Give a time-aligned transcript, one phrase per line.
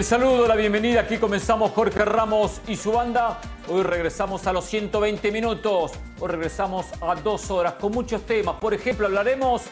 [0.00, 1.02] El saludo, la bienvenida.
[1.02, 3.38] Aquí comenzamos Jorge Ramos y su banda.
[3.68, 5.92] Hoy regresamos a los 120 minutos.
[6.18, 8.56] Hoy regresamos a dos horas con muchos temas.
[8.56, 9.64] Por ejemplo, hablaremos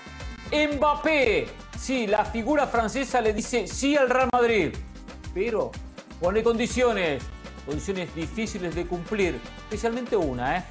[0.52, 1.48] Mbappé.
[1.78, 4.74] Sí, la figura francesa le dice sí al Real Madrid.
[5.32, 5.70] Pero
[6.20, 7.22] pone condiciones.
[7.64, 9.40] Condiciones difíciles de cumplir.
[9.60, 10.64] Especialmente una, ¿eh?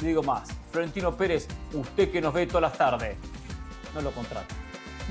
[0.00, 0.48] Le digo más.
[0.72, 3.16] Florentino Pérez, usted que nos ve todas las tardes.
[3.94, 4.52] No lo contrate.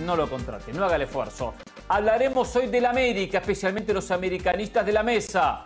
[0.05, 0.73] No lo contrate.
[0.73, 1.53] No haga el esfuerzo.
[1.88, 5.63] Hablaremos hoy de la América, especialmente los americanistas de la mesa,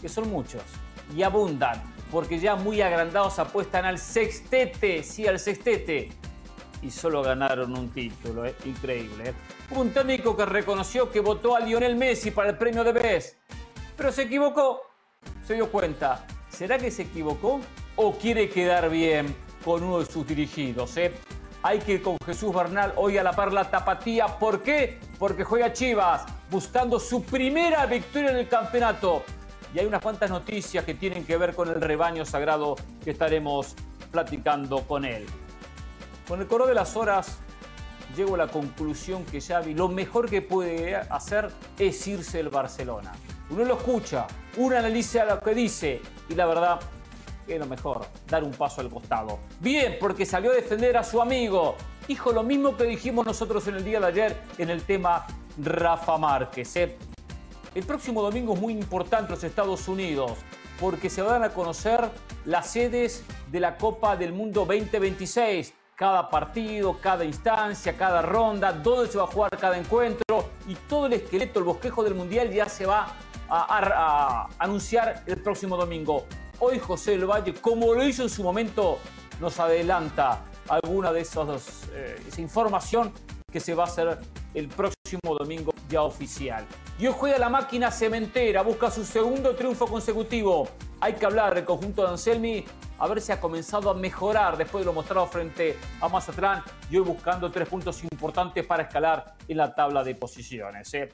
[0.00, 0.62] que son muchos
[1.16, 6.08] y abundan, porque ya muy agrandados apuestan al sextete, sí, al sextete.
[6.82, 8.54] Y solo ganaron un título, ¿eh?
[8.64, 9.30] increíble.
[9.30, 9.34] ¿eh?
[9.70, 13.36] Un técnico que reconoció que votó a Lionel Messi para el premio de Best,
[13.96, 14.80] pero se equivocó,
[15.46, 16.26] se dio cuenta.
[16.48, 17.60] ¿Será que se equivocó
[17.94, 20.96] o quiere quedar bien con uno de sus dirigidos?
[20.96, 21.12] Eh?
[21.62, 24.26] Hay que ir con Jesús Bernal hoy a la Parla Tapatía.
[24.38, 24.98] ¿Por qué?
[25.18, 29.24] Porque juega Chivas buscando su primera victoria en el campeonato.
[29.74, 33.74] Y hay unas cuantas noticias que tienen que ver con el rebaño sagrado que estaremos
[34.10, 35.26] platicando con él.
[36.26, 37.38] Con el coro de las horas
[38.16, 43.12] llego a la conclusión que Xavi lo mejor que puede hacer es irse del Barcelona.
[43.50, 46.00] Uno lo escucha, uno analiza lo que dice
[46.30, 46.80] y la verdad
[47.54, 49.38] es lo mejor, dar un paso al costado.
[49.60, 51.76] Bien, porque salió a defender a su amigo.
[52.06, 55.26] Dijo lo mismo que dijimos nosotros en el día de ayer en el tema
[55.58, 56.76] Rafa Márquez.
[56.76, 56.96] ¿eh?
[57.74, 60.32] El próximo domingo es muy importante los Estados Unidos
[60.80, 62.10] porque se van a conocer
[62.46, 65.74] las sedes de la Copa del Mundo 2026.
[65.94, 71.06] Cada partido, cada instancia, cada ronda, dónde se va a jugar cada encuentro y todo
[71.06, 73.14] el esqueleto, el bosquejo del Mundial ya se va
[73.50, 76.24] a anunciar el próximo domingo.
[76.62, 78.98] Hoy José del Valle, como lo hizo en su momento,
[79.40, 83.14] nos adelanta alguna de esas, eh, esa información
[83.50, 84.18] que se va a hacer
[84.52, 86.66] el próximo domingo ya oficial.
[86.98, 90.68] Y hoy juega la máquina cementera, busca su segundo triunfo consecutivo.
[91.00, 92.66] Hay que hablar del conjunto de Anselmi,
[92.98, 96.98] a ver si ha comenzado a mejorar después de lo mostrado frente a Mazatlán y
[96.98, 100.92] hoy buscando tres puntos importantes para escalar en la tabla de posiciones.
[100.92, 101.08] ¿eh?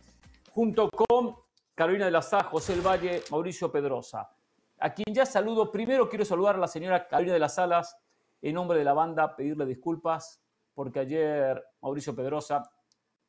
[0.50, 1.36] Junto con
[1.72, 4.28] Carolina de la Sá, José del Valle, Mauricio Pedrosa
[4.78, 5.70] a quien ya saludo.
[5.70, 7.96] Primero quiero saludar a la señora Carolina de las Salas
[8.42, 10.40] en nombre de la banda, pedirle disculpas
[10.74, 12.70] porque ayer Mauricio Pedrosa,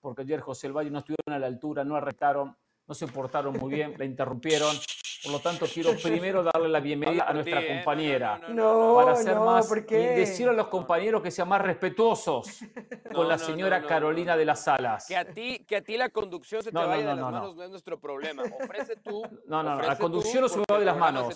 [0.02, 3.58] porque ayer José El Valle no estuvieron a la altura, no arrestaron, no se portaron
[3.58, 4.76] muy bien, la interrumpieron.
[5.24, 8.40] Por lo tanto, quiero primero darle la bienvenida a nuestra compañera.
[8.50, 12.48] No, para ser más y decir a los compañeros que sean más respetuosos
[13.14, 15.08] con la señora Carolina de las Salas.
[15.08, 17.64] Que a ti, que a ti la conducción se te vaya de las manos no
[17.64, 18.44] es nuestro problema.
[18.44, 19.24] Ofrece tú.
[19.48, 21.36] No, no, la conducción no se me va de las manos.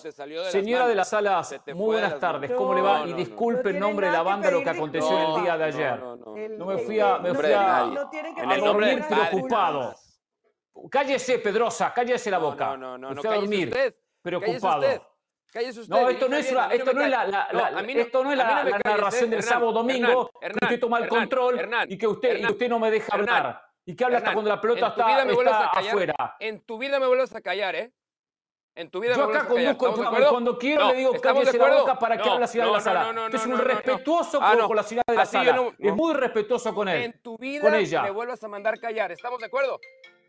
[0.50, 2.52] señora de las Salas, muy buenas tardes.
[2.52, 3.08] ¿Cómo le va?
[3.08, 6.00] y disculpe en nombre de la banda lo que aconteció el día de ayer.
[6.58, 9.96] No, me fui a, me fui a, a dormir preocupado.
[10.90, 12.78] Cállese, Pedrosa, cállese la boca.
[12.78, 13.96] No, no, no, usted a dormir, usted.
[14.22, 15.12] preocupado.
[15.52, 15.94] Cállese usted.
[15.94, 16.56] No, esto no es, esto
[16.94, 17.26] no es la,
[17.96, 22.08] esto no es la, narración del sábado domingo, que usted toma el control y que
[22.08, 23.62] usted, y usted no me deja hablar.
[23.84, 26.36] Y que habla hasta cuando la pelota está, está afuera.
[26.40, 27.92] En tu vida me vuelves a callar, ¿eh?
[28.74, 29.94] En tu vida Yo acá conduzco
[30.30, 33.26] cuando quiero le digo cállese la boca para que hable la ciudad de la sala.
[33.26, 35.74] Usted es un respetuoso con, la ciudad de la sala.
[35.78, 37.04] es muy respetuoso con él.
[37.04, 37.70] En tu vida
[38.04, 39.12] me vuelvas a mandar callar.
[39.12, 39.80] ¿Estamos de acuerdo?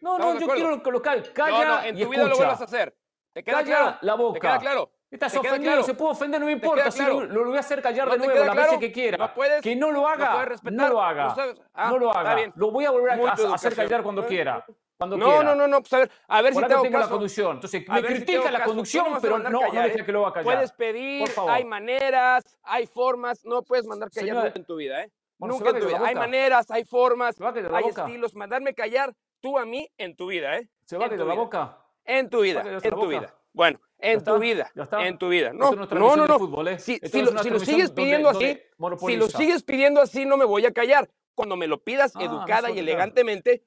[0.02, 2.94] No, no, yo quiero colocar, calla no, no, en tu vida lo vuelvas a hacer.
[3.32, 3.98] ¿Te queda calla claro?
[4.02, 4.34] la boca.
[4.34, 4.90] ¿Te queda claro?
[5.08, 6.90] Estás ofendido, se puede ofender, no me importa.
[6.90, 9.16] Si lo, lo, voy a hacer callar de nuevo las veces que quiera.
[9.16, 11.34] No puedes, que no lo haga, no, lo haga.
[11.72, 12.52] Ah, no lo haga.
[12.56, 14.66] Lo voy a volver a, a hacer callar cuando quiera.
[14.98, 15.42] Cuando no, quiera.
[15.42, 16.98] no, no, no, pues a ver, a ver Por si te tengo caso.
[16.98, 17.54] la conducción.
[17.56, 20.54] Entonces, me critica la conducción, pero no, no deja que lo haga callar.
[20.54, 25.12] Puedes pedir, hay maneras, hay formas, no puedes mandar callar nunca en tu vida, ¿eh?
[25.38, 26.00] Nunca en tu vida.
[26.04, 28.34] Hay maneras, hay formas, hay estilos.
[28.34, 29.12] Mandarme callar
[29.42, 30.68] tú a mí en tu vida, ¿eh?
[30.86, 31.78] ¿Se va a la boca?
[32.04, 33.34] En tu vida, en tu vida.
[33.52, 35.52] Bueno, en tu vida, en tu vida.
[35.52, 36.78] No, no, no, no.
[36.78, 38.58] Si, lo, sigues pidiendo así,
[39.06, 41.10] si lo sigues pidiendo así, no me voy a callar.
[41.34, 43.64] Cuando me lo pidas Ah, educada y elegantemente,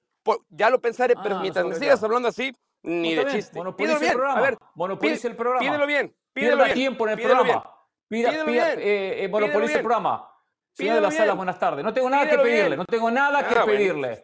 [0.50, 3.60] ya lo pensaré, pero Ah, mientras me sigas hablando así, ni de chiste.
[3.78, 4.39] Pídelo el bien, programa.
[4.39, 5.60] a ver, Monopoliza el programa.
[5.60, 6.74] Pídelo bien, pídelo bien.
[6.75, 7.71] tiempo en el pídelo programa.
[8.07, 8.63] Pídelo bien.
[8.80, 10.31] eh, eh, monopoliza Pídelo el programa.
[10.74, 11.83] Señor de Pídelo la sala, buenas tardes.
[11.86, 14.21] No tengo nada que pedirle, no tengo nada que Ah, pedirle.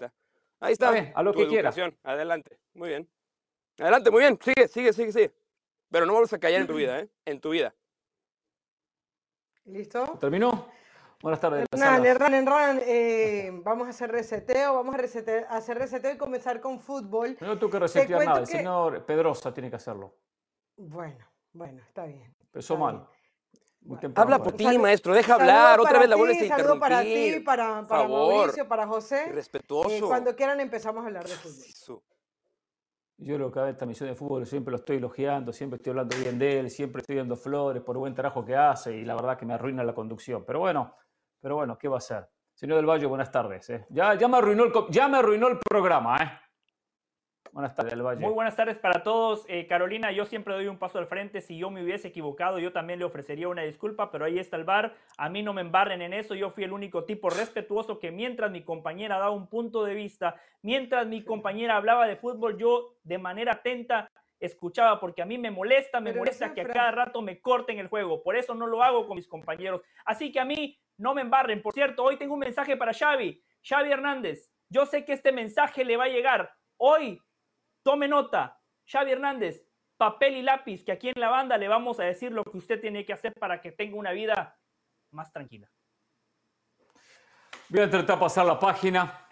[0.62, 0.90] Ahí está.
[1.14, 1.74] A lo tu que quiera.
[2.04, 2.58] Adelante.
[2.74, 3.10] Muy bien.
[3.80, 4.40] Adelante, muy bien.
[4.42, 5.32] Sigue, sigue, sigue, sigue.
[5.90, 7.10] Pero no vuelvas a callar en tu vida, ¿eh?
[7.26, 7.74] En tu vida.
[9.66, 10.18] ¿Listo?
[10.20, 10.68] ¿Terminó?
[11.22, 11.66] Buenas tardes.
[11.72, 12.06] Hernán.
[12.06, 16.60] Hernán, Hernán, eh, vamos a hacer reseteo, vamos a, resete- a hacer reseteo y comenzar
[16.60, 17.38] con fútbol.
[17.40, 18.40] No tengo que resetear nada.
[18.40, 20.16] El que- señor Pedrosa tiene que hacerlo.
[20.78, 21.24] Bueno,
[21.54, 22.34] bueno, está bien.
[22.40, 22.96] Empezó está mal.
[22.98, 23.21] bien.
[24.16, 25.14] Habla para por ti, maestro.
[25.14, 25.80] Deja hablar.
[25.80, 27.44] Otra vez la vuelves a saludo para ti, interrumpir.
[27.44, 28.36] para, para favor.
[28.36, 29.26] Mauricio, para José.
[29.30, 29.90] Irrespetuoso.
[29.90, 31.66] Eh, cuando quieran empezamos a hablar de fútbol.
[31.68, 32.04] Eso.
[33.18, 36.18] Yo creo que cada esta misión de fútbol siempre lo estoy elogiando, siempre estoy hablando
[36.18, 39.14] bien de él, siempre estoy dando flores por el buen trabajo que hace y la
[39.14, 40.44] verdad que me arruina la conducción.
[40.44, 40.96] Pero bueno,
[41.40, 42.28] pero bueno, ¿qué va a hacer?
[42.56, 43.70] Señor del Valle, buenas tardes.
[43.70, 43.86] ¿eh?
[43.90, 46.18] Ya, ya, me arruinó el, ya me arruinó el programa.
[46.18, 46.41] ¿eh?
[47.54, 48.22] Buenas tardes, del Valle.
[48.22, 49.44] Muy buenas tardes para todos.
[49.50, 51.42] Eh, Carolina, yo siempre doy un paso al frente.
[51.42, 54.64] Si yo me hubiese equivocado, yo también le ofrecería una disculpa, pero ahí está el
[54.64, 54.96] bar.
[55.18, 56.34] A mí no me embarren en eso.
[56.34, 60.38] Yo fui el único tipo respetuoso que mientras mi compañera daba un punto de vista,
[60.62, 64.10] mientras mi compañera hablaba de fútbol, yo de manera atenta
[64.40, 67.90] escuchaba, porque a mí me molesta, me molesta que a cada rato me corten el
[67.90, 68.24] juego.
[68.24, 69.82] Por eso no lo hago con mis compañeros.
[70.06, 71.62] Así que a mí no me embarren.
[71.62, 73.44] Por cierto, hoy tengo un mensaje para Xavi.
[73.62, 76.54] Xavi Hernández, yo sé que este mensaje le va a llegar.
[76.78, 77.22] Hoy
[77.84, 79.66] Tome nota, Xavi Hernández,
[79.98, 82.80] papel y lápiz, que aquí en la banda le vamos a decir lo que usted
[82.80, 84.58] tiene que hacer para que tenga una vida
[85.12, 85.70] más tranquila.
[87.70, 89.28] Voy a intentar pasar la página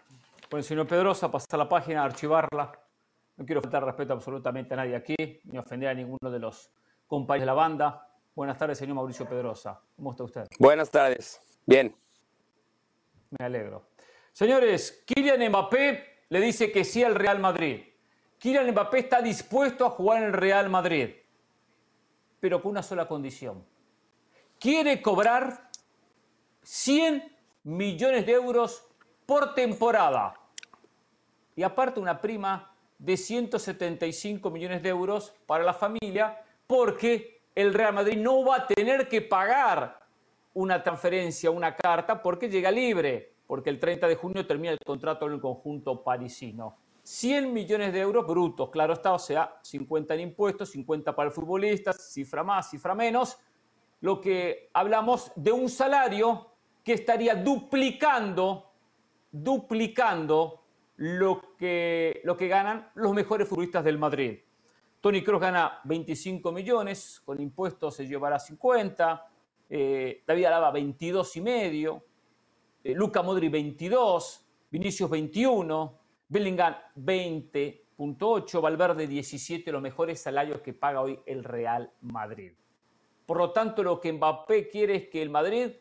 [0.50, 2.72] con el señor Pedrosa, pasar la página, archivarla.
[3.36, 6.72] No quiero faltar respeto absolutamente a nadie aquí, ni ofender a ninguno de los
[7.06, 8.08] compañeros de la banda.
[8.34, 9.82] Buenas tardes, señor Mauricio Pedrosa.
[9.96, 10.48] ¿Cómo está usted?
[10.58, 11.42] Buenas tardes.
[11.66, 11.96] Bien.
[13.38, 13.90] Me alegro.
[14.32, 17.89] Señores, Kylian Mbappé le dice que sí al Real Madrid.
[18.40, 21.10] Kylian Mbappé está dispuesto a jugar en el Real Madrid,
[22.40, 23.66] pero con una sola condición.
[24.58, 25.70] Quiere cobrar
[26.64, 28.86] 100 millones de euros
[29.26, 30.36] por temporada.
[31.56, 37.94] Y aparte una prima de 175 millones de euros para la familia, porque el Real
[37.94, 40.00] Madrid no va a tener que pagar
[40.54, 45.28] una transferencia, una carta, porque llega libre, porque el 30 de junio termina el contrato
[45.28, 46.78] en el conjunto parisino.
[47.10, 51.34] 100 millones de euros brutos, claro está, o sea, 50 en impuestos, 50 para el
[51.34, 53.40] futbolista, cifra más, cifra menos,
[54.02, 56.52] lo que hablamos de un salario
[56.84, 58.74] que estaría duplicando,
[59.32, 60.62] duplicando
[60.98, 64.38] lo que, lo que ganan los mejores futbolistas del Madrid.
[65.02, 69.28] Tony Kroos gana 25 millones, con impuestos se llevará 50,
[69.68, 72.04] eh, David Alaba 22 y medio,
[72.84, 75.99] Luca Modri 22, Vinicius 21,
[76.30, 82.54] Bellingham 20.8, Valverde 17, los mejores salarios que paga hoy el Real Madrid.
[83.26, 85.72] Por lo tanto, lo que Mbappé quiere es que el Madrid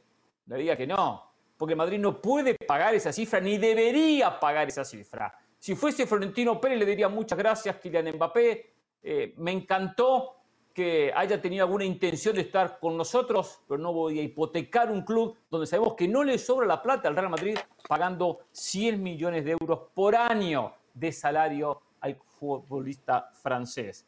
[0.46, 4.84] le diga que no, porque Madrid no puede pagar esa cifra, ni debería pagar esa
[4.84, 5.38] cifra.
[5.58, 8.72] Si fuese Florentino Pérez, le diría muchas gracias, Kylian Mbappé.
[9.02, 10.38] Eh, me encantó
[10.78, 15.02] que haya tenido alguna intención de estar con nosotros, pero no voy a hipotecar un
[15.02, 17.58] club donde sabemos que no le sobra la plata al Real Madrid
[17.88, 24.06] pagando 100 millones de euros por año de salario al futbolista francés.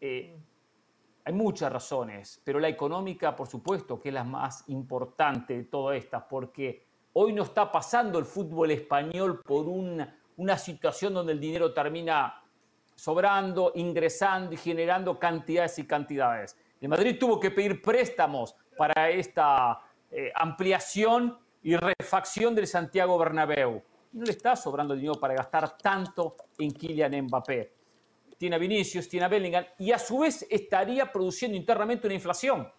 [0.00, 0.38] Eh,
[1.24, 5.96] hay muchas razones, pero la económica, por supuesto, que es la más importante de todas
[5.96, 11.40] estas, porque hoy no está pasando el fútbol español por una, una situación donde el
[11.40, 12.40] dinero termina
[12.94, 16.56] sobrando, ingresando y generando cantidades y cantidades.
[16.80, 19.80] El Madrid tuvo que pedir préstamos para esta
[20.10, 23.82] eh, ampliación y refacción del Santiago Bernabéu.
[24.12, 27.72] No le está sobrando dinero para gastar tanto en Kylian Mbappé.
[28.36, 32.70] Tiene a Vinicius, tiene a Bellingham y a su vez estaría produciendo internamente una inflación.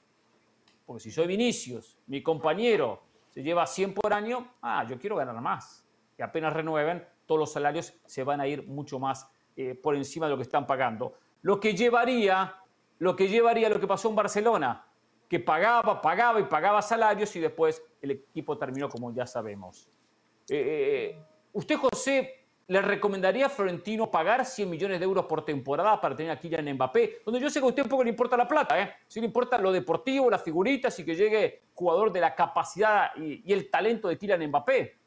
[0.86, 5.42] Porque si soy Vinicius, mi compañero se lleva 100 por año, ah, yo quiero ganar
[5.42, 5.84] más.
[6.18, 10.26] Y apenas renueven, todos los salarios se van a ir mucho más eh, por encima
[10.26, 11.14] de lo que están pagando.
[11.42, 12.56] Lo que llevaría,
[13.00, 14.86] lo que llevaría lo que pasó en Barcelona,
[15.30, 19.90] que pagaba, pagaba y pagaba salarios y después el equipo terminó como ya sabemos.
[20.50, 26.00] Eh, eh, ¿Usted, José, le recomendaría a Florentino pagar 100 millones de euros por temporada
[26.02, 27.22] para tener a Kylian Mbappé?
[27.26, 28.94] Donde yo sé que a usted un poco le importa la plata, ¿eh?
[29.08, 33.42] Si le importa lo deportivo, las figuritas y que llegue jugador de la capacidad y,
[33.46, 35.05] y el talento de Kylian Mbappé.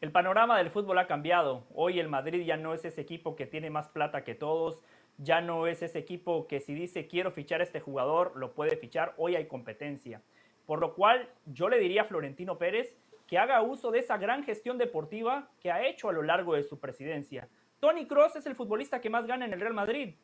[0.00, 1.66] El panorama del fútbol ha cambiado.
[1.74, 4.80] Hoy el Madrid ya no es ese equipo que tiene más plata que todos,
[5.16, 8.76] ya no es ese equipo que si dice quiero fichar a este jugador, lo puede
[8.76, 9.14] fichar.
[9.16, 10.22] Hoy hay competencia.
[10.66, 14.44] Por lo cual yo le diría a Florentino Pérez que haga uso de esa gran
[14.44, 17.48] gestión deportiva que ha hecho a lo largo de su presidencia.
[17.80, 20.14] Tony Cross es el futbolista que más gana en el Real Madrid.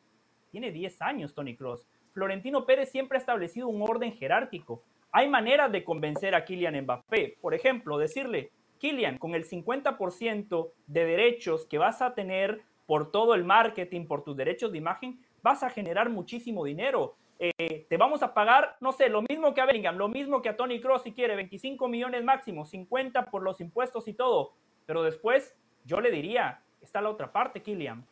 [0.51, 1.85] Tiene 10 años Tony Cross.
[2.13, 4.83] Florentino Pérez siempre ha establecido un orden jerárquico.
[5.11, 7.37] Hay maneras de convencer a Kylian Mbappé.
[7.41, 13.33] Por ejemplo, decirle, Kilian, con el 50% de derechos que vas a tener por todo
[13.33, 17.15] el marketing, por tus derechos de imagen, vas a generar muchísimo dinero.
[17.39, 20.49] Eh, te vamos a pagar, no sé, lo mismo que a Bellingham, lo mismo que
[20.49, 24.53] a Tony Cross si quiere, 25 millones máximo, 50 por los impuestos y todo.
[24.85, 28.05] Pero después, yo le diría, está la otra parte, Kilian,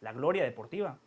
[0.00, 0.98] la gloria deportiva.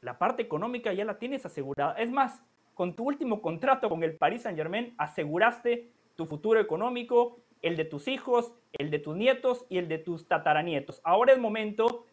[0.00, 1.94] La parte económica ya la tienes asegurada.
[1.94, 2.42] Es más,
[2.74, 7.84] con tu último contrato con el Paris Saint Germain, aseguraste tu futuro económico el de
[7.84, 11.00] tus hijos, el de tus nietos y el de tus tataranietos.
[11.04, 12.06] Ahora es momento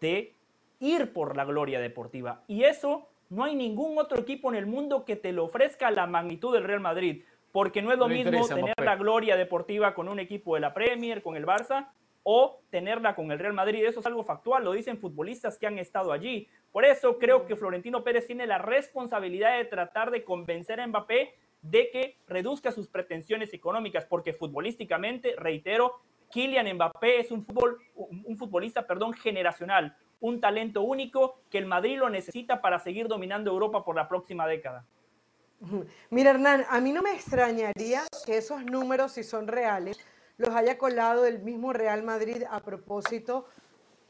[0.00, 0.34] de
[0.80, 2.42] ir por la gloria deportiva.
[2.48, 6.06] Y eso no hay ningún otro equipo en el mundo que te lo ofrezca la
[6.06, 10.18] magnitud del Real Madrid, porque no es lo mismo tener la gloria deportiva con un
[10.18, 11.88] equipo de la Premier, con el Barça,
[12.24, 13.84] o tenerla con el Real Madrid.
[13.84, 16.48] Eso es algo factual, lo dicen futbolistas que han estado allí.
[16.70, 21.34] Por eso creo que Florentino Pérez tiene la responsabilidad de tratar de convencer a Mbappé
[21.62, 26.00] de que reduzca sus pretensiones económicas, porque futbolísticamente, reitero,
[26.30, 31.98] Kylian Mbappé es un, fútbol, un futbolista perdón, generacional, un talento único que el Madrid
[31.98, 34.86] lo necesita para seguir dominando Europa por la próxima década.
[36.10, 39.98] Mira, Hernán, a mí no me extrañaría que esos números, si son reales,
[40.36, 43.46] los haya colado el mismo Real Madrid a propósito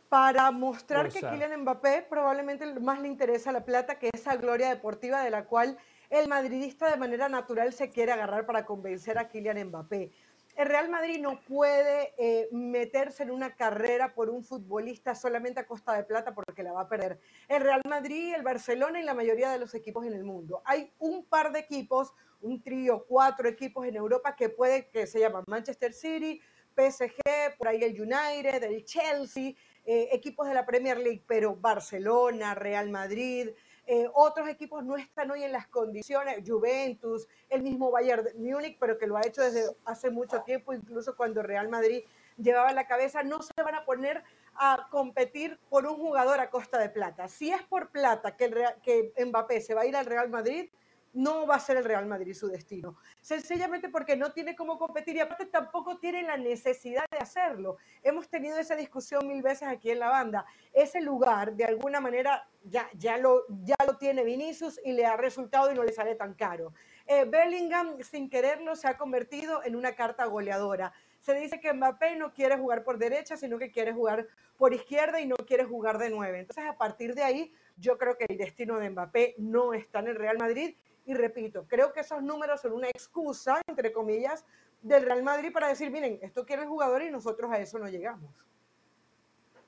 [0.08, 5.22] para mostrar que Kylian Mbappé probablemente más le interesa la plata que esa gloria deportiva
[5.22, 5.78] de la cual
[6.12, 10.12] el madridista de manera natural se quiere agarrar para convencer a Kylian Mbappé.
[10.54, 15.66] El Real Madrid no puede eh, meterse en una carrera por un futbolista solamente a
[15.66, 17.18] costa de plata porque la va a perder.
[17.48, 20.60] El Real Madrid, el Barcelona y la mayoría de los equipos en el mundo.
[20.66, 25.18] Hay un par de equipos, un trío, cuatro equipos en Europa que puede, que se
[25.18, 26.42] llaman Manchester City,
[26.76, 29.54] PSG, por ahí el United, el Chelsea,
[29.86, 33.48] eh, equipos de la Premier League, pero Barcelona, Real Madrid,
[33.86, 38.96] eh, otros equipos no están hoy en las condiciones, Juventus, el mismo Bayern Múnich, pero
[38.96, 42.04] que lo ha hecho desde hace mucho tiempo, incluso cuando Real Madrid
[42.36, 44.22] llevaba la cabeza, no se van a poner
[44.54, 47.28] a competir por un jugador a costa de plata.
[47.28, 48.50] Si es por plata que,
[48.82, 50.70] que Mbappé se va a ir al Real Madrid,
[51.12, 52.96] no va a ser el Real Madrid su destino.
[53.20, 57.76] Sencillamente porque no tiene cómo competir y aparte tampoco tiene la necesidad de hacerlo.
[58.02, 60.46] Hemos tenido esa discusión mil veces aquí en la banda.
[60.72, 65.16] Ese lugar, de alguna manera, ya, ya, lo, ya lo tiene Vinicius y le ha
[65.16, 66.72] resultado y no le sale tan caro.
[67.06, 70.92] Eh, Bellingham, sin quererlo, se ha convertido en una carta goleadora.
[71.20, 74.26] Se dice que Mbappé no quiere jugar por derecha, sino que quiere jugar
[74.56, 76.40] por izquierda y no quiere jugar de nueve.
[76.40, 80.08] Entonces, a partir de ahí, yo creo que el destino de Mbappé no está en
[80.08, 84.44] el Real Madrid y repito, creo que esos números son una excusa, entre comillas,
[84.82, 87.88] del Real Madrid para decir, miren, esto quiere el jugador y nosotros a eso no
[87.88, 88.30] llegamos.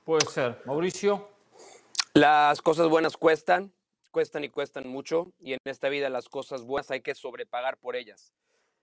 [0.03, 0.61] Puede ser.
[0.65, 1.29] Mauricio.
[2.13, 3.73] Las cosas buenas cuestan,
[4.11, 7.95] cuestan y cuestan mucho, y en esta vida las cosas buenas hay que sobrepagar por
[7.95, 8.33] ellas.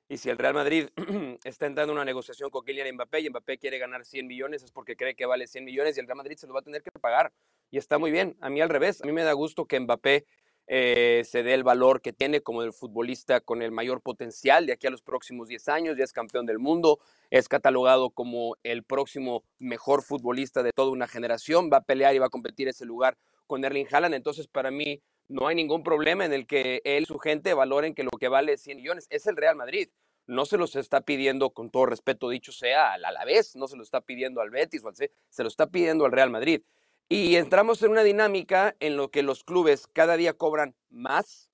[0.09, 0.89] Y si el Real Madrid
[1.45, 4.71] está entrando en una negociación con Kylian Mbappé y Mbappé quiere ganar 100 millones, es
[4.71, 6.83] porque cree que vale 100 millones y el Real Madrid se lo va a tener
[6.83, 7.33] que pagar.
[7.71, 8.37] Y está muy bien.
[8.43, 10.27] A mí al revés, a mí me da gusto que Mbappé
[10.67, 14.73] eh, se dé el valor que tiene como el futbolista con el mayor potencial de
[14.73, 16.99] aquí a los próximos 10 años, ya es campeón del mundo,
[17.31, 22.19] es catalogado como el próximo mejor futbolista de toda una generación, va a pelear y
[22.19, 23.17] va a competir ese lugar
[23.47, 27.07] con Erling Haaland, entonces para mí no hay ningún problema en el que él y
[27.07, 29.89] su gente valoren que lo que vale 100 millones es el Real Madrid.
[30.27, 33.83] No se los está pidiendo, con todo respeto dicho sea, al Alavés, no se lo
[33.83, 36.63] está pidiendo al Betis o al C, se lo está pidiendo al Real Madrid.
[37.09, 41.51] Y entramos en una dinámica en lo que los clubes cada día cobran más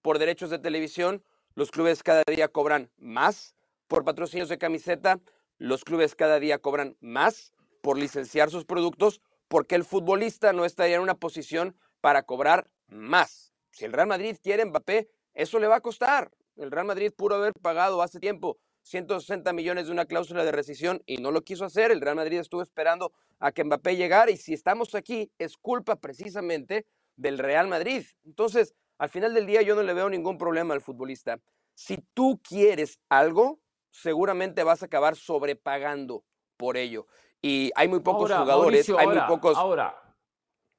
[0.00, 1.22] por derechos de televisión,
[1.54, 3.54] los clubes cada día cobran más
[3.88, 5.20] por patrocinios de camiseta,
[5.58, 10.96] los clubes cada día cobran más por licenciar sus productos, porque el futbolista no estaría
[10.96, 13.52] en una posición para cobrar más.
[13.70, 16.30] Si el Real Madrid quiere Mbappé, eso le va a costar.
[16.56, 21.02] El Real Madrid pudo haber pagado hace tiempo 160 millones de una cláusula de rescisión
[21.06, 21.90] y no lo quiso hacer.
[21.90, 25.96] El Real Madrid estuvo esperando a que Mbappé llegara y si estamos aquí es culpa
[25.96, 26.86] precisamente
[27.16, 28.04] del Real Madrid.
[28.24, 31.38] Entonces, al final del día yo no le veo ningún problema al futbolista.
[31.74, 33.60] Si tú quieres algo,
[33.90, 36.24] seguramente vas a acabar sobrepagando
[36.56, 37.06] por ello.
[37.40, 39.56] Y hay muy pocos jugadores, hay muy pocos.
[39.56, 39.96] Ahora,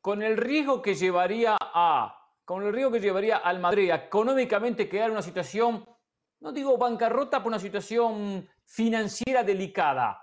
[0.02, 5.08] con el riesgo que llevaría a, con el riesgo que llevaría al Madrid económicamente quedar
[5.08, 5.86] en una situación
[6.44, 10.22] no digo bancarrota por una situación financiera delicada,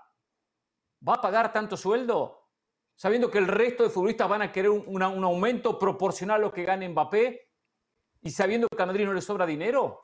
[1.05, 2.49] ¿va a pagar tanto sueldo?
[2.95, 6.63] Sabiendo que el resto de futbolistas van a querer un, aumento proporcional a lo que
[6.63, 7.49] gane Mbappé
[8.21, 10.01] y sabiendo que a Madrid no le sobra dinero.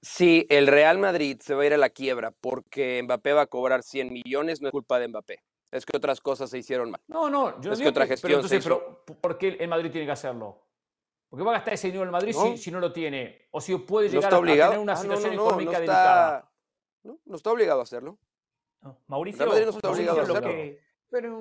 [0.00, 3.46] Si el Real Madrid se va a ir a la quiebra porque Mbappé va a
[3.46, 5.40] cobrar 100 millones, no es culpa de Mbappé.
[5.70, 7.02] Es que otras cosas se hicieron mal.
[7.06, 10.69] No, no, yo es que otra gestión pero, ¿por qué el Madrid tiene que hacerlo?
[11.30, 13.46] Porque va a gastar ese dinero el Madrid Si, no lo tiene.
[13.52, 16.50] O si puede llegar a, tener una ah, situación económica delicada.
[17.04, 18.18] No, está obligado a hacerlo.
[19.06, 19.52] Mauricio, lo,
[20.40, 20.80] que,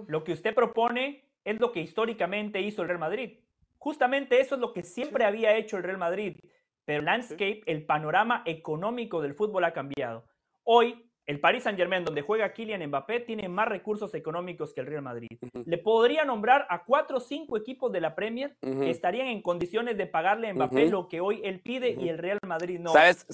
[0.08, 3.40] lo que usted propone es lo que históricamente hizo el Real Madrid.
[3.78, 6.38] Justamente eso es lo que siempre había hecho el Real Madrid.
[6.86, 10.26] Pero el landscape, el panorama económico del fútbol ha cambiado.
[10.64, 15.04] Hoy el Paris Saint-Germain, donde juega Kylian Mbappé, tiene más recursos económicos que el Real
[15.04, 15.38] Madrid.
[15.64, 19.96] Le podría nombrar a cuatro o cinco equipos de la Premier que estarían en condiciones
[19.96, 22.92] de pagarle a Mbappé lo que hoy él pide y el Real Madrid no.
[22.94, 23.28] ¿Sabes,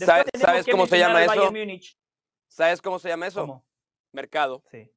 [0.70, 1.54] cómo se llama eso?
[2.50, 3.64] ¿Sabes cómo se llama eso?
[4.12, 4.62] Mercado.
[4.70, 4.92] Sí.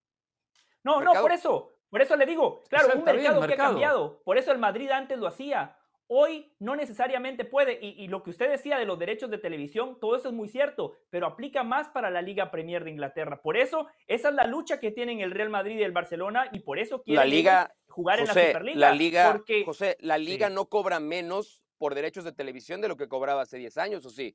[0.83, 1.77] No, no, por eso.
[1.91, 4.23] Por eso le digo, claro, un mercado que ha cambiado.
[4.25, 5.78] Por eso el Madrid antes lo hacía.
[6.11, 10.17] Hoy no necesariamente puede, y, lo que usted decía de los derechos de televisión, todo
[10.17, 13.43] eso es muy cierto, pero aplica más para la Liga Premier de Inglaterra.
[13.43, 16.61] Por eso, esa es la lucha que tienen el Real Madrid y el Barcelona, y
[16.61, 18.79] por eso quieren la liga, jugar en la Superliga.
[18.79, 23.07] La liga, José, la liga no cobra menos por derechos de televisión de lo que
[23.07, 24.35] cobraba hace 10 años, ¿o sí?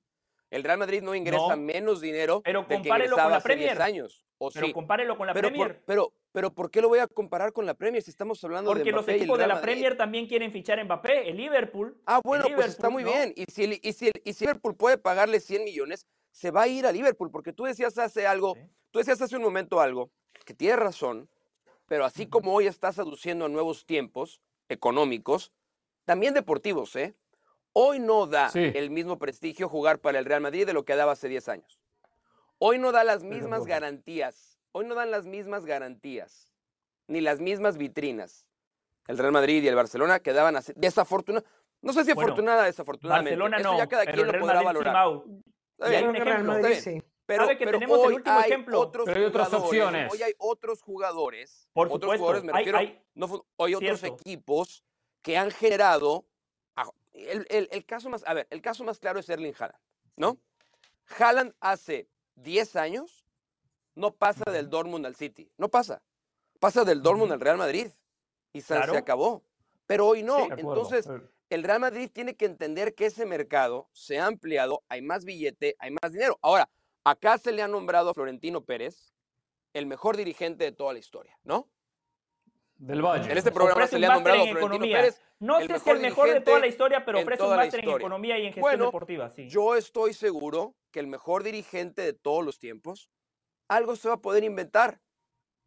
[0.52, 4.24] El Real Madrid no ingresa menos dinero pero que ingresaba con la hace 10 años.
[4.38, 5.82] ¿o pero compárelo con la Premier.
[5.86, 8.86] pero, pero ¿por qué lo voy a comparar con la Premier si estamos hablando Porque
[8.86, 11.96] de Porque los equipos de la Premier también quieren fichar a Mbappé, el Liverpool.
[12.08, 13.34] Ah, bueno, pues está muy bien.
[13.36, 16.88] Y si, y, si, y si Liverpool puede pagarle 100 millones, se va a ir
[16.88, 18.58] a Liverpool, porque tú decías hace algo,
[18.90, 20.10] tú decías hace un momento algo,
[20.44, 21.30] que tienes razón,
[21.86, 25.54] pero así como hoy estás aduciendo a nuevos tiempos económicos,
[26.04, 27.16] también deportivos, ¿eh?
[27.74, 31.12] Hoy no da el mismo prestigio jugar para el Real Madrid de lo que daba
[31.12, 31.80] hace 10 años.
[32.58, 36.50] Hoy no da las mismas garantías hoy no dan las mismas garantías,
[37.08, 38.46] ni las mismas vitrinas.
[39.08, 41.50] El Real Madrid y el Barcelona quedaban así, desafortunadas.
[41.82, 43.38] No sé si afortunada o desafortunadamente.
[43.38, 45.22] Barcelona no, ya cada quien lo podrá valorar.
[45.80, 47.04] y hay un ejemplo.
[47.26, 48.80] Pero, que tenemos el último hay ejemplo.
[48.82, 50.12] Otros pero hay otras opciones.
[50.12, 51.70] Hoy hay otros jugadores.
[51.74, 52.26] Por otros supuesto.
[52.26, 52.80] Jugadores, me refiero,
[53.16, 54.84] no, hoy otros equipos
[55.22, 56.26] que han generado.
[57.14, 59.80] El, el, el, caso más, a ver, el caso más claro es Erling Haaland,
[60.16, 60.40] ¿no?
[61.20, 63.23] Haaland hace 10 años
[63.96, 66.02] no pasa del Dortmund al City, no pasa.
[66.60, 67.88] Pasa del Dortmund al Real Madrid
[68.54, 69.44] y se, acabó.
[69.86, 70.48] Pero hoy no.
[70.52, 71.10] Entonces,
[71.50, 75.76] el Real Madrid tiene que entender que ese mercado se ha ampliado, hay más billete,
[75.80, 76.40] hay más dinero.
[76.42, 76.70] Ahora,
[77.04, 79.14] acá se le ha nombrado a Florentino Pérez
[79.74, 81.70] el mejor dirigente de toda la historia, ¿no?
[82.76, 83.32] Del Valle.
[83.32, 85.22] En este programa se le ha nombrado a Florentino Pérez.
[85.40, 88.40] No sé si el mejor de toda la historia, pero ofrece un máster en economía
[88.40, 89.30] y en gestión deportiva.
[89.30, 89.50] Sí.
[89.50, 93.10] Yo estoy seguro que el mejor dirigente de todos los tiempos
[93.68, 95.00] algo se va a poder inventar.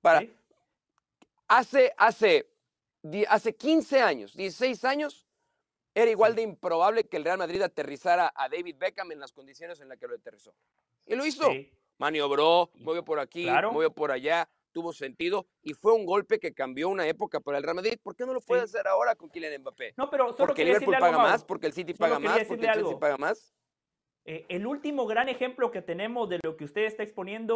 [0.00, 0.22] Para...
[1.48, 2.50] Hace, hace,
[3.28, 5.26] hace 15 años, 16 años,
[5.94, 9.80] era igual de improbable que el Real Madrid aterrizara a David Beckham en las condiciones
[9.80, 10.54] en las que lo aterrizó.
[11.06, 11.48] Y lo hizo.
[11.98, 16.90] Maniobró, movió por aquí, movió por allá, tuvo sentido y fue un golpe que cambió
[16.90, 17.98] una época para el Real Madrid.
[18.02, 19.94] ¿Por qué no lo puede hacer ahora con Kylian Mbappé?
[19.96, 22.98] No, pero solo porque Liverpool paga más, porque el City paga más, porque el Chelsea
[22.98, 23.54] paga más.
[24.28, 27.54] Eh, el último gran ejemplo que tenemos de lo que usted está exponiendo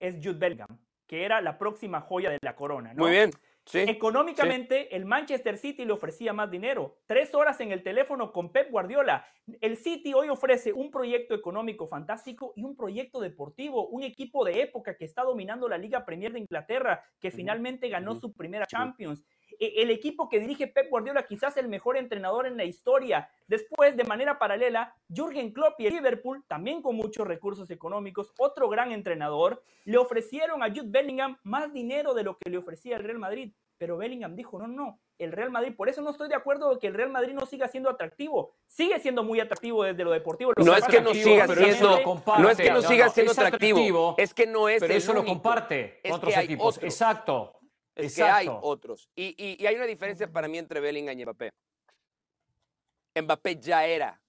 [0.00, 2.92] es Jude Bellingham, que era la próxima joya de la corona.
[2.96, 3.30] Muy bien.
[3.64, 6.96] Sí, Económicamente, el Manchester City le ofrecía más dinero.
[7.06, 9.26] Tres horas en el teléfono con Pep Guardiola.
[9.60, 13.86] El City hoy ofrece un proyecto económico fantástico y un proyecto deportivo.
[13.88, 18.14] Un equipo de época que está dominando la Liga Premier de Inglaterra, que finalmente ganó
[18.14, 19.22] su primera Champions.
[19.58, 23.28] E, el equipo que dirige Pep Guardiola, quizás el mejor entrenador en la historia.
[23.46, 28.68] Después, de manera paralela, Jürgen Klopp y el Liverpool, también con muchos recursos económicos, otro
[28.68, 33.04] gran entrenador, le ofrecieron a Jude Bellingham más dinero de lo que le ofrecía el
[33.04, 33.52] Real Madrid.
[33.78, 36.80] Pero Bellingham dijo, no, no, el Real Madrid, por eso no estoy de acuerdo de
[36.80, 38.54] que el Real Madrid no siga siendo atractivo.
[38.66, 40.52] Sigue siendo muy atractivo desde lo deportivo.
[40.56, 42.00] no es que no siga siendo,
[42.38, 46.00] no es que no siga siendo atractivo, es que no es Pero eso lo comparte
[46.10, 46.82] otros equipos.
[46.82, 47.57] Exacto.
[47.98, 49.10] Es que hay otros.
[49.16, 51.50] Y, hay una diferencia para mí entre Bellingham y Mbappé.
[53.20, 54.20] Mbappé ya era,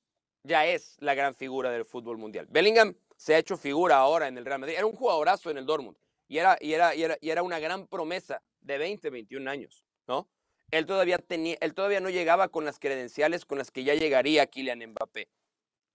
[0.44, 2.48] ya es la gran figura del fútbol mundial.
[2.50, 4.76] Bellingham se ha hecho figura ahora en el Real Madrid.
[4.76, 5.98] Era un jugadorazo en el Dortmund.
[6.28, 9.84] Y era, y era, y era, y era una gran promesa de 20, 21 años,
[10.08, 10.28] ¿no?
[10.72, 14.48] Él todavía, tenía, él todavía no llegaba con las credenciales con las que ya llegaría
[14.48, 15.28] Kylian Mbappé.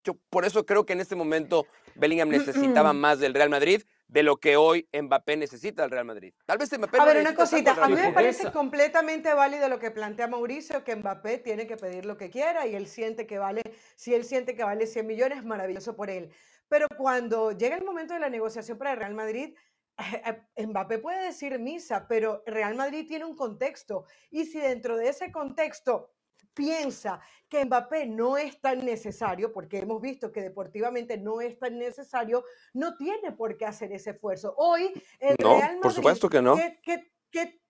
[0.05, 3.83] Yo por eso creo que en este momento Bellingham necesitaba más del Real Madrid
[4.15, 6.33] de lo que hoy Mbappé necesita del Real Madrid.
[6.47, 9.91] Tal vez Mbappé A ver, una cosita, a mí me parece completamente válido lo que
[9.91, 13.63] plantea Mauricio, que Mbappé tiene que pedir lo que quiera y él siente que vale,
[13.97, 16.31] si él siente que vale 100 millones, maravilloso por él.
[16.69, 19.57] Pero cuando llega el momento de la negociación para el Real Madrid,
[20.57, 25.09] eh, Mbappé puede decir misa, pero Real Madrid tiene un contexto y si dentro de
[25.09, 26.13] ese contexto
[26.55, 31.79] piensa que Mbappé no es tan necesario, porque hemos visto que deportivamente no es tan
[31.79, 34.55] necesario, no tiene por qué hacer ese esfuerzo.
[34.57, 36.57] Hoy, el no, Real Madrid, por supuesto que no.
[36.83, 37.61] ¿qué,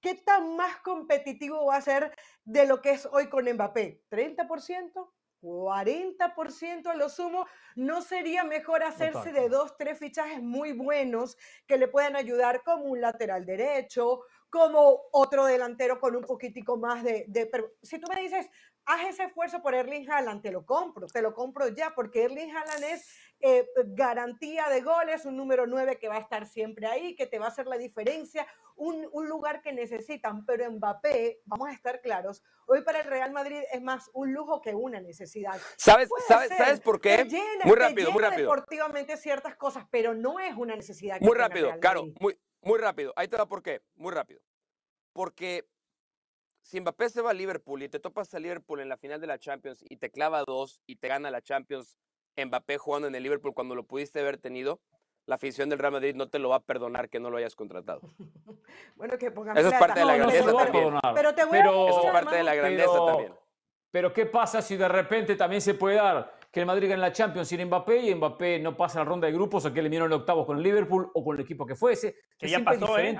[0.00, 4.02] qué, tan más competitivo va a ser de lo que es hoy con Mbappé?
[4.10, 5.10] ¿30%?
[5.42, 11.78] 40% a lo sumo, ¿no sería mejor hacerse de dos, tres fichajes muy buenos que
[11.78, 14.20] le puedan ayudar como un lateral derecho,
[14.52, 18.50] como otro delantero con un poquitico más de, Pero si tú me dices,
[18.84, 22.54] haz ese esfuerzo por Erling Haaland, te lo compro, te lo compro ya, porque Erling
[22.54, 23.08] Haaland es
[23.40, 27.38] eh, garantía de goles, un número 9 que va a estar siempre ahí, que te
[27.38, 32.42] va a hacer la diferencia, un, lugar que necesitan, pero Mbappé, vamos a estar claros,
[32.66, 35.58] hoy para el Real Madrid es más un lujo que una necesidad.
[35.78, 37.26] ¿Sabes, sabes, ¿sabes por qué?
[37.64, 38.50] muy rápido, muy rápido.
[38.50, 41.18] deportivamente ciertas cosas, pero no es una necesidad.
[41.22, 43.12] muy rápido, claro, muy, muy rápido.
[43.16, 43.82] Ahí te va por qué.
[43.96, 44.40] Muy rápido.
[45.12, 45.66] porque
[46.62, 49.26] si Mbappé se va a Liverpool y te topas a Liverpool en la final de
[49.26, 51.98] la Champions y te clava dos y te gana la Champions
[52.36, 54.80] Mbappé jugando en el Liverpool cuando lo pudiste haber tenido,
[55.26, 57.54] la afición del Real Madrid no te lo va a perdonar que no lo hayas
[57.54, 58.00] contratado.
[58.96, 60.94] bueno, que pongan Eso es parte de la grandeza también.
[61.14, 63.34] Pero, te voy a Eso es parte de la grandeza también.
[63.90, 67.12] Pero ¿qué pasa si de repente también se puede dar que el Madrid gane la
[67.12, 70.12] Champions sin Mbappé y Mbappé no pasa la ronda de grupos o que eliminó en
[70.12, 72.14] octavos con el Liverpool o con el equipo que fuese?
[72.38, 73.18] Que ya pasó, ¿eh?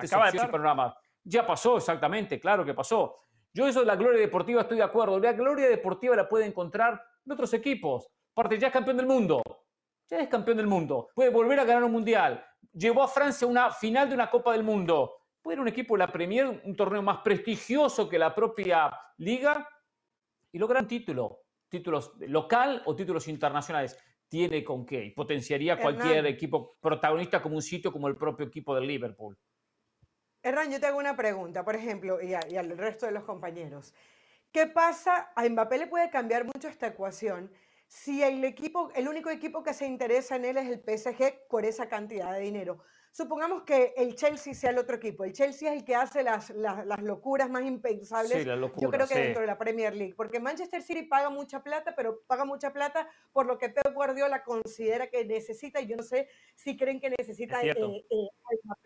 [0.51, 0.95] Panorama.
[1.25, 3.17] Ya pasó, exactamente, claro que pasó.
[3.55, 5.19] Yo eso de la gloria deportiva estoy de acuerdo.
[5.19, 8.07] La gloria deportiva la puede encontrar en otros equipos.
[8.33, 9.43] Aparte, ya es campeón del mundo.
[10.11, 11.09] Ya es campeón del mundo.
[11.15, 12.45] Puede volver a ganar un mundial.
[12.73, 15.17] Llevó a Francia a una final de una Copa del Mundo.
[15.41, 19.67] Puede ir un equipo de la Premier, un torneo más prestigioso que la propia liga
[20.51, 21.42] y lograr un título.
[21.73, 23.99] Títulos local o títulos internacionales.
[24.29, 25.11] Tiene con qué.
[25.17, 29.39] Potenciaría cualquier equipo protagonista como un sitio como el propio equipo del Liverpool.
[30.43, 33.95] Hernán, yo te hago una pregunta, por ejemplo, y, y al resto de los compañeros.
[34.51, 35.33] ¿Qué pasa?
[35.35, 37.51] A Mbappé le puede cambiar mucho esta ecuación
[37.93, 41.67] si el equipo, el único equipo que se interesa en él es el PSG por
[41.67, 42.83] esa cantidad de dinero.
[43.15, 45.25] Supongamos que el Chelsea sea el otro equipo.
[45.25, 49.43] El Chelsea es el que hace las, las, locuras más impensables, yo creo que dentro
[49.43, 50.15] de la Premier League.
[50.17, 54.43] Porque Manchester City paga mucha plata, pero paga mucha plata por lo que Pep Guardiola
[54.43, 55.83] considera que necesita.
[55.83, 57.75] Y yo no sé si creen que necesita eh,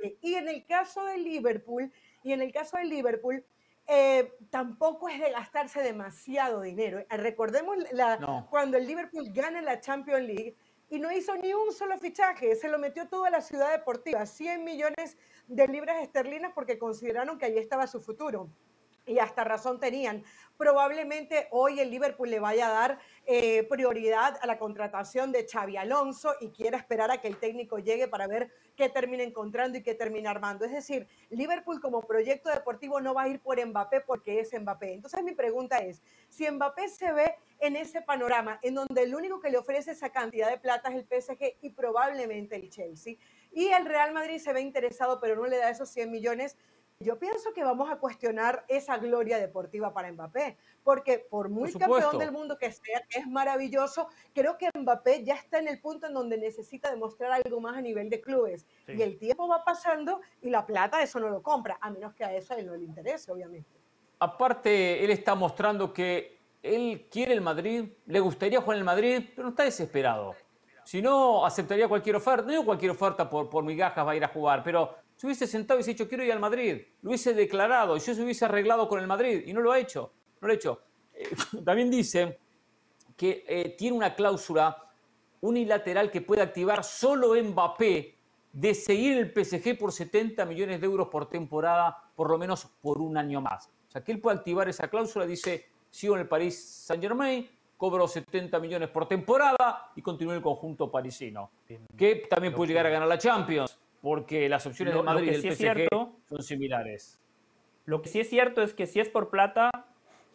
[0.02, 1.92] eh, Y en el caso de Liverpool,
[2.24, 3.44] y en el caso de Liverpool,
[3.86, 7.04] eh, tampoco es de gastarse demasiado dinero.
[7.10, 10.56] Recordemos la, cuando el Liverpool gana la Champions League
[10.88, 14.24] y no hizo ni un solo fichaje, se lo metió todo a la ciudad deportiva,
[14.24, 15.16] 100 millones
[15.48, 18.48] de libras esterlinas porque consideraron que allí estaba su futuro
[19.06, 20.24] y hasta razón tenían.
[20.56, 25.76] Probablemente hoy el Liverpool le vaya a dar eh, prioridad a la contratación de Xavi
[25.76, 29.82] Alonso y quiera esperar a que el técnico llegue para ver qué termina encontrando y
[29.82, 30.64] qué termina armando.
[30.64, 34.94] Es decir, Liverpool como proyecto deportivo no va a ir por Mbappé porque es Mbappé.
[34.94, 39.40] Entonces mi pregunta es, si Mbappé se ve en ese panorama en donde el único
[39.40, 43.16] que le ofrece esa cantidad de plata es el PSG y probablemente el Chelsea,
[43.52, 46.56] y el Real Madrid se ve interesado pero no le da esos 100 millones,
[47.00, 52.18] yo pienso que vamos a cuestionar esa gloria deportiva para Mbappé, porque por muy campeón
[52.18, 56.06] del mundo que sea, que es maravilloso, creo que Mbappé ya está en el punto
[56.06, 58.66] en donde necesita demostrar algo más a nivel de clubes.
[58.88, 62.24] Y el tiempo va pasando y la plata eso no lo compra, a menos que
[62.24, 63.68] a eso a él no le interese, obviamente.
[64.18, 69.22] Aparte, él está mostrando que él quiere el Madrid, le gustaría jugar en el Madrid,
[69.34, 70.34] pero no está desesperado.
[70.84, 72.42] Si no, aceptaría cualquier oferta.
[72.44, 75.46] No digo cualquier oferta por, por migajas va a ir a jugar, pero se hubiese
[75.46, 78.86] sentado y hubiese dicho, quiero ir al Madrid, lo hubiese declarado, yo se hubiese arreglado
[78.86, 80.82] con el Madrid y no lo ha hecho, no lo ha hecho.
[81.14, 81.30] Eh,
[81.64, 82.38] también dice
[83.16, 84.76] que eh, tiene una cláusula
[85.40, 88.14] unilateral que puede activar solo Mbappé
[88.52, 93.00] de seguir el PSG por 70 millones de euros por temporada, por lo menos por
[93.00, 93.70] un año más.
[93.88, 98.06] O sea, que él puede activar esa cláusula, dice, sigo en el Paris Saint-Germain, cobro
[98.06, 101.50] 70 millones por temporada y continúo el conjunto parisino,
[101.96, 105.52] que también puede llegar a ganar la Champions porque las opciones de Madrid y del
[105.52, 105.88] PSG
[106.28, 107.20] son similares.
[107.86, 109.68] Lo que sí es cierto es que si es por plata,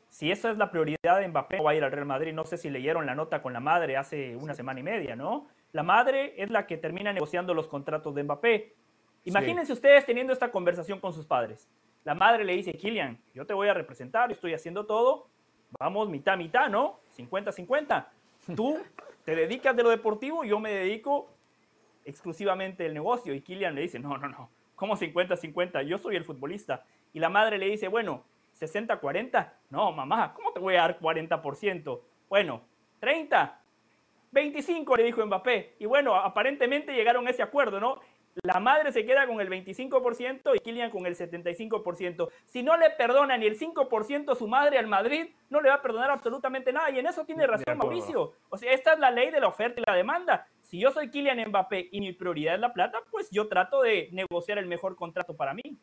[0.10, 2.34] si esa es la prioridad de Mbappé, va a ir al Real Madrid.
[2.34, 5.48] No sé si leyeron la nota con la madre hace una semana y media, ¿no?
[5.72, 8.76] La madre es la que termina negociando los contratos de Mbappé.
[9.24, 11.70] Imagínense ustedes teniendo esta conversación con sus padres.
[12.04, 15.30] La madre le dice, Kylian, yo te voy a representar, estoy haciendo todo,
[15.80, 17.00] vamos mitad, mitad, ¿no?
[17.18, 18.06] 50-50.
[18.54, 18.80] Tú
[19.24, 21.30] te dedicas de lo deportivo, yo me dedico
[22.06, 23.34] exclusivamente el negocio.
[23.34, 25.84] Y Kylian le dice, no, no, no, ¿cómo 50-50?
[25.84, 26.84] Yo soy el futbolista.
[27.14, 28.24] Y la madre le dice, bueno,
[28.60, 29.52] 60-40.
[29.70, 32.02] No, mamá, ¿cómo te voy a dar 40%?
[32.30, 32.62] Bueno,
[33.00, 33.60] 30.
[34.32, 35.76] 25 le dijo Mbappé.
[35.80, 38.00] Y bueno, aparentemente llegaron a ese acuerdo, ¿no?
[38.44, 42.30] La madre se queda con el 25% y Kylian con el 75%.
[42.46, 45.82] Si no le perdona ni el 5% su madre al Madrid, no le va a
[45.82, 46.90] perdonar absolutamente nada.
[46.92, 48.34] Y en eso tiene razón Mauricio.
[48.50, 51.10] O sea, esta es la ley de la oferta y la demanda si yo soy
[51.10, 54.96] Kylian Mbappé y mi prioridad es la plata, pues yo trato de negociar el mejor
[54.96, 55.78] contrato para mí.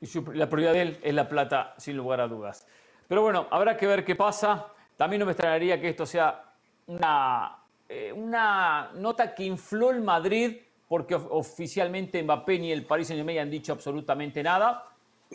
[0.00, 2.66] Y la prioridad de él es la plata, sin lugar a dudas.
[3.06, 4.66] Pero bueno, habrá que ver qué pasa.
[4.96, 6.52] También no me extrañaría que esto sea
[6.88, 10.56] una, eh, una nota que infló el Madrid,
[10.88, 14.84] porque oficialmente Mbappé ni el Paris Saint-Germain han dicho absolutamente nada.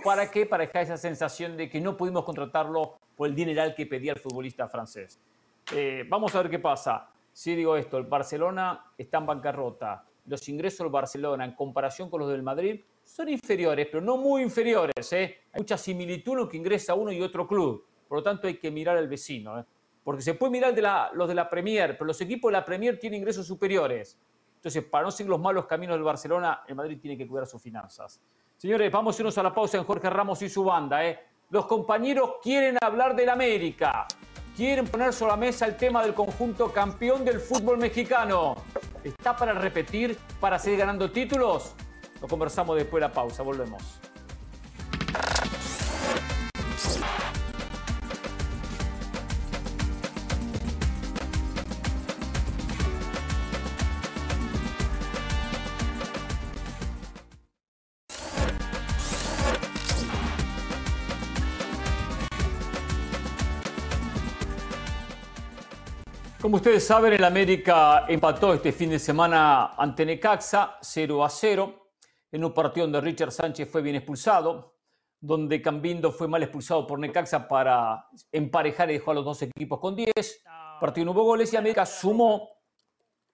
[0.04, 0.46] ¿Para qué?
[0.46, 4.20] Para dejar esa sensación de que no pudimos contratarlo por el dineral que pedía el
[4.20, 5.22] futbolista francés.
[5.74, 7.15] Eh, vamos a ver qué pasa.
[7.36, 10.06] Sí digo esto, el Barcelona está en bancarrota.
[10.26, 14.42] Los ingresos del Barcelona en comparación con los del Madrid son inferiores, pero no muy
[14.42, 15.12] inferiores.
[15.12, 15.40] ¿eh?
[15.52, 17.86] Hay mucha similitud en lo que ingresa uno y otro club.
[18.08, 19.60] Por lo tanto, hay que mirar al vecino.
[19.60, 19.66] ¿eh?
[20.02, 20.82] Porque se puede mirar de
[21.14, 24.18] los de la Premier, pero los equipos de la Premier tienen ingresos superiores.
[24.56, 27.62] Entonces, para no seguir los malos caminos del Barcelona, el Madrid tiene que cuidar sus
[27.62, 28.22] finanzas.
[28.56, 31.06] Señores, vamos a irnos a la pausa en Jorge Ramos y su banda.
[31.06, 31.20] ¿eh?
[31.50, 34.08] Los compañeros quieren hablar del América.
[34.56, 38.56] Quieren poner sobre la mesa el tema del conjunto campeón del fútbol mexicano.
[39.04, 41.74] ¿Está para repetir, para seguir ganando títulos?
[42.22, 43.44] Lo conversamos después de la pausa.
[43.44, 44.00] Volvemos.
[66.56, 71.92] Ustedes saben, el América empató este fin de semana ante Necaxa 0 a 0
[72.32, 74.78] en un partido donde Richard Sánchez fue bien expulsado,
[75.20, 79.82] donde Cambindo fue mal expulsado por Necaxa para emparejar y dejó a los dos equipos
[79.82, 80.14] con 10.
[80.80, 82.50] Partido no hubo goles y América sumó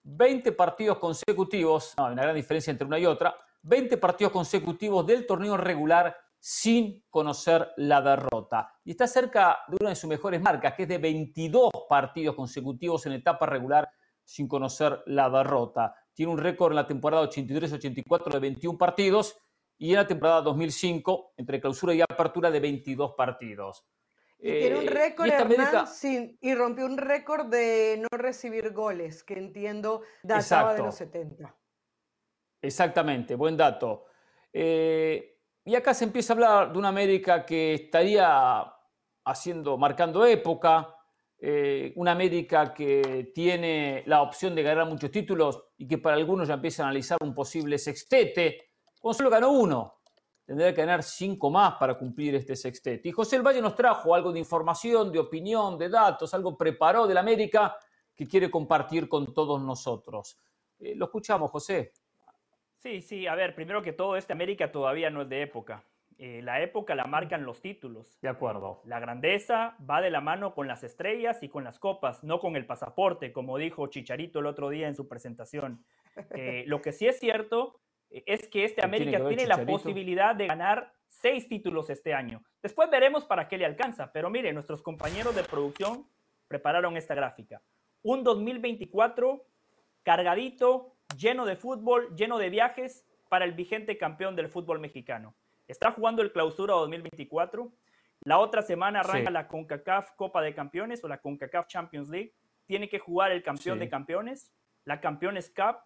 [0.01, 5.05] 20 partidos consecutivos, no, hay una gran diferencia entre una y otra, 20 partidos consecutivos
[5.05, 8.73] del torneo regular sin conocer la derrota.
[8.84, 13.06] Y está cerca de una de sus mejores marcas, que es de 22 partidos consecutivos
[13.06, 13.88] en etapa regular
[14.23, 15.93] sin conocer la derrota.
[16.15, 19.38] Tiene un récord en la temporada 83-84 de 21 partidos
[19.77, 23.86] y en la temporada 2005, entre clausura y apertura, de 22 partidos.
[24.39, 29.36] Y tiene un eh, récord, y, y rompió un récord de no recibir goles, que
[29.36, 31.56] entiendo databa de los 70.
[32.63, 34.06] Exactamente, buen dato.
[34.51, 35.31] Eh,
[35.65, 38.63] y acá se empieza a hablar de una América que estaría
[39.26, 40.95] haciendo, marcando época,
[41.38, 46.47] eh, una América que tiene la opción de ganar muchos títulos y que para algunos
[46.47, 48.71] ya empieza a analizar un posible sextete.
[49.00, 50.02] Como solo ganó uno,
[50.45, 53.10] tendría que ganar cinco más para cumplir este sextete.
[53.10, 57.08] Y José El Valle nos trajo algo de información, de opinión, de datos, algo preparó
[57.08, 57.76] de la América
[58.15, 60.38] que quiere compartir con todos nosotros.
[60.80, 61.93] Eh, lo escuchamos, José.
[62.82, 65.84] Sí, sí, a ver, primero que todo, este América todavía no es de época.
[66.17, 68.20] Eh, la época la marcan los títulos.
[68.22, 68.82] De acuerdo.
[68.86, 72.56] La grandeza va de la mano con las estrellas y con las copas, no con
[72.56, 75.84] el pasaporte, como dijo Chicharito el otro día en su presentación.
[76.36, 80.48] Eh, lo que sí es cierto eh, es que este América tiene, la posibilidad de
[80.48, 82.44] ganar seis títulos este año.
[82.62, 86.06] Después veremos para qué le alcanza, pero mire, nuestros compañeros de producción
[86.48, 87.62] prepararon esta gráfica.
[88.02, 89.46] Un 2024
[90.04, 95.36] cargadito, lleno de fútbol, lleno de viajes para el vigente campeón del fútbol mexicano.
[95.67, 97.71] Está jugando el Clausura 2024.
[98.24, 102.34] La otra semana arranca la CONCACAF Copa de Campeones o la CONCACAF Champions League.
[102.65, 104.52] Tiene que jugar el campeón de campeones,
[104.86, 105.78] la Campeones Cup,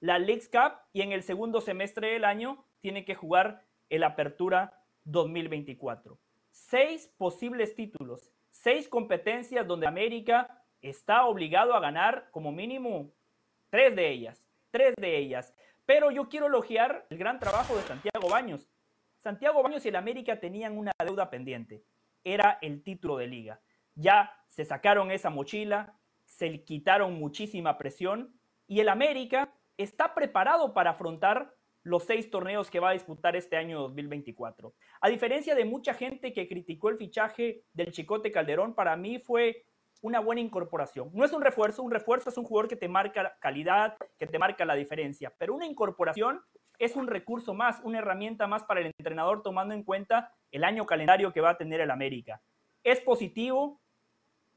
[0.00, 4.80] la Leagues Cup y en el segundo semestre del año tiene que jugar el Apertura
[5.04, 6.18] 2024.
[6.50, 13.12] Seis posibles títulos, seis competencias donde América está obligado a ganar como mínimo
[13.70, 15.54] tres de ellas tres de ellas.
[15.86, 18.68] Pero yo quiero elogiar el gran trabajo de Santiago Baños.
[19.18, 21.84] Santiago Baños y el América tenían una deuda pendiente.
[22.24, 23.60] Era el título de liga.
[23.94, 28.34] Ya se sacaron esa mochila, se quitaron muchísima presión
[28.66, 31.54] y el América está preparado para afrontar
[31.84, 34.74] los seis torneos que va a disputar este año 2024.
[35.00, 39.66] A diferencia de mucha gente que criticó el fichaje del Chicote Calderón, para mí fue
[40.02, 41.10] una buena incorporación.
[41.14, 44.38] No es un refuerzo, un refuerzo es un jugador que te marca calidad, que te
[44.38, 46.42] marca la diferencia, pero una incorporación
[46.78, 50.84] es un recurso más, una herramienta más para el entrenador tomando en cuenta el año
[50.84, 52.42] calendario que va a tener el América.
[52.82, 53.80] Es positivo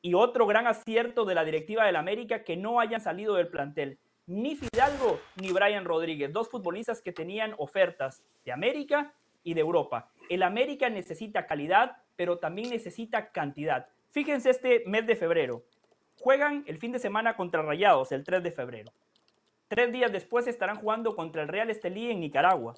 [0.01, 3.99] y otro gran acierto de la directiva del América que no hayan salido del plantel.
[4.25, 10.09] Ni Fidalgo ni Brian Rodríguez, dos futbolistas que tenían ofertas de América y de Europa.
[10.27, 13.87] El América necesita calidad, pero también necesita cantidad.
[14.15, 15.65] Fíjense este mes de febrero.
[16.21, 18.93] Juegan el fin de semana contra Rayados, el 3 de febrero.
[19.67, 22.75] Tres días después estarán jugando contra el Real Estelí en Nicaragua.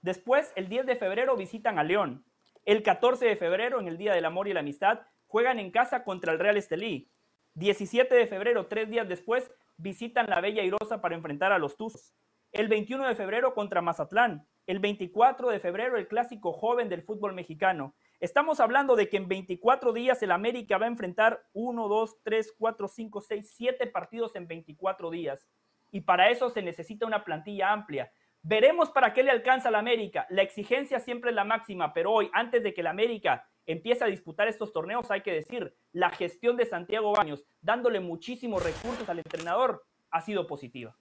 [0.00, 2.24] Después, el 10 de febrero, visitan a León.
[2.64, 6.04] El 14 de febrero, en el Día del Amor y la Amistad, juegan en casa
[6.04, 7.10] contra el Real Estelí.
[7.52, 12.14] 17 de febrero, tres días después, visitan la Bella Irosa para enfrentar a los Tuzos.
[12.50, 14.46] El 21 de febrero contra Mazatlán.
[14.68, 17.94] El 24 de febrero, el clásico joven del fútbol mexicano.
[18.20, 22.54] Estamos hablando de que en 24 días el América va a enfrentar 1, 2, 3,
[22.58, 25.48] 4, 5, 6, 7 partidos en 24 días.
[25.90, 28.12] Y para eso se necesita una plantilla amplia.
[28.42, 30.26] Veremos para qué le alcanza al América.
[30.28, 34.08] La exigencia siempre es la máxima, pero hoy, antes de que el América empiece a
[34.08, 39.20] disputar estos torneos, hay que decir, la gestión de Santiago Baños, dándole muchísimos recursos al
[39.20, 40.94] entrenador, ha sido positiva.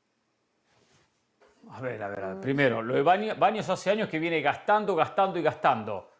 [1.71, 5.41] A ver, a ver, primero, lo de Baños hace años que viene gastando, gastando y
[5.41, 6.11] gastando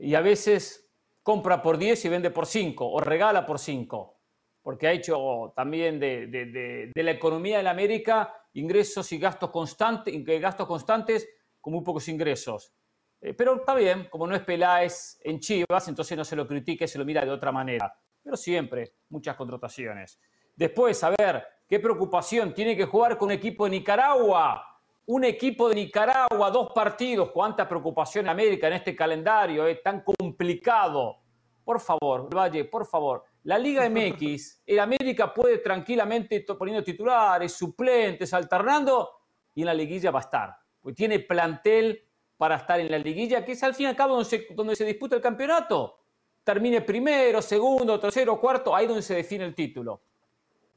[0.00, 0.90] y a veces
[1.22, 4.18] compra por 10 y vende por 5 o regala por 5,
[4.62, 10.66] porque ha hecho también de, la economía de la América ingresos y gastos constantes, gastos
[10.66, 11.28] constantes
[11.60, 12.72] con muy pocos ingresos.
[13.20, 16.88] Eh, pero está bien, como no es Peláez en Chivas, entonces no se lo critique,
[16.88, 17.94] se lo mira de otra manera.
[18.22, 20.18] Pero siempre, muchas contrataciones.
[20.56, 24.69] Después, a ver, qué preocupación, tiene que jugar con un equipo de Nicaragua.
[25.06, 30.02] Un equipo de Nicaragua, dos partidos, cuánta preocupación en América en este calendario, es tan
[30.02, 31.16] complicado.
[31.64, 33.24] Por favor, Valle, por favor.
[33.44, 39.10] La Liga MX, el América puede tranquilamente poniendo titulares, suplentes, alternando,
[39.54, 40.56] y en la liguilla va a estar.
[40.80, 44.14] Porque tiene plantel para estar en la liguilla, que es al fin y al cabo
[44.14, 45.98] donde se, donde se disputa el campeonato.
[46.44, 50.02] Termine primero, segundo, tercero, cuarto, ahí donde se define el título.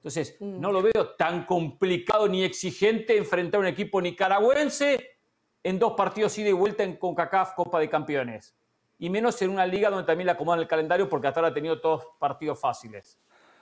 [0.03, 0.59] Entonces, mm.
[0.59, 5.17] no lo veo tan complicado ni exigente enfrentar a un equipo nicaragüense
[5.63, 8.53] en dos partidos ida y vuelta en CONCACAF Copa de Campeones.
[8.99, 11.53] Y menos en una liga donde también le acomodan el calendario porque hasta ahora ha
[11.53, 13.17] tenido todos partidos fáciles.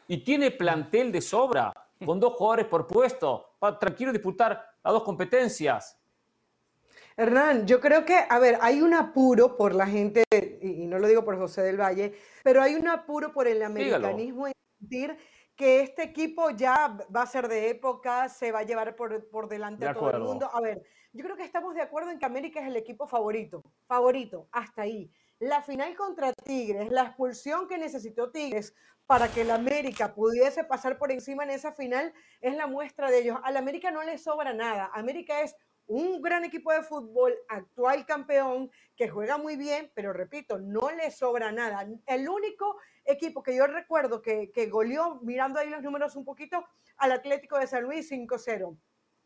[0.07, 1.71] Y tiene plantel de sobra,
[2.03, 5.99] con dos jugadores por puesto, para tranquilo disputar las dos competencias.
[7.15, 11.07] Hernán, yo creo que, a ver, hay un apuro por la gente, y, no lo
[11.07, 15.15] digo por José del Valle, pero hay un apuro por el americanismo en decir
[15.61, 19.47] que este equipo ya va a ser de época, se va a llevar por, por
[19.47, 20.49] delante a todo el mundo.
[20.51, 20.81] A ver,
[21.13, 24.81] yo creo que estamos de acuerdo en que América es el equipo favorito, favorito, hasta
[24.81, 25.11] ahí.
[25.37, 28.73] La final contra Tigres, la expulsión que necesitó Tigres
[29.05, 33.19] para que el América pudiese pasar por encima en esa final, es la muestra de
[33.19, 33.37] ellos.
[33.43, 34.89] Al América no le sobra nada.
[34.95, 40.57] América es un gran equipo de fútbol, actual campeón, que juega muy bien, pero repito,
[40.57, 41.85] no le sobra nada.
[42.07, 42.77] El único
[43.11, 46.65] equipo que yo recuerdo que, que goleó, mirando ahí los números un poquito,
[46.97, 48.77] al Atlético de San Luis 5-0.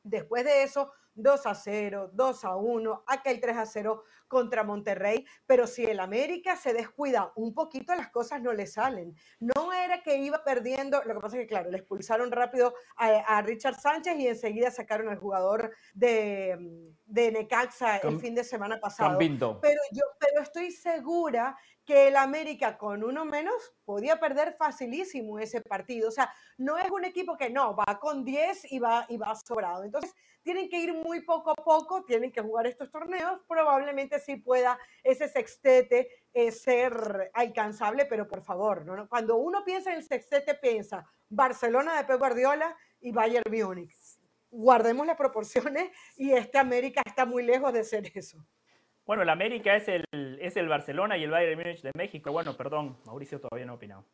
[0.04, 5.26] Después de eso, 2 a 0, 2 a 1, aquel 3 a 0 contra Monterrey,
[5.46, 9.16] pero si el América se descuida un poquito, las cosas no le salen.
[9.40, 13.42] No era que iba perdiendo, lo que pasa es que, claro, le expulsaron rápido a,
[13.42, 16.58] Richard Sánchez y enseguida sacaron al jugador de,
[17.06, 19.18] de Necaxa el fin de semana pasado.
[19.62, 25.62] Pero yo pero estoy segura que el América con uno menos podía perder facilísimo ese
[25.62, 26.10] partido.
[26.10, 29.36] O sea, no es un equipo que no, va con 10 y va, y va
[29.36, 29.84] sobrado.
[29.84, 30.14] Entonces,
[30.46, 34.78] tienen que ir muy poco a poco, tienen que jugar estos torneos, probablemente sí pueda
[35.04, 41.04] ese sextete eh, ser alcanzable, pero por favor, cuando uno piensa en el sextete, piensa
[41.30, 43.92] Barcelona de Pep Guardiola y Bayern Múnich.
[44.52, 48.38] Guardemos las proporciones y este América está muy lejos de ser eso.
[49.04, 50.06] Bueno, el América es el,
[50.40, 52.32] es el Barcelona y el Bayern Múnich de México.
[52.32, 54.06] Bueno, perdón, Mauricio todavía no ha opinado.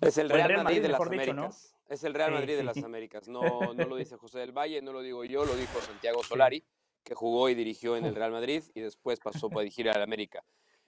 [0.00, 1.76] Es el Real, Madrid, de las Américas.
[1.88, 3.28] Es el Real Madrid de las Américas.
[3.28, 3.40] No,
[3.74, 6.64] no lo dice José del Valle, no lo digo yo, lo dijo Santiago Solari,
[7.02, 10.42] que jugó y dirigió en el Real Madrid y después pasó para dirigir al América.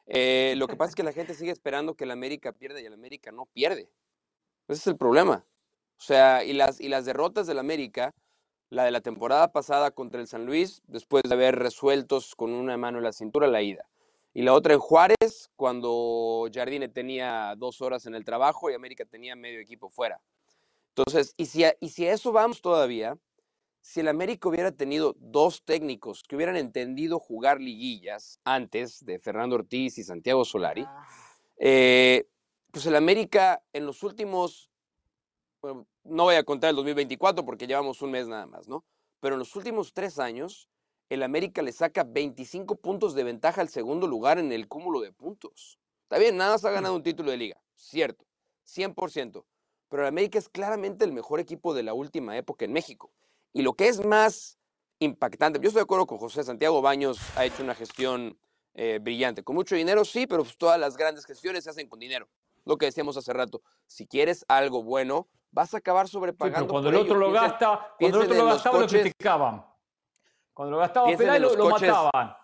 [0.07, 2.87] Eh, lo que pasa es que la gente sigue esperando que el América pierda y
[2.87, 3.90] el América no pierde.
[4.68, 5.44] Ese es el problema.
[5.98, 8.14] O sea, y las, y las derrotas del América
[8.72, 12.79] la de la temporada pasada contra el San Luis, después de haber resueltos con una
[12.79, 13.87] mano en la cintura la ida.
[14.35, 19.05] Y la otra en Juárez, cuando Jardine tenía dos horas en el trabajo y América
[19.05, 20.21] tenía medio equipo fuera.
[20.95, 23.18] Entonces, y si a, y si eso vamos todavía,
[23.81, 29.57] si el América hubiera tenido dos técnicos que hubieran entendido jugar liguillas antes de Fernando
[29.57, 31.07] Ortiz y Santiago Solari, ah.
[31.59, 32.27] eh,
[32.71, 34.71] pues el América en los últimos
[36.05, 38.85] no voy a contar el 2024 porque llevamos un mes nada más, ¿no?
[39.21, 40.68] Pero en los últimos tres años,
[41.12, 45.12] el América le saca 25 puntos de ventaja al segundo lugar en el cúmulo de
[45.12, 45.79] puntos.
[46.05, 48.25] Está bien, nada más ha ganado un título de liga, cierto,
[48.66, 49.44] 100%.
[49.90, 53.12] Pero el América es claramente el mejor equipo de la última época en México.
[53.53, 54.59] Y lo que es más
[55.01, 58.38] impactante, yo estoy de acuerdo con José Santiago Baños, ha hecho una gestión
[58.72, 59.42] eh, brillante.
[59.42, 62.27] Con mucho dinero, sí, pero pues todas las grandes gestiones se hacen con dinero.
[62.64, 66.72] Lo que decíamos hace rato, si quieres algo bueno, vas a acabar sobrepagando.
[66.72, 69.72] cuando el otro lo gasta, cuando el otro lo gastaba, lo criticaban.
[70.55, 72.36] Cuando lo gastaba lo, lo mataban.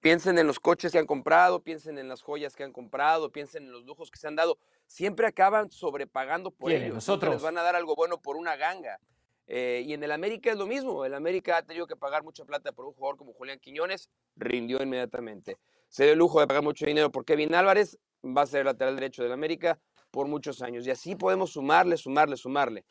[0.00, 3.64] Piensen en los coches que han comprado, piensen en las joyas que han comprado, piensen
[3.64, 4.58] en los lujos que se han dado.
[4.86, 6.94] Siempre acaban sobrepagando por ellos.
[6.94, 9.00] Nosotros les van a dar algo bueno por una ganga.
[9.48, 11.04] Eh, y en el América es lo mismo.
[11.04, 14.82] El América ha tenido que pagar mucha plata por un jugador como Julián Quiñones, rindió
[14.82, 15.58] inmediatamente.
[15.88, 18.96] Se dio el lujo de pagar mucho dinero por Kevin Álvarez, va a ser lateral
[18.96, 19.78] derecho del América,
[20.10, 20.86] por muchos años.
[20.86, 22.84] Y así podemos sumarle, sumarle, sumarle.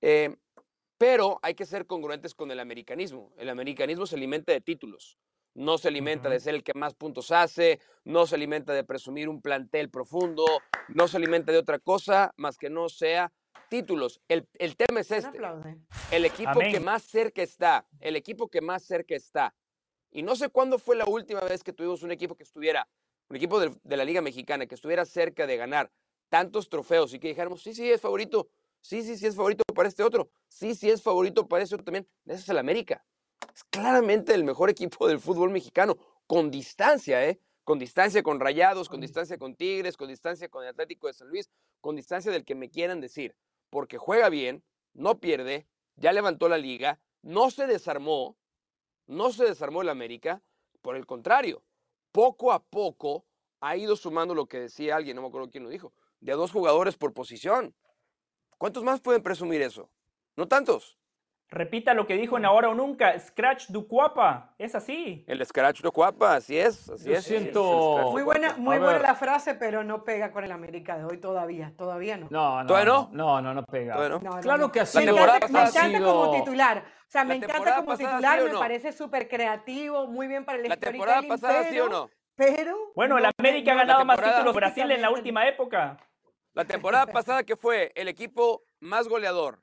[0.00, 0.36] Eh,
[1.00, 3.32] pero hay que ser congruentes con el americanismo.
[3.38, 5.16] El americanismo se alimenta de títulos.
[5.54, 9.30] No se alimenta de ser el que más puntos hace, no se alimenta de presumir
[9.30, 10.44] un plantel profundo,
[10.88, 13.32] no se alimenta de otra cosa más que no sea
[13.70, 14.20] títulos.
[14.28, 14.46] El,
[14.76, 15.38] tema es este.
[16.10, 19.54] El equipo que más cerca está, el equipo que más cerca está.
[20.10, 22.86] Y no sé cuándo fue la última vez que tuvimos un equipo que estuviera,
[23.30, 25.90] un equipo de la Liga Mexicana, que estuviera cerca de ganar
[26.28, 29.88] tantos trofeos y que dijéramos, sí, sí, es favorito, sí, sí, sí, es favorito para
[29.88, 32.08] este otro, sí, sí, es favorito para este otro también.
[32.26, 33.04] Ese es el América.
[33.54, 35.96] Es claramente el mejor equipo del fútbol mexicano.
[36.26, 37.40] con distancia, ¿eh?
[37.64, 41.28] Con distancia con Rayados, con distancia con Tigres, con distancia con el Atlético de San
[41.28, 41.50] Luis,
[41.80, 43.36] con distancia del que me quieran decir,
[43.68, 45.66] porque juega bien, no pierde,
[45.96, 48.36] ya levantó la liga, no se desarmó,
[49.06, 50.42] no se desarmó el América,
[50.82, 51.62] por el contrario,
[52.12, 53.26] poco a poco
[53.60, 56.36] ha ido sumando lo que decía alguien, no me acuerdo quién lo dijo, de a
[56.36, 57.74] dos jugadores por posición.
[58.60, 59.88] ¿Cuántos más pueden presumir eso?
[60.36, 60.98] No tantos.
[61.48, 65.24] Repita lo que dijo en Ahora o Nunca, Scratch du Cuapa, es así.
[65.26, 67.24] El Scratch du Cuapa, así es, así es.
[67.24, 68.10] siento...
[68.12, 71.72] Muy buena, muy buena la frase, pero no pega con el América de hoy todavía,
[71.74, 72.26] todavía no.
[72.28, 73.08] No, no, ¿Todavía no?
[73.12, 73.96] No, no, no pega.
[74.42, 74.98] claro que así.
[74.98, 79.26] Me encanta, me encanta como titular, o sea, me encanta como titular, me parece súper
[79.26, 82.10] creativo, muy bien para el ¿La temporada pasada sí o no?
[82.34, 82.92] Pero...
[82.94, 85.96] Bueno, el América ha ganado más títulos Brasil en la última época.
[86.52, 89.62] La temporada pasada que fue el equipo más goleador,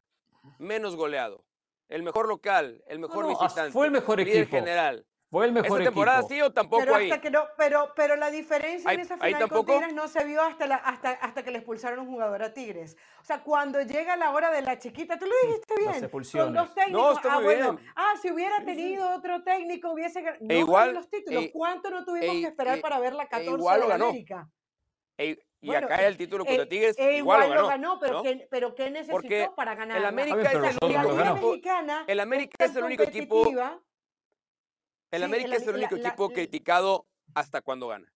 [0.58, 1.48] menos goleado
[1.90, 3.72] el mejor local, el mejor visitante.
[3.72, 4.50] Fue el mejor equipo.
[4.50, 5.06] general.
[5.30, 7.12] Fue el mejor ¿Esta temporada sí o tampoco pero ahí?
[7.20, 10.68] Que no, pero, pero la diferencia en esa final con Tigres no se vio hasta,
[10.68, 12.96] la, hasta, hasta que le expulsaron un jugador a Tigres.
[13.20, 16.10] O sea, cuando llega la hora de la chiquita, tú lo dijiste bien.
[16.10, 17.24] Con dos técnicos.
[17.26, 17.78] No, ah, bueno.
[17.98, 20.46] Ah, si hubiera tenido otro técnico, hubiese ganado.
[20.46, 21.44] E no igual, los títulos.
[21.44, 24.50] E, ¿Cuánto no tuvimos e, que esperar para ver la 14 igual de América?
[25.18, 28.00] Y acá el título contra eh, Tigres eh, igual, lo ganó.
[28.00, 29.98] pero, ¿qué, pero ¿qué necesitó para ganar?
[29.98, 31.56] El América es el único equipo.
[32.08, 33.52] El América es el único equipo.
[35.12, 38.14] El América es el único equipo criticado hasta cuando gana.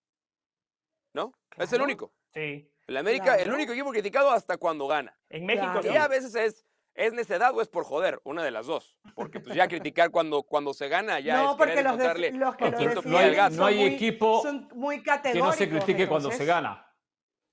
[1.13, 1.33] ¿No?
[1.57, 2.13] Es el único.
[2.33, 2.69] Sí.
[2.87, 5.17] El América, el único equipo criticado hasta cuando gana.
[5.29, 8.19] En México Y a veces es ¿Es necedad o es por joder?
[8.25, 8.97] Una de las dos.
[9.15, 12.55] Porque pues ya criticar cuando, cuando se gana ya no, es porque los, de, los
[12.55, 14.43] que lo no, hay, no hay equipo
[14.75, 16.90] muy que no se critique cuando se gana.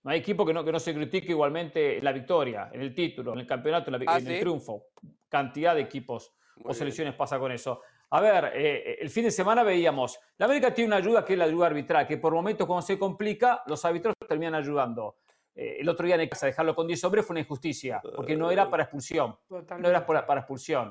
[0.08, 2.94] No hay equipo que no, que no se critique igualmente en la victoria, en el
[2.94, 4.86] título, en el campeonato, en, ¿Ah, el triunfo.
[5.28, 6.32] Cantidad de equipos
[6.64, 7.82] o selecciones pasa con eso.
[8.08, 11.34] A ver, eh, eh, el fin de semana veíamos, la América tiene una ayuda que
[11.34, 15.16] es la ayuda arbitral, que por momentos cuando se complica, los árbitros terminan ayudando.
[15.54, 18.34] Eh, el otro día en el casa dejarlo con 10 hombres fue una injusticia, porque
[18.34, 19.36] no era para expulsión.
[19.50, 20.90] No era para, para expulsión.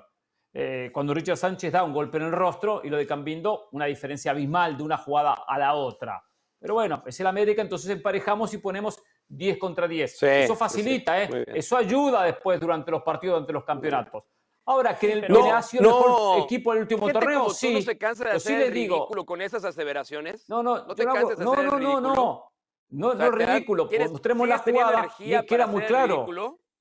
[0.94, 4.30] cuando Richard Sánchez da un golpe en el rostro y lo de Cambindo, una diferencia
[4.30, 6.24] abismal de una jugada a la otra.
[6.60, 10.24] Pero bueno, es el América, entonces emparejamos y ponemos 10 contra 10.
[10.24, 11.46] Eso facilita, ¿eh?
[11.48, 14.24] Eso ayuda después durante los partidos, durante los campeonatos.
[14.66, 17.74] Ahora, que el ha sido el mejor equipo del último torneo, sí.
[17.74, 20.48] no se cansa de hacer el ridículo con esas aseveraciones?
[20.50, 22.52] No, no, no te cansas de no, no, no, no,
[22.90, 23.90] no, no, es ridículo.
[24.10, 26.28] Mostremos la jugada y queda muy claro.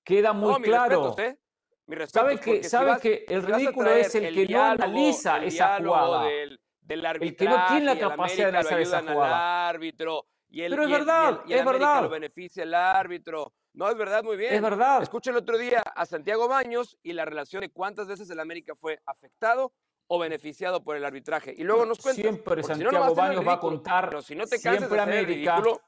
[0.02, 1.14] Queda muy claro.
[2.08, 6.26] ¿Sabe que, sabe que el ridículo es el que no analiza esa jugada?
[6.86, 7.28] del arbitraje.
[7.28, 9.68] El que no tiene la capacidad de hacer esa jugada.
[9.68, 10.26] Árbitro.
[10.48, 12.02] Y el, Pero es verdad, y el, es verdad.
[12.02, 13.52] lo beneficia el árbitro.
[13.74, 14.54] No, es verdad, muy bien.
[14.54, 15.02] Es verdad.
[15.02, 18.74] Escuché el otro día a Santiago Baños y la relación de cuántas veces el América
[18.74, 19.72] fue afectado
[20.06, 21.54] o beneficiado por el arbitraje.
[21.56, 22.22] Y luego nos cuenta.
[22.22, 24.08] Siempre Santiago Baños va a contar.
[24.08, 25.82] Pero si no te cansas de América, ridículo,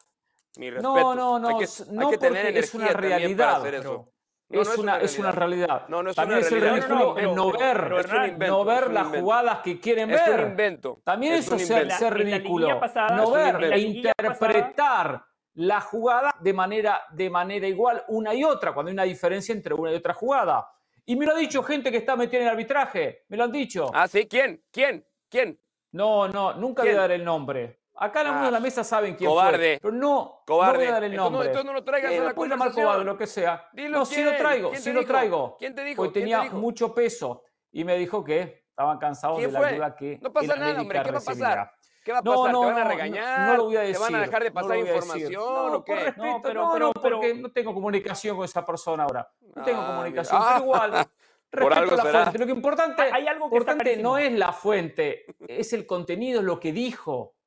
[0.59, 0.93] mi respeto.
[0.93, 1.49] No, no, no.
[1.49, 3.47] Hay que, no hay que tener energía es una realidad.
[3.47, 4.13] Para hacer eso.
[4.51, 5.87] No, es, una, es, una, realidad.
[5.89, 9.59] No, no es También una es el ridículo en no ver, no ver las jugadas
[9.59, 10.21] que quieren ver.
[10.21, 11.01] Es un invento.
[11.05, 12.81] También eso es ser ridículo.
[13.15, 15.23] no ver e interpretar
[15.55, 19.75] la jugada de manera, de manera igual una y otra, cuando hay una diferencia entre
[19.75, 20.67] una y otra jugada.
[21.05, 23.25] Y me lo ha dicho gente que está metida en el arbitraje.
[23.29, 23.91] Me lo han dicho.
[23.93, 24.27] Ah, sí.
[24.27, 24.63] ¿Quién?
[24.71, 25.05] ¿Quién?
[25.29, 25.61] ¿Quién?
[25.93, 27.78] No, no, nunca voy a dar el nombre.
[28.01, 29.81] Acá la de la ah, mesa saben quién cobarde.
[29.81, 29.91] fue.
[29.91, 30.73] Pero no, cobarde.
[30.73, 31.47] no voy a dar el nombre.
[31.47, 32.87] Entonces no, lo traigas a la conversación.
[32.87, 33.69] cobarde, lo que sea.
[33.73, 35.57] Dilo no, sí lo traigo, sí lo traigo.
[35.59, 36.03] ¿Quién te dijo?
[36.03, 37.43] Porque tenía mucho peso.
[37.73, 41.03] Y me dijo que estaban cansados de la ayuda que No pasa nada, hombre.
[41.03, 41.73] ¿Qué va a pasar?
[42.05, 42.53] ¿Qué va a pasar?
[42.53, 43.49] No, ¿Te van a regañar?
[43.49, 43.97] No, lo voy a decir.
[43.97, 45.95] ¿Te van a dejar de pasar información o qué?
[45.97, 49.29] Respeto, no, pero, pero, porque no tengo comunicación con esa persona ahora.
[49.57, 51.09] No tengo ah, comunicación, pero igual.
[51.51, 52.23] Por algo la será.
[52.25, 52.39] fuente.
[52.39, 56.61] Lo que importante, Hay algo importante no es la fuente, es el contenido, es lo
[56.61, 57.38] que dijo.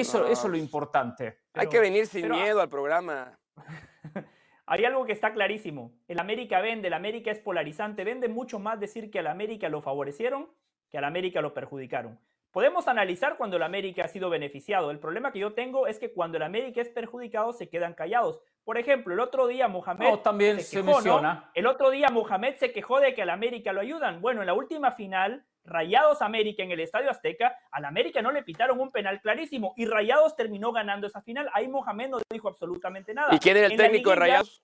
[0.00, 1.38] Eso, eso es lo importante.
[1.54, 3.38] hay que venir sin miedo al programa.
[4.66, 5.92] Hay algo que está clarísimo.
[6.08, 8.02] El América vende, el América es polarizante.
[8.02, 10.48] Vende mucho más decir que al América lo favorecieron
[10.94, 12.20] que al América lo perjudicaron.
[12.52, 14.92] Podemos analizar cuando el América ha sido beneficiado.
[14.92, 18.38] El problema que yo tengo es que cuando el América es perjudicado se quedan callados.
[18.62, 21.50] Por ejemplo, el otro día Mohamed también se, menciona.
[21.54, 24.20] El otro día Mohamed se quejó de que al América lo ayudan.
[24.20, 28.42] Bueno, en la última final Rayados América en el Estadio Azteca, al América no le
[28.42, 31.48] pitaron un penal clarísimo y Rayados terminó ganando esa final.
[31.52, 33.34] Ahí Mohamed no dijo absolutamente nada.
[33.34, 34.62] ¿Y quién era el técnico de Rayados?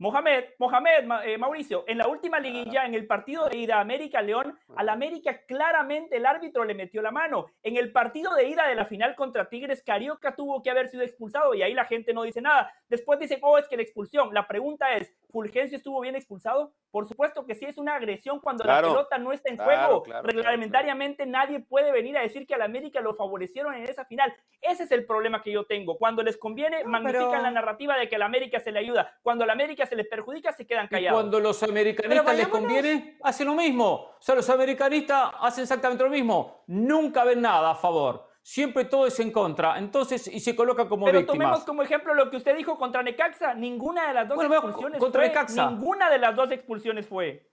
[0.00, 4.88] Mohamed, Mohamed, eh, Mauricio, en la última liguilla, en el partido de ida América-León, al
[4.88, 7.48] América claramente el árbitro le metió la mano.
[7.62, 11.02] En el partido de ida de la final contra Tigres, Carioca tuvo que haber sido
[11.02, 12.72] expulsado y ahí la gente no dice nada.
[12.88, 14.32] Después dicen, oh, es que la expulsión.
[14.32, 16.72] La pregunta es, ¿Fulgencio estuvo bien expulsado?
[16.90, 20.04] Por supuesto que sí, es una agresión cuando la pelota no está en juego.
[20.24, 24.34] Reglamentariamente nadie puede venir a decir que al América lo favorecieron en esa final.
[24.60, 25.98] Ese es el problema que yo tengo.
[25.98, 29.18] Cuando les conviene, magnifican la narrativa de que al América se le ayuda.
[29.22, 31.18] Cuando al América se les perjudica, se quedan callados.
[31.18, 33.86] Y cuando los americanistas les conviene, hacen lo mismo.
[34.18, 36.64] O sea, los americanistas hacen exactamente lo mismo.
[36.66, 39.78] Nunca ven nada a favor siempre todo es en contra.
[39.78, 43.54] Entonces, y se coloca como Pero tomemos como ejemplo lo que usted dijo contra Necaxa.
[43.54, 45.28] Ninguna de las dos expulsiones contra fue.
[45.28, 45.70] Necaxa.
[45.70, 47.50] Ninguna de las dos expulsiones fue.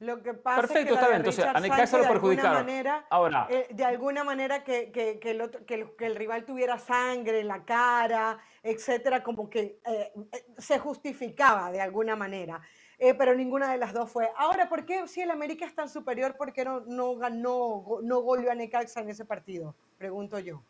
[0.00, 1.18] Lo que pasa Perfecto, es que está bien.
[1.18, 2.68] Entonces, a Necaxa lo perjudicaron.
[3.10, 3.46] Ahora.
[3.48, 7.64] Eh, de alguna manera que, que, que, el que, el rival tuviera sangre en la
[7.64, 12.60] cara, etcétera, como que eh, eh, se justificaba de alguna manera.
[13.04, 14.30] Eh, pero ninguna de las dos fue.
[14.34, 18.20] Ahora, ¿por qué si el América es tan superior, por qué no, no ganó, no
[18.20, 19.74] goleó a Necaxa en ese partido?
[19.98, 20.62] Pregunto yo.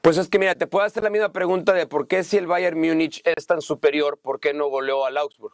[0.00, 2.46] Pues es que mira, te puedo hacer la misma pregunta de por qué si el
[2.46, 5.52] Bayern Múnich es tan superior, ¿por qué no goleó al Augsburg?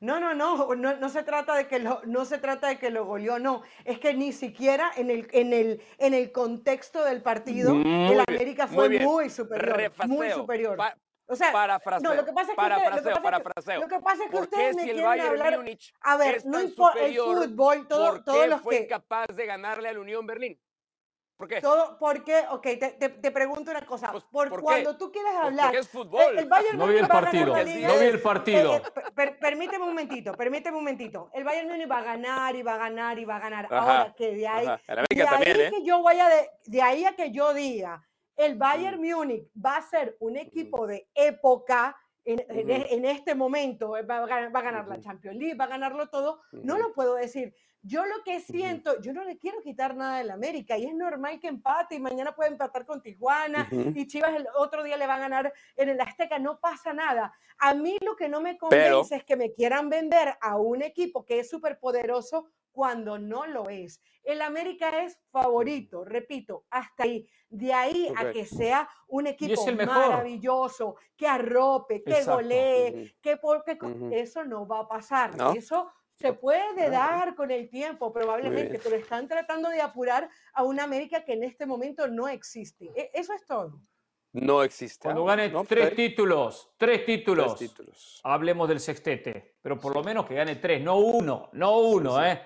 [0.00, 3.04] No, no, no, no, se trata de que lo, no se trata de que lo
[3.04, 3.60] goleó, no.
[3.84, 8.68] Es que ni siquiera en el, en el, en el contexto del partido, el América
[8.68, 9.92] fue muy, superior.
[10.06, 10.78] Muy superior.
[11.26, 13.80] O sea, parafraseo, no, lo que pasa es que parafraseo, parafraseo.
[13.80, 15.60] Lo que pasa es que ustedes me si quieren hablar.
[16.02, 19.98] A ver, no importa el fútbol, todo, ¿por todos los fue capaz de ganarle al
[19.98, 20.60] Unión Berlín?
[21.36, 21.60] ¿Por qué?
[21.60, 24.12] Todo, porque, ok, te, te, te pregunto una cosa.
[24.12, 25.66] Pues, por, ¿por cuando tú quieres pues hablar.
[25.66, 26.38] Porque es fútbol.
[26.38, 27.46] El, Bayern no vi el partido.
[27.56, 28.82] no vi el partido.
[29.40, 31.30] permíteme un momentito, permíteme un momentito.
[31.32, 33.66] El Bayern Múnich va a ganar y va a ganar y va a ganar.
[33.70, 34.66] Ahora que de ahí,
[35.10, 35.70] de ahí ¿eh?
[35.70, 38.06] que yo vaya de, de ahí a que yo diga
[38.36, 39.00] el Bayern.
[39.00, 44.26] Múnich va a ser un equipo de época en, e, este momento, eh, va a,
[44.62, 47.54] ganar, la Champions League, va a ganarlo todo, no lo puedo decir.
[47.86, 51.38] Yo lo que siento, yo no le quiero quitar nada del América y es normal
[51.38, 55.16] que empate y mañana puede empatar con Tijuana y Chivas el otro día le va
[55.16, 57.34] a ganar en el Azteca, no pasa nada.
[57.58, 61.26] A mí lo que no me convence es que me quieran vender a un equipo
[61.26, 64.02] que es súper poderoso cuando no lo es.
[64.24, 67.26] El América es favorito, repito, hasta ahí.
[67.48, 73.78] De ahí a que sea un equipo maravilloso, que arrope, que golee, que porque
[74.10, 75.30] eso no va a pasar.
[75.56, 80.82] Eso se puede dar con el tiempo, probablemente, pero están tratando de apurar a una
[80.82, 82.90] América que en este momento no existe.
[82.96, 83.80] E, eso es todo.
[84.32, 85.04] No existe.
[85.04, 90.26] Cuando gane tres, títulos, tres títulos, tres títulos, hablemos del sextete, pero por lo menos
[90.26, 92.40] que gane tres, no uno, no uno, ¿eh?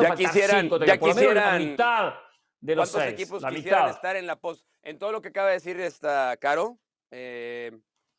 [0.00, 2.14] Ya quisieran, ya quisieran, la mitad
[2.60, 4.66] de los ¿Cuántos equipos quisieran estar en la post?
[4.82, 6.78] En todo lo que acaba de decir esta Caro,
[7.10, 7.72] eh,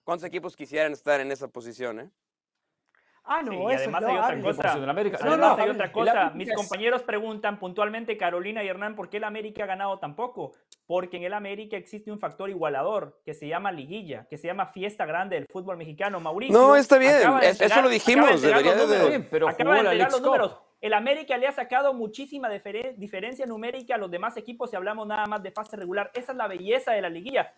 [0.04, 2.00] ¿cuántos equipos quisieran estar en esa posición?
[2.00, 2.10] Eh?
[3.26, 4.76] Ah, no, y además hay otra cosa.
[4.76, 6.32] no, no, hay otra cosa.
[6.32, 10.54] Mis compañeros preguntan puntualmente, Carolina y Hernán, ¿por qué el América ha ganado tan poco?
[10.86, 14.68] Porque en el América existe un factor igualador que se llama liguilla, que se llama
[14.68, 16.20] fiesta grande del fútbol mexicano.
[16.20, 16.58] Mauricio.
[16.58, 18.42] No, está bien, eso lo dijimos.
[18.42, 20.58] Debería de, pero acaba de los números.
[20.84, 25.26] El América le ha sacado muchísima diferencia numérica a los demás equipos si hablamos nada
[25.28, 26.12] más de fase regular.
[26.14, 27.54] Esa es la belleza de la liguilla.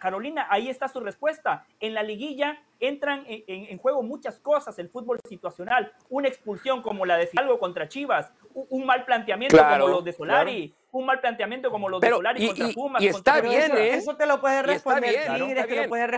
[0.00, 1.66] Carolina, ahí está su respuesta.
[1.78, 7.18] En la liguilla entran en, juego muchas cosas, el fútbol situacional, una expulsión como la
[7.18, 11.86] de Fidalgo contra Chivas, un, mal planteamiento como los de Solari, un mal planteamiento como
[11.90, 13.02] los de Solari contra Pumas.
[13.02, 13.90] Y está bien, ¿eh?
[13.96, 15.30] Eso te lo puede responder.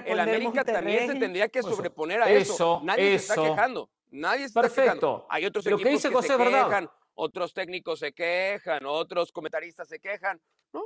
[0.06, 2.80] el América también se tendría que sobreponer a eso.
[2.84, 3.88] Nadie se está quejando.
[4.12, 5.26] Nadie está Perfecto.
[5.30, 10.38] Hay otros equipos que, se quejan, otros técnicos se quejan, otros comentaristas se quejan.
[10.74, 10.82] ¿no?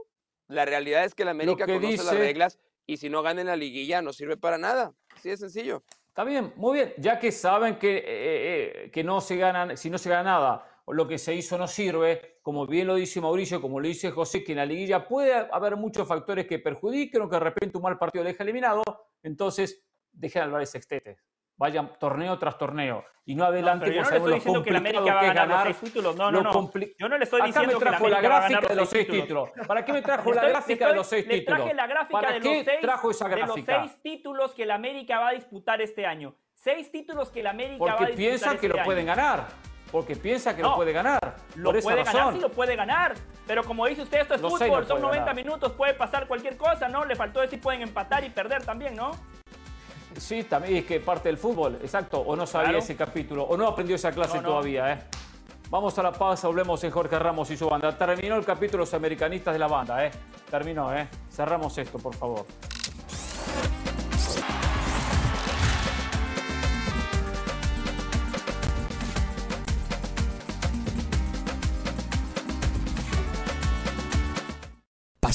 [0.46, 3.56] La realidad es que la América conoce las reglas y si no gana en la
[3.56, 4.94] liguilla no sirve para nada.
[5.14, 5.82] Así de sencillo.
[6.06, 6.94] Está bien, muy bien.
[6.98, 10.82] Ya que saben que, eh, eh, que no se ganan, si no se gana nada,
[10.84, 14.12] o lo que se hizo no sirve, como bien lo dice Mauricio, como lo dice
[14.12, 17.76] José, que en la liguilla puede haber muchos factores que perjudiquen o que de repente
[17.76, 18.84] un mal partido deja eliminado,
[19.24, 21.18] entonces dejen al ese Sextete
[21.56, 24.78] vayan torneo tras torneo y no adelante no, yo no le estoy diciendo que la
[24.78, 26.16] América va a ganar, los seis títulos.
[26.16, 26.70] No, no, no.
[26.96, 29.50] Yo no le estoy diciendo que la América la gráfica de los seis títulos.
[29.66, 31.58] ¿Para qué me trajo la gráfica de los seis títulos?
[31.58, 33.72] Le traje la gráfica de, los seis, trajo esa gráfica?
[33.72, 36.36] de los seis títulos que la América va a disputar este año.
[36.54, 39.46] Seis títulos que la América va a disputar Porque piensa que lo pueden ganar.
[39.90, 41.36] Porque piensa que lo puede ganar.
[41.56, 43.14] Lo puede ganar, sí lo puede ganar.
[43.44, 47.04] Pero como dice usted, esto es fútbol, son 90 minutos, puede pasar cualquier cosa, ¿no?
[47.04, 49.12] Le faltó decir pueden empatar y perder también, ¿no?
[50.18, 52.20] Sí, también es que parte del fútbol, exacto.
[52.20, 54.98] O no sabía ese capítulo, o no aprendió esa clase todavía, ¿eh?
[55.68, 57.96] Vamos a la pausa, volvemos en Jorge Ramos y su banda.
[57.96, 60.10] Terminó el capítulo Los Americanistas de la banda, ¿eh?
[60.48, 61.08] Terminó, ¿eh?
[61.28, 62.46] Cerramos esto, por favor.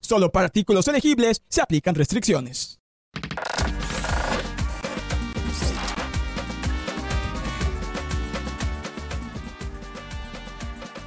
[0.00, 2.80] Solo para artículos elegibles se aplican restricciones.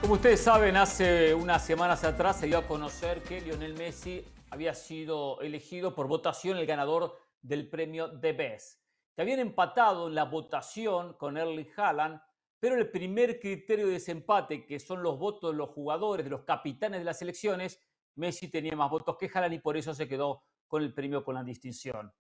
[0.02, 4.74] Como ustedes saben, hace unas semanas atrás se dio a conocer que Lionel Messi había
[4.74, 8.82] sido elegido por votación el ganador del premio The Best.
[9.16, 12.20] Que habían empatado en la votación con Erling Haaland,
[12.60, 16.42] pero el primer criterio de desempate, que son los votos de los jugadores, de los
[16.42, 17.80] capitanes de las elecciones,
[18.20, 21.36] Messi tenía más votos que Haaland y por eso se quedó con el premio con
[21.36, 22.14] la distinción.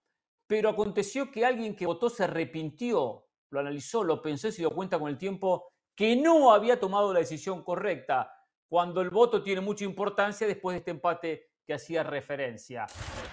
[0.47, 4.71] Pero aconteció que alguien que votó se arrepintió, lo analizó, lo pensó y se dio
[4.71, 8.33] cuenta con el tiempo que no había tomado la decisión correcta,
[8.67, 12.87] cuando el voto tiene mucha importancia después de este empate que hacía referencia.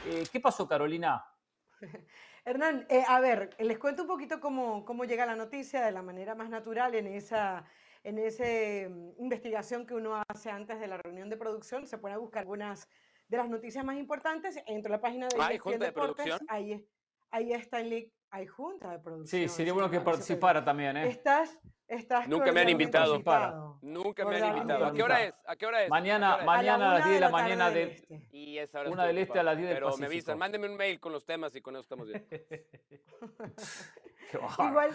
[0.07, 1.25] Eh, ¿Qué pasó, Carolina?
[2.45, 6.03] Hernán, eh, a ver, les cuento un poquito cómo, cómo llega la noticia de la
[6.03, 7.65] manera más natural en esa
[8.07, 12.17] en esa mm, investigación que uno hace antes de la reunión de producción, se puede
[12.17, 12.89] buscar algunas
[13.27, 14.57] de las noticias más importantes.
[14.67, 16.39] Entro a la página de, ¿Hay junta de producción?
[16.47, 16.87] Ahí,
[17.33, 18.13] ahí está el link.
[18.31, 19.43] Hay junta de producción.
[19.43, 20.97] Sí, sería bueno que participara también.
[20.97, 21.09] ¿eh?
[21.09, 23.23] Estás, estás Nunca me han invitado.
[23.23, 23.55] Para.
[23.83, 24.87] Nunca me han invitado.
[24.87, 25.35] ¿A qué hora es?
[25.47, 25.91] ¿A qué hora es?
[25.91, 27.71] Mañana, mañana a, las 10 de la, mañana.
[27.71, 28.29] De, este.
[28.33, 30.77] y esa hora una del este a las 10 del Pero me avisan, mándenme un
[30.77, 32.27] mail con los temas y con eso estamos bien.
[34.59, 34.91] igual,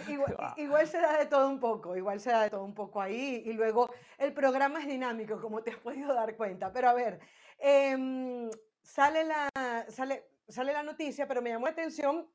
[0.56, 3.42] igual, se da de todo un poco, igual se da de todo un poco ahí.
[3.46, 6.72] Y luego el programa es dinámico, como te has podido dar cuenta.
[6.72, 7.18] Pero a ver,
[7.58, 8.50] em,
[8.82, 9.48] sale, la,
[9.88, 12.28] sale, sale la noticia, pero me llamó la atención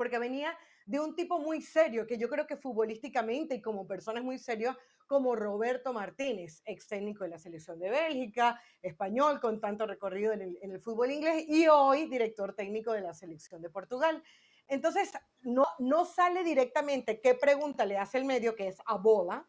[0.00, 4.18] porque venía de un tipo muy serio, que yo creo que futbolísticamente y como persona
[4.18, 4.74] es muy serio,
[5.06, 10.40] como Roberto Martínez, ex técnico de la selección de Bélgica, español con tanto recorrido en
[10.40, 14.22] el, en el fútbol inglés y hoy director técnico de la selección de Portugal.
[14.68, 19.46] Entonces, no, no sale directamente qué pregunta le hace el medio, que es a bola,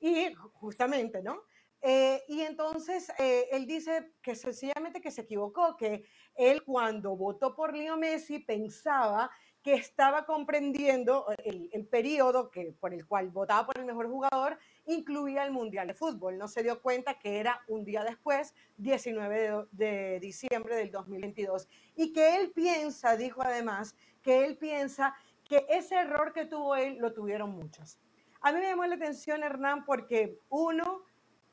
[0.00, 1.44] y justamente, ¿no?
[1.80, 7.54] Eh, y entonces eh, él dice que sencillamente que se equivocó, que él cuando votó
[7.54, 9.30] por Leo Messi pensaba
[9.62, 14.58] que estaba comprendiendo el, el, periodo que, por el cual votaba por el mejor jugador,
[14.86, 16.38] incluía el Mundial de Fútbol.
[16.38, 21.68] No se dio cuenta que era un día después, 19 de, de diciembre del 2022.
[21.96, 26.98] Y que él piensa, dijo además, que él piensa que ese error que tuvo él
[26.98, 27.98] lo tuvieron muchos.
[28.40, 31.02] A mí me llamó la atención, Hernán, porque uno,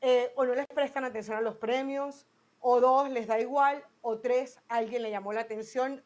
[0.00, 2.26] eh, o no les prestan atención a los premios,
[2.60, 6.04] o dos, les da igual, o tres, alguien le llamó la atención,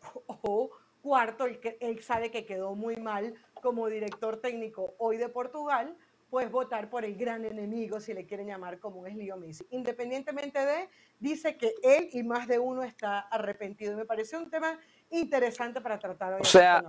[0.26, 0.70] o
[1.02, 5.96] cuarto, él, él sabe que quedó muy mal como director técnico hoy de Portugal,
[6.30, 9.66] pues votar por el gran enemigo, si le quieren llamar como es Leo Messi.
[9.70, 10.88] Independientemente de,
[11.18, 13.92] dice que él y más de uno está arrepentido.
[13.92, 14.78] Y me pareció un tema
[15.10, 16.40] interesante para tratar hoy.
[16.42, 16.82] O sea,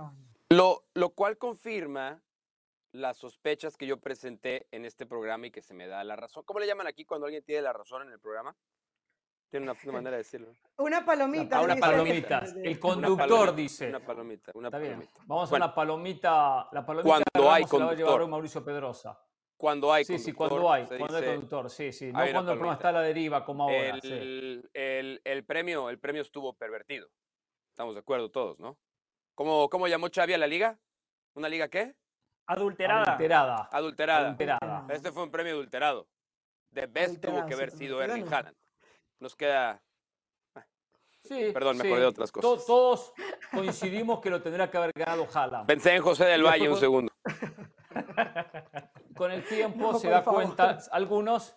[0.50, 2.22] lo, lo cual confirma
[2.92, 6.44] las sospechas que yo presenté en este programa y que se me da la razón.
[6.44, 8.54] ¿Cómo le llaman aquí cuando alguien tiene la razón en el programa?
[9.50, 10.52] Tiene una, manera de decirlo.
[10.76, 11.60] Una palomita.
[11.60, 12.44] Una, palomita.
[12.62, 13.88] El conductor dice.
[13.88, 14.52] Una palomita.
[14.54, 15.20] Una palomita.
[15.26, 16.68] Vamos a una palomita.
[16.70, 17.96] La palomita cuando hay conductor.
[17.96, 19.20] Se la va a llevar Mauricio Pedrosa.
[19.56, 22.12] Cuando hay sí, Sí, cuando hay, cuando hay conductor, sí, sí.
[22.12, 23.98] No cuando el programa está a la deriva como ahora.
[24.02, 27.10] El, el, el, premio, el premio estuvo pervertido.
[27.68, 28.78] Estamos de acuerdo todos, ¿no?
[29.34, 30.78] ¿Cómo, cómo llamó Xavi a la liga?
[31.34, 31.94] ¿Una liga qué?
[32.46, 33.02] Adulterada.
[33.02, 33.68] Adulterada.
[33.72, 34.26] Adulterada.
[34.26, 34.86] Adulterada.
[34.90, 36.08] Este fue un premio adulterado.
[36.72, 38.56] The best tuvo que haber sido Erling Haaland.
[39.20, 39.80] Nos queda
[41.22, 42.66] Sí, Perdón, me acordé de otras cosas.
[42.66, 43.12] Todos
[43.52, 45.66] coincidimos que lo tendría que haber ganado Haaland.
[45.66, 47.12] Pensé en José del Valle un segundo.
[49.16, 51.54] Con el tiempo se da cuenta algunos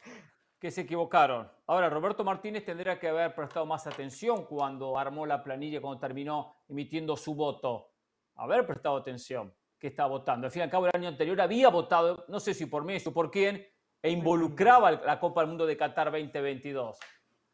[0.59, 1.49] que se equivocaron.
[1.67, 6.63] Ahora, Roberto Martínez tendría que haber prestado más atención cuando armó la planilla, cuando terminó
[6.67, 7.91] emitiendo su voto.
[8.35, 10.45] Haber prestado atención que estaba votando.
[10.47, 13.09] Al fin y al cabo, el año anterior había votado, no sé si por Messi
[13.09, 13.65] o por quién,
[14.01, 16.97] e involucraba la Copa del Mundo de Qatar 2022.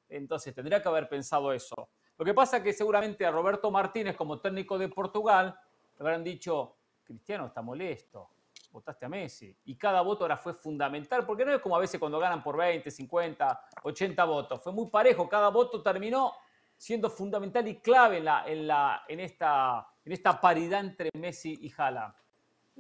[0.10, 1.76] Entonces, tendría que haber pensado eso.
[2.18, 5.58] Lo que pasa es que seguramente a Roberto Martínez, como técnico de Portugal,
[5.98, 8.30] le habrán dicho, Cristiano está molesto,
[8.72, 9.56] votaste a Messi.
[9.66, 12.58] Y cada voto ahora fue fundamental, porque no es como a veces cuando ganan por
[12.58, 14.62] 20, 50, 80 votos.
[14.62, 16.34] Fue muy parejo, cada voto terminó
[16.76, 21.58] siendo fundamental y clave en, la, en, la, en, esta, en esta paridad entre Messi
[21.62, 22.14] y Haaland.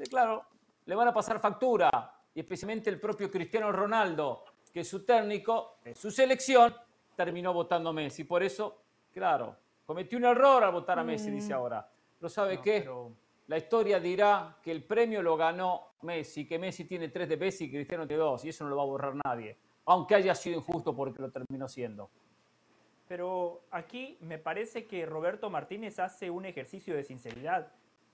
[0.10, 0.46] claro,
[0.86, 5.96] le van a pasar factura, y especialmente el propio Cristiano Ronaldo, que su técnico, de
[5.96, 6.74] su selección,
[7.20, 8.24] terminó votando a Messi.
[8.24, 9.54] Por eso, claro,
[9.86, 11.58] cometió un error al votar a Messi, dice mm.
[11.58, 11.92] ahora.
[12.18, 12.90] Pero ¿sabe qué?
[13.48, 17.66] La historia dirá que el premio lo ganó Messi, que Messi tiene tres de Messi
[17.66, 20.60] y Cristiano tiene dos, y eso no lo va a borrar nadie, aunque haya sido
[20.60, 22.10] injusto porque lo terminó siendo.
[23.10, 27.70] Pero aquí me parece que Roberto Martínez hace un ejercicio de sinceridad.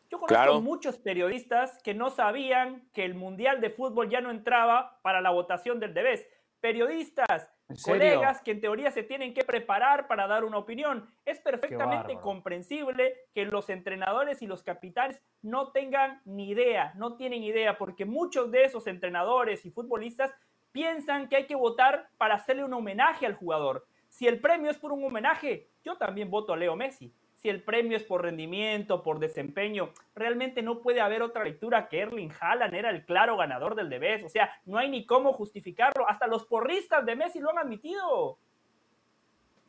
[0.10, 4.97] Yo conozco muchos periodistas que no sabían que el Mundial de Fútbol ya no entraba
[5.03, 6.26] para la votación del Debes.
[6.60, 7.51] Periodistas,
[7.84, 11.09] colegas que en teoría se tienen que preparar para dar una opinión.
[11.26, 17.43] Es perfectamente comprensible que los entrenadores y los capitanes no tengan ni idea, no tienen
[17.43, 20.32] idea, porque muchos de esos entrenadores y futbolistas
[20.72, 23.88] piensan que hay que votar para hacerle un homenaje al jugador.
[24.09, 27.13] Si el premio es por un homenaje, yo también voto a Leo Messi
[27.45, 31.99] si el premio es por rendimiento, por desempeño, realmente no puede haber otra lectura que
[31.99, 34.23] Erling Haaland era el claro ganador del Debes.
[34.23, 36.09] O sea, no hay ni cómo justificarlo.
[36.09, 38.39] Hasta los porristas de Messi lo han admitido.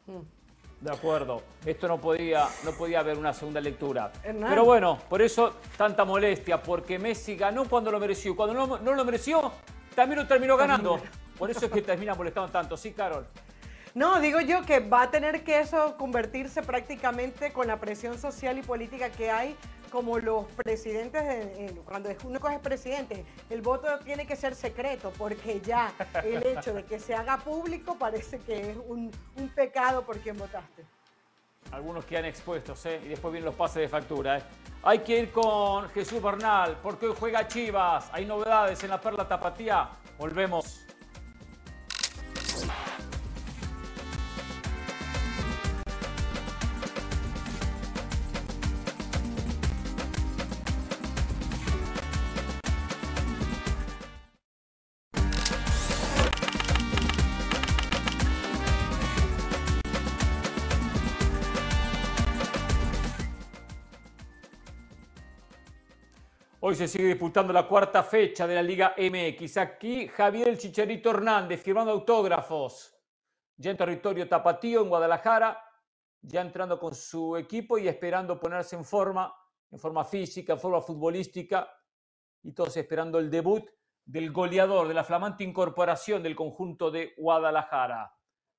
[0.07, 0.23] Hmm.
[0.81, 4.11] De acuerdo, esto no podía, no podía haber una segunda lectura.
[4.23, 8.35] Pero bueno, por eso tanta molestia, porque Messi ganó cuando lo mereció.
[8.35, 9.53] Cuando no, no lo mereció,
[9.95, 10.99] también lo terminó ganando.
[11.37, 12.75] Por eso es que termina molestando tanto.
[12.75, 13.27] Sí, Carol.
[13.97, 18.59] No, digo yo que va a tener que eso convertirse prácticamente con la presión social
[18.59, 19.57] y política que hay
[19.91, 25.95] como los presidentes, cuando uno es presidente, el voto tiene que ser secreto porque ya
[26.23, 29.11] el hecho de que se haga público parece que es un,
[29.55, 30.85] pecado por quien votaste.
[31.73, 33.01] Algunos quedan expuestos, ¿eh?
[33.03, 34.43] Y después vienen los pases de factura, ¿eh?
[34.83, 38.11] Hay que ir con Jesús Bernal, porque hoy juega Chivas.
[38.13, 39.89] Hay novedades en la Perla Tapatía.
[40.19, 40.86] Volvemos.
[66.69, 69.57] Hoy se sigue disputando la cuarta fecha de la Liga MX.
[69.59, 72.93] Aquí Javier el Chicharito Hernández firmando autógrafos.
[73.57, 75.63] Ya en territorio tapatío, en Guadalajara,
[76.23, 79.33] ya entrando con su equipo y esperando ponerse en forma,
[79.71, 81.71] en forma física, en forma futbolística,
[82.43, 83.65] y todos esperando el debut
[84.05, 88.13] del goleador, de la flamante incorporación del conjunto de Guadalajara.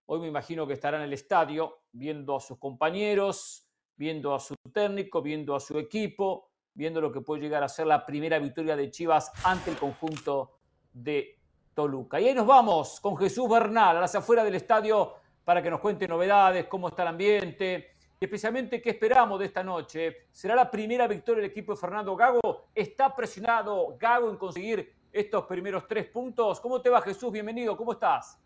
[0.05, 4.55] Hoy me imagino que estará en el estadio viendo a sus compañeros, viendo a su
[4.71, 8.75] técnico, viendo a su equipo, viendo lo que puede llegar a ser la primera victoria
[8.75, 10.59] de Chivas ante el conjunto
[10.93, 11.39] de
[11.73, 12.21] Toluca.
[12.21, 15.79] Y ahí nos vamos con Jesús Bernal a las afueras del estadio para que nos
[15.79, 20.27] cuente novedades, cómo está el ambiente y especialmente qué esperamos de esta noche.
[20.31, 22.67] ¿Será la primera victoria del equipo de Fernando Gago?
[22.75, 26.59] ¿Está presionado Gago en conseguir estos primeros tres puntos?
[26.59, 27.31] ¿Cómo te va Jesús?
[27.31, 28.39] Bienvenido, ¿cómo estás?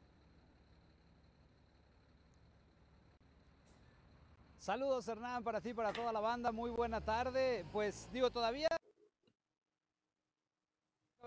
[4.62, 7.66] Saludos Hernán para ti, para toda la banda, muy buena tarde.
[7.72, 8.68] Pues digo, todavía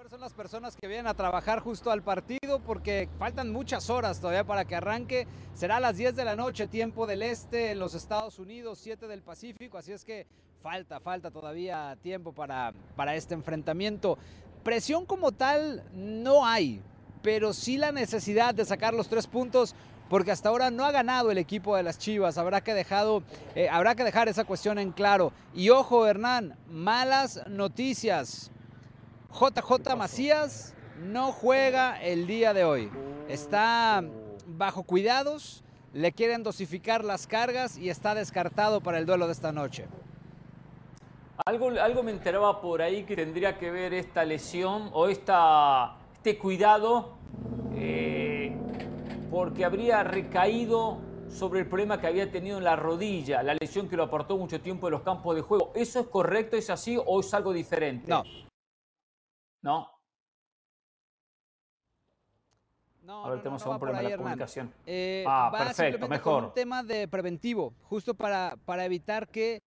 [0.08, 4.44] son las personas que vienen a trabajar justo al partido porque faltan muchas horas todavía
[4.44, 5.26] para que arranque.
[5.52, 9.08] Será a las 10 de la noche, tiempo del este en los Estados Unidos, 7
[9.08, 10.28] del Pacífico, así es que
[10.62, 14.16] falta, falta todavía tiempo para, para este enfrentamiento.
[14.62, 16.80] Presión como tal no hay,
[17.20, 19.74] pero sí la necesidad de sacar los tres puntos
[20.08, 22.38] porque hasta ahora no ha ganado el equipo de las Chivas.
[22.38, 23.22] Habrá que, dejado,
[23.54, 25.32] eh, habrá que dejar esa cuestión en claro.
[25.54, 28.50] Y ojo, Hernán, malas noticias.
[29.32, 32.90] JJ Macías no juega el día de hoy.
[33.28, 34.04] Está
[34.46, 39.52] bajo cuidados, le quieren dosificar las cargas y está descartado para el duelo de esta
[39.52, 39.86] noche.
[41.46, 46.38] Algo, algo me enteraba por ahí que tendría que ver esta lesión o esta, este
[46.38, 47.16] cuidado.
[47.74, 48.56] Eh,
[49.34, 53.96] porque habría recaído sobre el problema que había tenido en la rodilla, la lesión que
[53.96, 55.72] lo aportó mucho tiempo en los campos de juego.
[55.74, 58.08] ¿Eso es correcto, es así o es algo diferente?
[58.08, 58.22] No.
[59.60, 59.90] ¿No?
[63.02, 64.72] No, a ver, tenemos un problema de comunicación.
[64.86, 66.44] Eh, ah, perfecto, mejor.
[66.44, 69.58] un tema de preventivo, justo para, para evitar que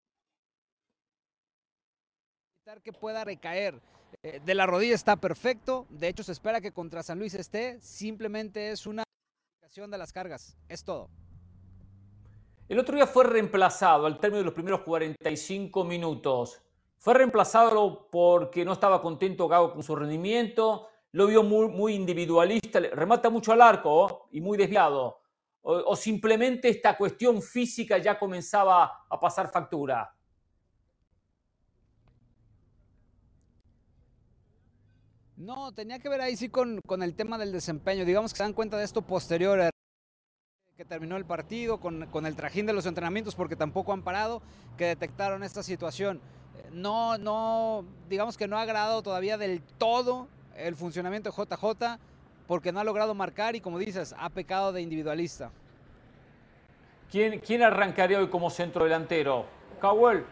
[2.62, 3.82] evitar que pueda recaer.
[4.24, 7.82] Eh, de la rodilla está perfecto, de hecho se espera que contra San Luis esté,
[7.82, 9.04] simplemente es una
[9.76, 11.10] de las cargas, es todo.
[12.70, 16.62] El otro día fue reemplazado al término de los primeros 45 minutos.
[16.98, 22.80] Fue reemplazado porque no estaba contento Gago con su rendimiento, lo vio muy, muy individualista,
[22.80, 25.22] remata mucho al arco y muy desviado.
[25.62, 30.17] o simplemente esta cuestión física ya comenzaba a pasar factura.
[35.38, 38.06] No, tenía que ver ahí sí con, con, el tema del desempeño.
[38.06, 39.70] Digamos que se dan cuenta de esto posterior
[40.76, 44.42] que terminó el partido, con, con, el trajín de los entrenamientos, porque tampoco han parado,
[44.78, 46.22] que detectaron esta situación.
[46.58, 52.00] Eh, no, no, digamos que no ha agradado todavía del todo el funcionamiento de JJ,
[52.48, 55.52] porque no ha logrado marcar y como dices, ha pecado de individualista.
[57.12, 59.46] ¿Quién, quién arrancaría hoy como centro delantero?
[59.82, 60.24] Cowell.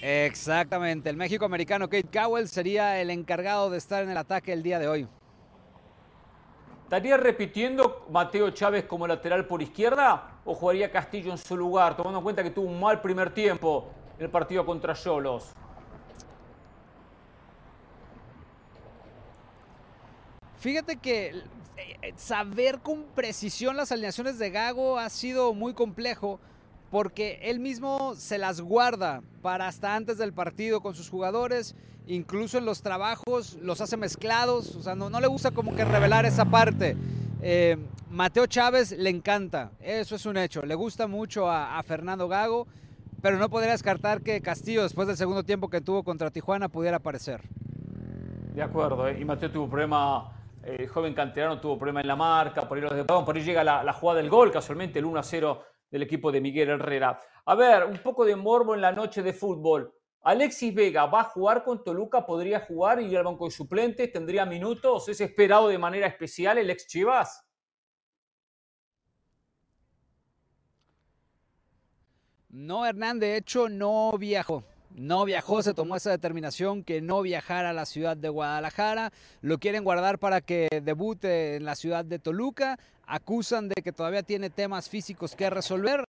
[0.00, 4.62] Exactamente, el México americano Kate Cowell sería el encargado de estar en el ataque el
[4.62, 5.08] día de hoy.
[6.84, 12.18] ¿Estaría repitiendo Mateo Chávez como lateral por izquierda o jugaría Castillo en su lugar, tomando
[12.18, 15.52] en cuenta que tuvo un mal primer tiempo en el partido contra Cholos?
[20.56, 21.42] Fíjate que
[21.76, 26.40] eh, saber con precisión las alineaciones de Gago ha sido muy complejo
[26.90, 31.74] porque él mismo se las guarda para hasta antes del partido con sus jugadores,
[32.06, 36.24] incluso en los trabajos los hace mezclados, o sea, no, le gusta como que revelar
[36.24, 36.96] esa parte.
[37.42, 37.76] Eh,
[38.10, 42.66] Mateo Chávez le encanta, eso es un hecho, le gusta mucho a, Fernando Gago,
[43.20, 46.96] pero no podría descartar que Castillo, después del segundo tiempo que tuvo contra Tijuana, pudiera
[46.96, 47.42] aparecer.
[48.54, 49.18] De acuerdo, ¿eh?
[49.20, 50.32] y Mateo tuvo problema,
[50.62, 53.62] el joven canterano tuvo problema en la marca, por ahí, los de, por ahí llega
[53.62, 57.22] la, la jugada del gol, casualmente el 1 a 0 del equipo de Miguel Herrera.
[57.44, 59.94] A ver, un poco de morbo en la noche de fútbol.
[60.22, 64.12] Alexis Vega va a jugar con Toluca, podría jugar y ir al banco de suplentes,
[64.12, 67.44] tendría minutos, es esperado de manera especial el ex Chivas.
[72.50, 74.64] No, Hernán, de hecho no viajó.
[74.90, 79.12] No viajó, se tomó esa determinación que no viajara a la ciudad de Guadalajara.
[79.42, 82.78] Lo quieren guardar para que debute en la ciudad de Toluca
[83.08, 86.04] acusan de que todavía tiene temas físicos que resolver.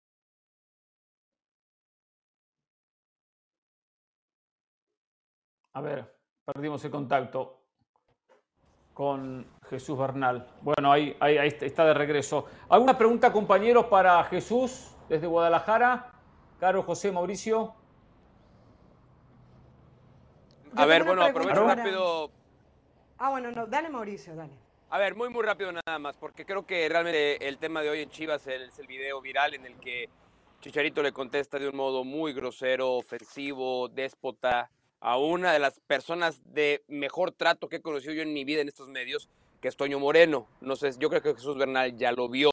[5.74, 6.14] A ver,
[6.46, 7.62] perdimos el contacto
[8.94, 10.46] con Jesús Bernal.
[10.62, 11.16] Bueno, ahí,
[11.62, 12.48] está de regreso.
[12.68, 16.12] ¿Alguna pregunta, compañeros, para Jesús desde Guadalajara?
[16.60, 17.76] Caro José Mauricio.
[20.76, 22.32] A ver, bueno, aprovecho rápido.
[23.18, 24.54] Ah, bueno, no, dale Mauricio, dale.
[24.92, 28.02] A ver, muy, muy rápido nada más, porque creo que realmente el tema de hoy
[28.02, 30.10] en Chivas es el video viral en el que
[30.62, 36.42] Chicharito le contesta de un modo muy grosero, ofensivo, déspota a una de las personas
[36.54, 39.30] de mejor trato que he conocido yo en mi vida en estos medios,
[39.62, 40.48] que es Toño Moreno.
[40.60, 42.52] No sé, yo creo que Jesús Bernal ya lo vio.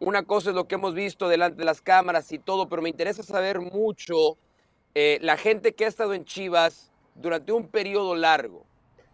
[0.00, 2.90] Una cosa es lo que hemos visto delante de las cámaras y todo, pero me
[2.90, 4.36] interesa saber mucho
[4.94, 8.66] eh, la gente que ha estado en Chivas durante un periodo largo.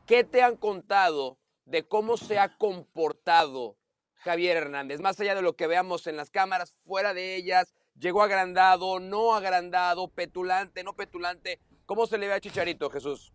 [0.06, 3.76] ¿Qué te han contado de cómo se ha comportado
[4.22, 8.22] Javier Hernández, más allá de lo que veamos en las cámaras, fuera de ellas, llegó
[8.22, 11.58] agrandado, no agrandado, petulante, no petulante.
[11.86, 13.32] ¿Cómo se le ve a Chicharito, Jesús?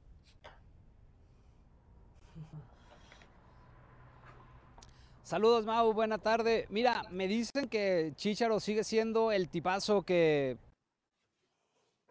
[5.23, 6.67] Saludos, Mau, buena tarde.
[6.69, 10.57] Mira, me dicen que Chicharo sigue siendo el tipazo que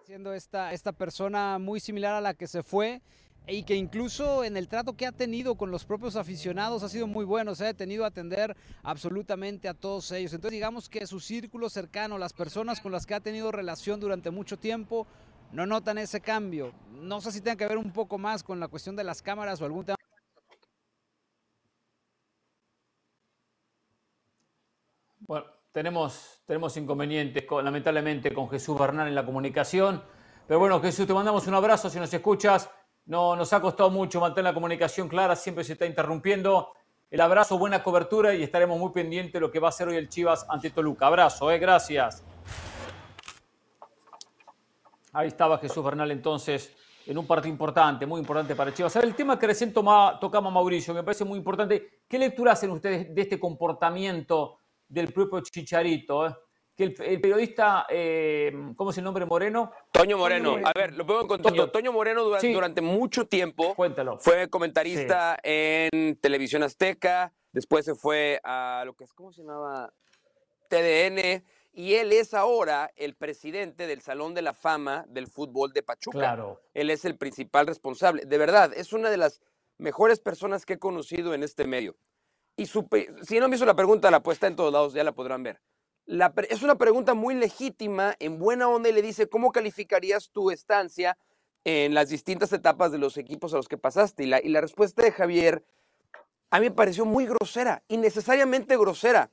[0.07, 3.03] siendo esta, esta persona muy similar a la que se fue
[3.49, 7.09] y que incluso en el trato que ha tenido con los propios aficionados ha sido
[7.09, 10.33] muy bueno, se ha tenido a atender absolutamente a todos ellos.
[10.33, 14.31] Entonces digamos que su círculo cercano, las personas con las que ha tenido relación durante
[14.31, 15.09] mucho tiempo,
[15.51, 16.73] no notan ese cambio.
[16.93, 19.61] No sé si tiene que ver un poco más con la cuestión de las cámaras
[19.61, 19.97] o algún tema.
[25.27, 30.03] Bueno, tenemos, tenemos inconvenientes, lamentablemente, con Jesús Bernal en la comunicación.
[30.47, 32.71] Pero bueno, Jesús, te mandamos un abrazo si nos escuchas.
[33.05, 36.73] No, nos ha costado mucho mantener la comunicación clara, siempre se está interrumpiendo.
[37.11, 39.97] El abrazo, buena cobertura y estaremos muy pendientes de lo que va a hacer hoy
[39.97, 41.09] el Chivas ante Toluca.
[41.09, 42.25] Abrazo, eh, gracias.
[45.13, 46.75] Ahí estaba Jesús Bernal entonces
[47.05, 48.97] en un partido importante, muy importante para Chivas.
[48.97, 52.01] El tema que recién tocamos Mauricio, me parece muy importante.
[52.09, 56.27] ¿Qué lectura hacen ustedes de este comportamiento del propio Chicharito?
[56.27, 56.35] Eh?
[56.77, 59.73] que el, periodista, eh, ¿cómo es el nombre Moreno?
[59.91, 60.59] Toño Moreno.
[60.63, 61.71] A ver, lo pongo en contexto.
[61.71, 63.75] Toño, Moreno durante, mucho tiempo
[64.19, 69.91] fue comentarista en Televisión Azteca, después se fue a lo que es, ¿cómo se llamaba?
[70.69, 71.43] TDN.
[71.73, 76.19] Y él es ahora el presidente del Salón de la Fama del Fútbol de Pachuca.
[76.19, 76.61] Claro.
[76.75, 78.25] Él es el principal responsable.
[78.25, 79.41] De verdad, es una de las
[79.79, 81.97] mejores personas que he conocido en este medio.
[82.57, 85.43] Y si no me hizo la pregunta, la puesta en todos lados, ya la podrán
[85.43, 85.61] ver
[86.49, 91.19] es una pregunta muy legítima, en buena onda, y le dice, ¿cómo calificarías tu estancia
[91.65, 94.25] en las distintas etapas de los equipos a los que pasaste?
[94.25, 95.65] Y la, y la respuesta de Javier
[96.51, 99.31] a mí me pareció muy grosera, innecesariamente grosera.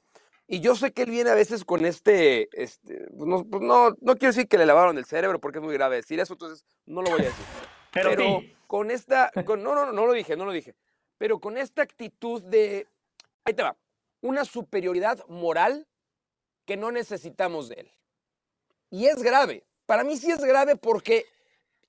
[0.47, 3.91] Y yo sé que él viene a veces con este, este pues no, pues no,
[4.01, 6.65] no, quiero decir que le lavaron el cerebro porque es muy grave decir eso, entonces
[6.85, 7.45] no lo voy a decir.
[7.93, 10.75] Pero, con esta, con, no, no, no, no lo dije, no lo dije.
[11.19, 12.87] Pero con esta actitud de,
[13.45, 13.77] ahí te va,
[14.21, 15.87] una superioridad moral
[16.65, 17.91] que no necesitamos de él.
[18.89, 19.65] Y es grave.
[19.85, 21.25] Para mí sí es grave porque,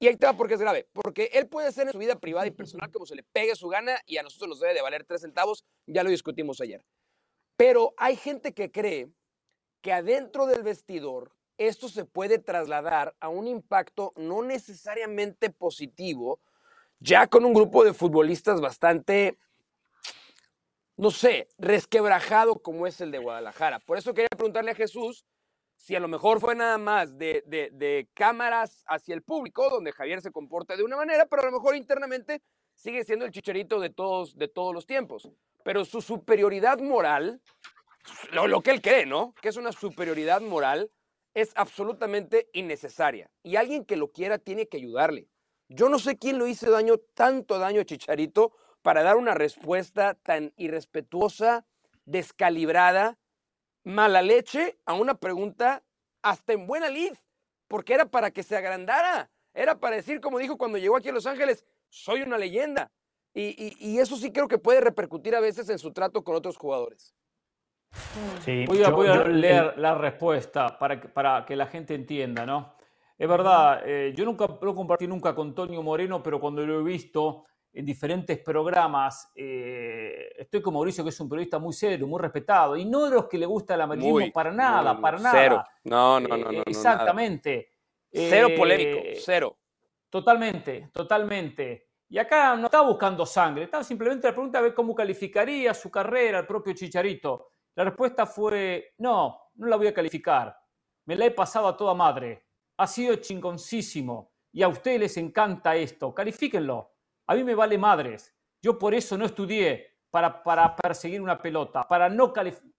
[0.01, 2.47] y ahí te va porque es grave, porque él puede ser en su vida privada
[2.47, 5.05] y personal como se le pegue su gana y a nosotros nos debe de valer
[5.05, 6.85] tres centavos, ya lo discutimos ayer.
[7.57, 9.09] Pero hay gente que cree
[9.81, 16.41] que adentro del vestidor esto se puede trasladar a un impacto no necesariamente positivo,
[16.99, 19.39] ya con un grupo de futbolistas bastante
[20.97, 23.81] no sé, resquebrajado como es el de Guadalajara.
[23.81, 25.25] Por eso quería preguntarle a Jesús
[25.77, 30.21] si a lo mejor fue nada más de, de, cámaras hacia el público, donde Javier
[30.21, 32.43] se comporta de una manera, pero a lo mejor internamente
[32.75, 35.29] sigue siendo el chicharito de todos, de todos los tiempos.
[35.65, 37.41] Pero su superioridad moral,
[38.33, 39.35] lo, lo que él cree, ¿no?
[39.43, 40.91] Que es una superioridad moral,
[41.35, 43.31] es absolutamente innecesaria.
[43.43, 45.29] Y alguien que lo quiera tiene que ayudarle.
[45.69, 48.53] Yo no sé quién lo hizo daño, tanto daño a Chicharito,
[48.85, 51.65] para dar una respuesta tan irrespetuosa,
[52.05, 53.17] descalibrada,
[53.83, 55.83] mala leche a una pregunta
[56.21, 57.15] hasta en buena lid,
[57.67, 61.13] porque era para que se agrandara, era para decir, como dijo cuando llegó aquí a
[61.13, 62.93] Los Ángeles, soy una leyenda.
[63.33, 67.17] Y, eso sí creo que puede repercutir a veces en su trato con otros jugadores.
[68.45, 72.75] Sí, voy a, leer la respuesta para que, para que la gente entienda, ¿no?
[73.17, 76.83] Es verdad, eh, yo nunca lo compartí nunca con Antonio Moreno, pero cuando lo he
[76.85, 79.33] visto, en diferentes programas.
[79.35, 83.11] Eh, estoy con Mauricio, que es un periodista muy serio, muy respetado, y no de
[83.11, 85.35] los que le gusta el amarillismo para nada, para nada.
[85.37, 85.65] Cero.
[85.83, 86.63] No, no, no, no.
[86.65, 87.73] exactamente.
[88.11, 89.57] cero polémico, eh, cero.
[90.09, 91.89] Totalmente, totalmente.
[92.09, 95.91] Y acá no estaba buscando sangre, estaba simplemente la pregunta de ver cómo calificaría su
[95.91, 97.49] carrera el propio Chicharito.
[97.75, 100.57] La respuesta fue, no, no la voy a calificar.
[101.07, 102.47] Me la he pasado a toda madre.
[102.77, 104.33] Ha sido chingoncísimo.
[104.53, 106.15] Y a ustedes les encanta esto.
[106.15, 106.94] Califíquenlo.
[107.27, 108.35] A mí me vale madres.
[108.61, 112.33] Yo por eso no estudié para, para perseguir una pelota, para no,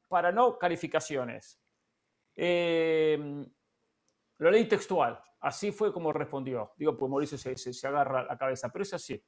[0.08, 1.60] para no calificaciones.
[2.36, 3.46] Eh,
[4.38, 5.22] lo leí textual.
[5.40, 6.74] Así fue como respondió.
[6.78, 9.24] Digo, pues Mauricio se, se, agarra la cabeza, pero es así.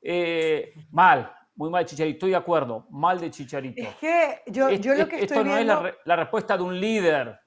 [0.00, 2.16] Eh, mal, muy mal Chicharito.
[2.16, 2.86] Estoy de acuerdo.
[2.90, 3.82] Mal de Chicharito.
[3.82, 5.66] Es que yo, yo lo que estoy Esto no es
[6.04, 7.38] la, respuesta de un líder,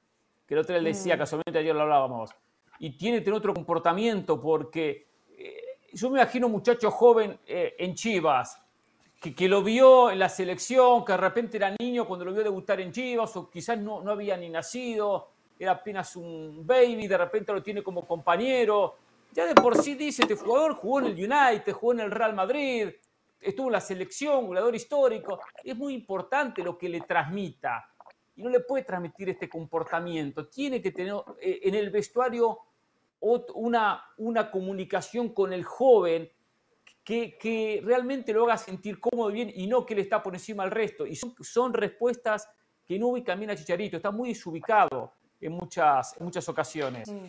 [0.46, 1.20] que el otro le decía, mm.
[1.20, 2.32] casualmente ayer lo hablábamos.
[2.80, 5.10] Y tiene que tener otro comportamiento porque
[5.96, 8.62] yo me imagino un muchacho joven eh, en Chivas,
[9.20, 12.80] que, lo vio en la selección, que de repente era niño cuando lo vio debutar
[12.82, 17.54] en Chivas, o quizás no, no había ni nacido, era apenas un baby, de repente
[17.54, 18.98] lo tiene como compañero.
[19.32, 22.36] Ya de por sí dice, este jugador jugó en el United, jugó en el Real
[22.36, 22.90] Madrid,
[23.40, 25.40] estuvo en la selección, jugador histórico.
[25.64, 27.90] Es muy importante lo que le transmita.
[28.36, 30.48] Y no le puede transmitir este comportamiento.
[30.48, 32.60] Tiene que tener eh, en el vestuario
[33.54, 36.30] una, una comunicación con el joven
[37.04, 40.34] que, que, realmente lo haga sentir cómodo y bien y no que le está por
[40.34, 41.06] encima al resto.
[41.06, 42.48] Y son, son respuestas
[42.86, 47.10] que no ubican bien a Chicharito, está muy desubicado en muchas, muchas ocasiones.
[47.12, 47.26] Mm.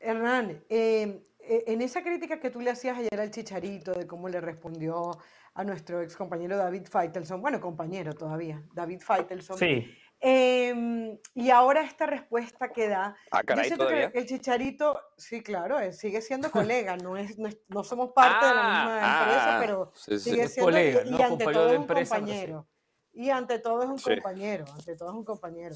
[0.00, 4.28] Hernán, eh, eh, en esa crítica que tú le hacías ayer al Chicharito, de cómo
[4.28, 5.18] le respondió
[5.54, 9.86] a nuestro ex compañero David Feitelson, bueno, compañero todavía, David Feitelson, sí.
[10.22, 13.16] Em, y ahora esta respuesta que da.
[13.30, 18.46] Ah, caray, que el Chicharito, sí, claro, sigue siendo colega, no, es, no, somos parte
[18.46, 20.66] de la misma ah, empresa, pero sigue siendo.
[20.66, 22.66] Colega, y, ante todo es un compañero.
[23.12, 25.74] Y ante todo es un compañero, ante todo es un compañero,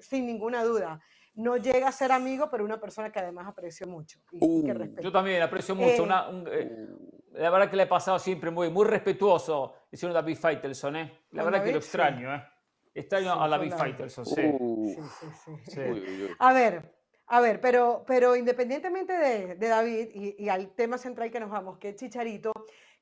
[0.00, 1.00] sin ninguna duda.
[1.34, 4.18] No llega a ser amigo, pero una persona que además aprecio mucho.
[4.32, 4.66] Uh,
[5.00, 6.06] yo también aprecio mucho.
[6.06, 6.88] Eh, eh,
[7.32, 10.96] la verdad que le he pasado siempre muy, muy respetuoso el señor David Feitelson.
[10.96, 11.18] ¿eh?
[11.32, 12.34] La verdad que lo extraño.
[12.34, 12.44] ¿eh?
[12.94, 14.24] Está a la Big Fighters, uh.
[14.24, 14.34] sí.
[15.34, 15.80] sí, sí,
[16.38, 16.94] A ver,
[17.26, 21.90] a ver, pero, pero independientemente de, David y, al tema central que nos vamos, que
[21.90, 22.52] es Chicharito,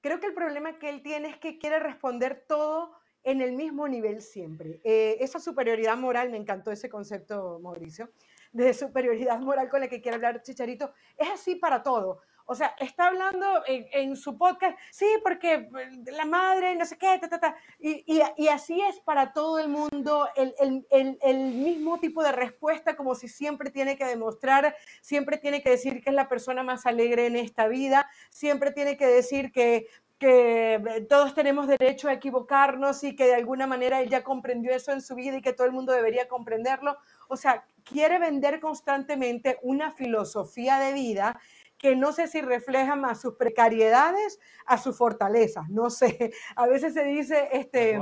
[0.01, 2.93] creo que el problema que él tiene es que quiere responder todo
[3.24, 4.80] en el mismo nivel siempre.
[4.82, 8.11] Eh, esa superioridad moral, me encantó ese concepto, Mauricio,
[8.53, 12.20] de superioridad moral con la que quiere hablar Chicharito, es así para todo.
[12.47, 15.68] O sea, está hablando en, su podcast, sí, porque eh,
[16.12, 17.57] la madre, no sé qué, ta, ta, ta.
[17.78, 23.70] Y, así es para todo el mundo, el, mismo tipo de respuesta, como si siempre
[23.70, 27.68] tiene que demostrar, siempre tiene que decir que es la persona más alegre en esta
[27.68, 29.86] vida, siempre tiene que decir que,
[30.24, 34.93] eh, todos tenemos derecho a equivocarnos y que de alguna manera él ya comprendió eso
[34.93, 36.97] en su vida y que todo el mundo debería comprenderlo.
[37.26, 41.40] O sea, quiere vender constantemente una filosofía de vida
[41.82, 45.68] que no sé si refleja más sus precariedades a sus fortalezas.
[45.68, 48.00] No sé, a veces se dice, este,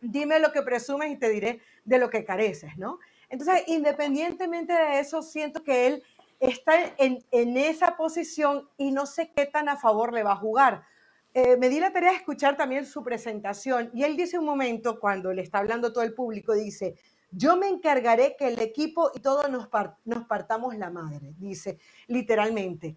[0.00, 2.98] dime lo que presumes y te diré de lo que careces, ¿no?
[3.28, 6.02] Entonces, independientemente de eso, siento que él
[6.38, 10.36] está en, en esa posición y no sé qué tan a favor le va a
[10.36, 10.84] jugar
[11.32, 14.98] eh, me di la tarea de escuchar también su presentación y él dice un momento,
[14.98, 16.96] cuando le está hablando todo el público, dice,
[17.32, 19.68] yo me encargaré que el equipo y todos nos,
[20.04, 22.96] nos partamos la madre, dice literalmente.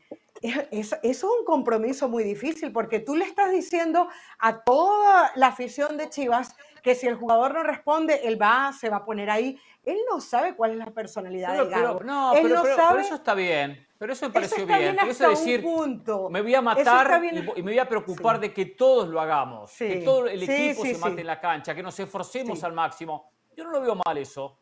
[0.71, 4.07] eso es un compromiso muy difícil porque tú le estás diciendo
[4.39, 8.89] a toda la afición de Chivas que si el jugador no responde, él va, se
[8.89, 9.57] va a poner ahí.
[9.85, 12.03] Él no sabe cuál es la personalidad de Gago.
[12.03, 13.87] no, pero, eso está bien.
[13.97, 14.97] Pero eso me pareció bien.
[15.07, 15.63] Eso decir,
[16.29, 19.71] me voy a matar y, me voy a preocupar de que todos lo hagamos.
[19.77, 23.31] Que todo el equipo se mate en la cancha, que nos esforcemos al máximo.
[23.55, 24.59] Yo no lo veo mal eso.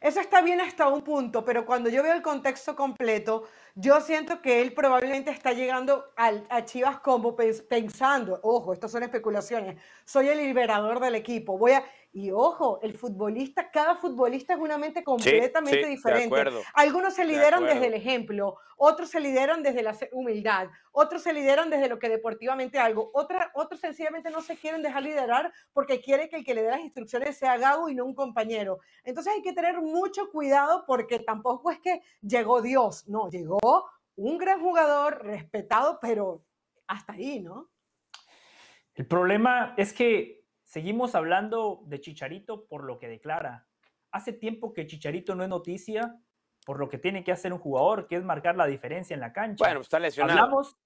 [0.00, 3.48] Eso está bien hasta un punto, pero cuando yo veo el contexto completo,
[3.80, 9.80] yo siento que él probablemente está llegando a Chivas como pensando, ojo, estas son especulaciones,
[10.04, 14.78] soy el liberador del equipo, voy a, y ojo, el futbolista, cada futbolista es una
[14.78, 16.34] mente completamente diferente.
[16.74, 21.70] Algunos se lideran desde el ejemplo, otros se lideran desde la humildad, otros se lideran
[21.70, 26.28] desde lo que deportivamente algo, otra, otros sencillamente no se quieren dejar liderar porque quiere
[26.28, 28.80] que el que le dé las instrucciones sea Gago y no un compañero.
[29.04, 33.58] Entonces hay que tener mucho cuidado porque tampoco es que llegó Dios, no, llegó
[34.16, 36.44] un gran jugador respetado, pero
[36.86, 37.70] hasta ahí, ¿no?
[38.94, 40.38] El problema es que
[40.68, 43.66] Seguimos hablando de Chicharito por lo que declara.
[44.12, 46.14] Hace tiempo que Chicharito no es noticia
[46.66, 49.32] por lo que tiene que hacer un jugador, que es marcar la diferencia en la
[49.32, 49.64] cancha.
[49.64, 50.38] Bueno, está lesionado.
[50.38, 50.76] Hablamos...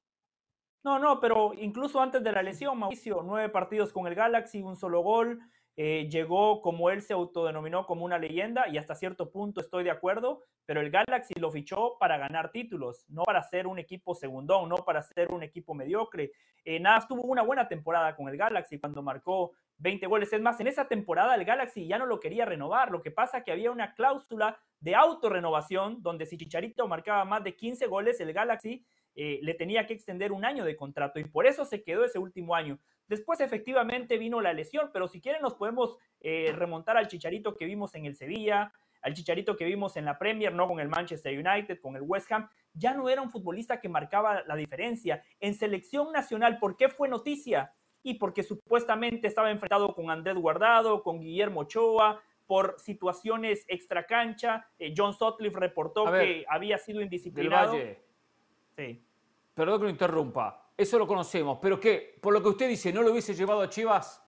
[0.85, 4.77] No, no, pero incluso antes de la lesión, Mauricio, nueve partidos con el Galaxy, un
[4.77, 5.41] solo gol,
[5.77, 9.91] eh, llegó como él se autodenominó como una leyenda y hasta cierto punto estoy de
[9.91, 14.69] acuerdo, pero el Galaxy lo fichó para ganar títulos, no para ser un equipo segundón,
[14.69, 16.33] no para ser un equipo mediocre.
[16.65, 20.33] Eh, nada, tuvo una buena temporada con el Galaxy cuando marcó 20 goles.
[20.33, 22.91] Es más, en esa temporada el Galaxy ya no lo quería renovar.
[22.91, 27.57] Lo que pasa que había una cláusula de autorrenovación donde si Chicharito marcaba más de
[27.57, 31.47] 15 goles, el Galaxy eh, le tenía que extender un año de contrato y por
[31.47, 32.79] eso se quedó ese último año.
[33.09, 37.67] Después efectivamente vino la lesión, pero si quieren nos podemos eh, remontar al Chicharito que
[37.67, 41.35] vimos en el Sevilla, al Chicharito que vimos en la Premier, no con el Manchester
[41.35, 42.49] United, con el West Ham.
[42.73, 45.23] Ya no era un futbolista que marcaba la diferencia.
[45.41, 47.73] En selección nacional, ¿por qué fue noticia?
[48.03, 54.67] y porque supuestamente estaba enfrentado con Andrés Guardado, con Guillermo Ochoa, por situaciones extracancha.
[54.79, 57.77] Eh, John Sutcliffe reportó que había sido indisciplinado.
[58.77, 59.03] Sí.
[59.55, 60.71] Perdón que lo interrumpa.
[60.77, 61.59] Eso lo conocemos.
[61.61, 64.23] Pero que, por lo que usted dice, ¿no lo hubiese llevado a Chivas?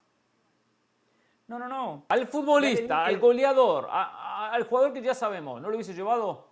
[1.46, 2.06] No, no, no.
[2.08, 6.48] Al futbolista, al goleador, al jugador que ya sabemos, ¿no lo hubiese llevado?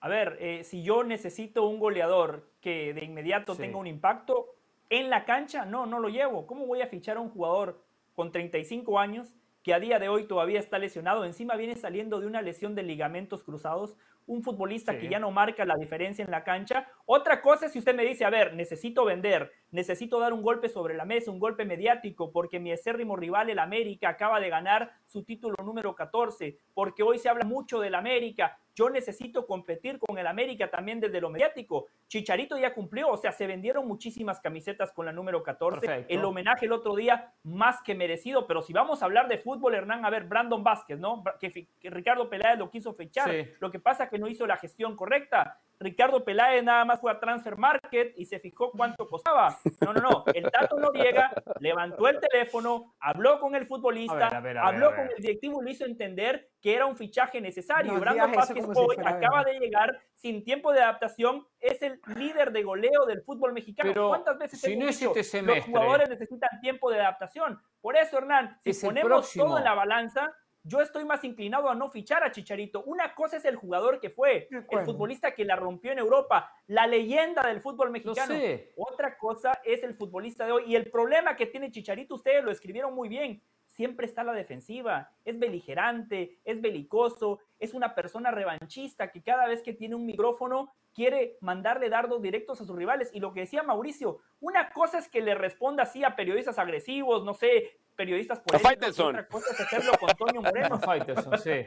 [0.00, 4.54] A ver, eh, si yo necesito un goleador que de inmediato tenga un impacto,
[4.90, 6.46] en la cancha, no, no lo llevo.
[6.46, 7.82] ¿Cómo voy a fichar a un jugador
[8.14, 11.24] con 35 años que a día de hoy todavía está lesionado?
[11.24, 13.96] Encima viene saliendo de una lesión de ligamentos cruzados,
[14.26, 16.86] un futbolista que ya no marca la diferencia en la cancha.
[17.06, 20.68] Otra cosa es si usted me dice, a ver, necesito vender, necesito dar un golpe
[20.68, 24.92] sobre la mesa, un golpe mediático, porque mi acérrimo rival, el América, acaba de ganar
[25.04, 30.18] su título número 14, porque hoy se habla mucho del América, yo necesito competir con
[30.18, 31.86] el América también desde lo mediático.
[32.08, 36.06] Chicharito ya cumplió, o sea, se vendieron muchísimas camisetas con la número 14.
[36.08, 39.74] El homenaje el otro día, más que merecido, pero si vamos a hablar de fútbol,
[39.74, 41.22] Hernán, a ver, Brandon Vázquez, ¿no?
[41.38, 43.32] Que, Ricardo Peláez lo quiso fechar.
[43.60, 45.60] Lo que pasa es que no hizo la gestión correcta.
[45.80, 49.58] Ricardo Peláez nada más fue a Transfer Market y se fijó cuánto costaba.
[49.80, 50.24] No, no, no.
[50.32, 51.30] El Tato Noriega
[51.60, 54.28] levantó el teléfono, habló con el futbolista,
[54.62, 57.98] habló con el directivo y lo hizo entender que era un fichaje necesario.
[57.98, 63.04] Brandon Vázquez hoy acaba de llegar sin tiempo de adaptación, es el líder de goleo
[63.06, 64.08] del fútbol mexicano.
[64.08, 67.60] ¿Cuántas veces si no dicho, este los jugadores necesitan tiempo de adaptación?
[67.80, 70.32] Por eso, Hernán, si ponemos todo en la balanza,
[70.64, 72.82] yo estoy más inclinado a no fichar a Chicharito.
[72.84, 76.86] Una cosa es el jugador que fue, el futbolista que la rompió en Europa, la
[76.86, 78.34] leyenda del fútbol mexicano.
[78.76, 80.64] Otra cosa es el futbolista de hoy.
[80.66, 84.32] Y el problema que tiene Chicharito, ustedes lo escribieron muy bien, siempre está a la
[84.32, 90.06] defensiva, es beligerante, es belicoso, es una persona revanchista que cada vez que tiene un
[90.06, 93.10] micrófono quiere mandarle dardos directos a sus rivales.
[93.12, 97.24] Y lo que decía Mauricio, una cosa es que le responda así a periodistas agresivos,
[97.24, 100.78] no sé, periodistas políticos, otra cosa es hacerlo con Toño Moreno.
[100.78, 101.66] Faitelson, sí.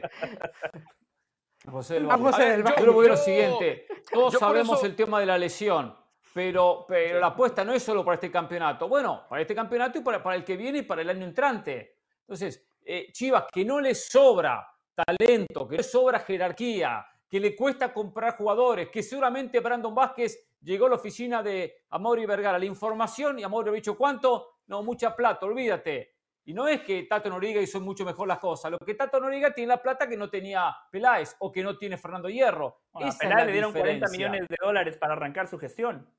[1.66, 2.22] José del Valle.
[2.22, 2.76] José del Valle.
[2.78, 3.86] Yo, lo voy a lo siguiente.
[4.10, 5.96] Todos sabemos el tema de la lesión.
[6.34, 8.88] Pero, pero la apuesta no es solo para este campeonato.
[8.88, 11.96] Bueno, para este campeonato y para, para el que viene y para el año entrante.
[12.20, 17.92] Entonces, eh, Chivas, que no le sobra talento, que le sobra jerarquía, que le cuesta
[17.92, 23.38] comprar jugadores, que seguramente Brandon Vázquez llegó a la oficina de Amaury Vergara, la información
[23.38, 24.60] y Amaury ha dicho, ¿cuánto?
[24.66, 26.17] No, mucha plata, olvídate.
[26.48, 28.70] Y no es que Tato Noriga hizo mucho mejor las cosas.
[28.70, 31.98] Lo que Tato Noriga tiene la plata que no tenía Peláez o que no tiene
[31.98, 32.84] Fernando Hierro.
[32.94, 36.10] a Peláez le dieron 40 millones de dólares para arrancar su gestión.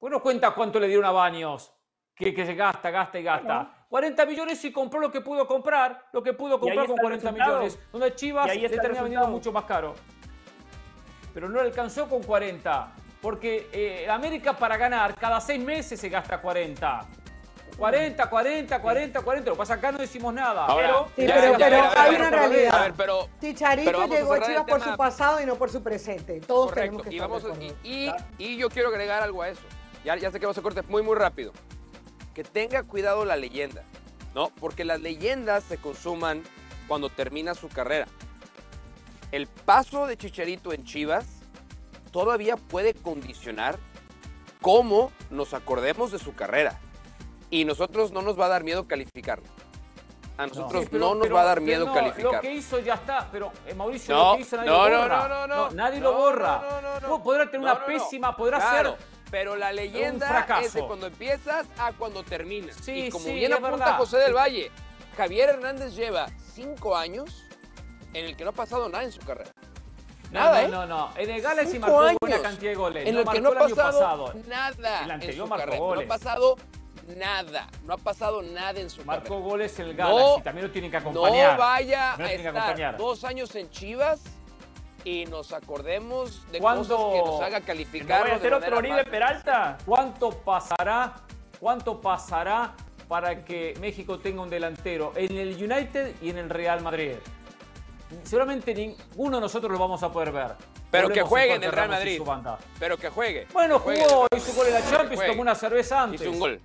[0.00, 1.72] Bueno, cuenta cuánto le dieron a Baños,
[2.16, 3.86] que, que se gasta, gasta y gasta.
[3.88, 7.78] 40 millones y compró lo que pudo comprar, lo que pudo comprar con 40 millones.
[7.92, 9.94] Donde Chivas le termina vendiendo mucho más caro.
[11.32, 12.92] Pero no alcanzó con 40.
[13.22, 17.06] Porque eh, América para ganar cada seis meses se gasta 40.
[17.76, 19.50] 40, 40, 40, 40.
[19.50, 20.66] Lo que pasa acá no decimos nada.
[20.74, 22.94] pero, pero, hay una realidad.
[22.96, 26.40] pero, Chicharito llegó a Chivas por su pasado y no por su presente.
[26.40, 27.14] Todos tenemos que
[27.82, 29.62] y, y, yo quiero agregar algo a eso.
[30.04, 31.52] Ya, ya sé que vamos a cortar muy, muy rápido.
[32.34, 33.82] Que tenga cuidado la leyenda,
[34.34, 34.50] ¿no?
[34.60, 36.42] Porque las leyendas se consuman
[36.86, 38.06] cuando termina su carrera.
[39.32, 41.26] El paso de Chicharito en Chivas
[42.12, 43.78] todavía puede condicionar
[44.62, 46.80] cómo nos acordemos de su carrera.
[47.50, 49.46] Y nosotros no nos va a dar miedo calificarlo.
[50.38, 52.32] A nosotros no, nos va a dar miedo calificarlo.
[52.34, 55.28] Lo que hizo ya está, pero eh, Mauricio, lo que hizo nadie lo borra.
[55.28, 57.00] No, no, no, nadie lo borra.
[57.02, 58.96] No, podrá tener una pésima, podrá ser.
[59.30, 62.76] Pero la leyenda es de cuando empiezas a cuando terminas.
[62.88, 64.70] y como bien apunta José del Valle,
[65.16, 67.44] Javier Hernández lleva cinco años
[68.12, 69.50] en el que no ha pasado nada en su carrera.
[70.30, 73.08] Nada, no, no, no, En el Galaxy marcó una cantidad de goles.
[73.08, 75.04] En el que no ha pasado, nada.
[75.04, 76.06] El anterior marcó goles.
[76.06, 76.56] No ha pasado
[77.16, 77.68] nada.
[77.84, 81.52] No ha pasado nada en su Marcó goles el Galaxy, también lo tienen que acompañar.
[81.52, 84.22] No vaya a estar dos años en Chivas
[85.04, 88.22] y nos acordemos de cosas que nos haga calificar.
[88.22, 89.78] Voy a hacer otro Oribe Peralta.
[89.86, 91.14] ¿Cuánto pasará?
[91.60, 92.74] ¿Cuánto pasará
[93.08, 97.12] para que México tenga un delantero en el United y en el Real Madrid?
[98.24, 100.52] Seguramente ninguno de nosotros lo vamos a poder ver.
[100.90, 102.20] Pero que juegue en el Real Madrid.
[102.78, 103.46] Pero que juegue.
[103.52, 106.20] Bueno, jugó, hizo gol en la Champions, tomó una cerveza antes.
[106.20, 106.60] Hizo un gol.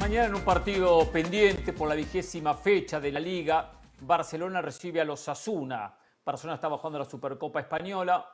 [0.00, 5.04] Mañana en un partido pendiente por la vigésima fecha de la Liga, Barcelona recibe a
[5.04, 5.96] los Asuna.
[6.24, 8.24] Barcelona está bajando la Supercopa Española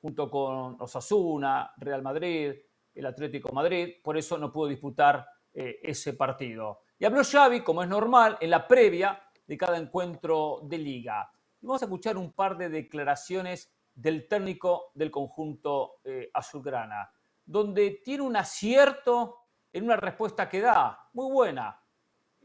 [0.00, 2.52] junto con Osasuna, Real Madrid,
[2.94, 6.82] el Atlético Madrid, por eso no pudo disputar eh, ese partido.
[6.98, 11.30] Y habló Xavi, como es normal, en la previa de cada encuentro de liga.
[11.60, 17.10] Vamos a escuchar un par de declaraciones del técnico del conjunto eh, azulgrana,
[17.44, 21.80] donde tiene un acierto en una respuesta que da, muy buena,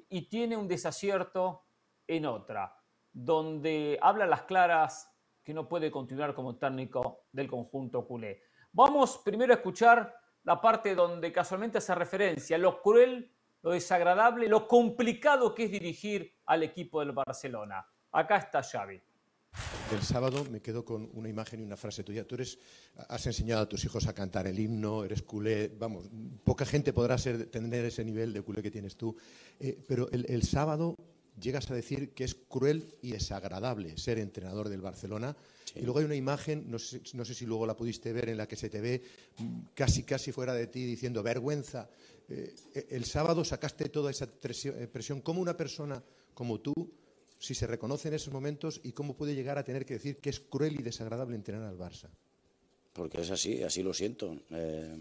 [0.10, 1.64] y tiene un desacierto
[2.08, 2.76] en otra,
[3.12, 8.42] donde habla las claras que no puede continuar como técnico del conjunto culé.
[8.72, 14.68] Vamos primero a escuchar la parte donde casualmente hace referencia lo cruel, lo desagradable, lo
[14.68, 17.86] complicado que es dirigir al equipo del Barcelona.
[18.12, 19.02] Acá está Xavi.
[19.92, 22.28] El sábado me quedo con una imagen y una frase tuya.
[22.28, 22.60] Tú eres,
[23.10, 26.10] has enseñado a tus hijos a cantar el himno, eres culé, vamos,
[26.44, 29.16] poca gente podrá ser, tener ese nivel de culé que tienes tú.
[29.60, 30.96] Eh, pero el, sábado
[31.40, 35.36] llegas a decir que es cruel y desagradable ser entrenador del Barcelona.
[35.76, 38.56] Y luego hay una imagen, no sé, si luego la pudiste ver, en la que
[38.56, 39.02] se te ve
[39.74, 41.90] casi, casi fuera de ti diciendo vergüenza.
[42.28, 42.56] Eh,
[42.90, 45.22] el sábado sacaste toda esa eh, presión.
[45.22, 46.04] ¿Cómo una persona
[46.34, 46.74] como tú,
[47.38, 50.30] si se reconoce en esos momentos, y cómo puede llegar a tener que decir que
[50.30, 52.10] es cruel y desagradable entrenar al Barça?
[52.94, 54.38] Porque es así, así lo siento.
[54.52, 54.98] Eh,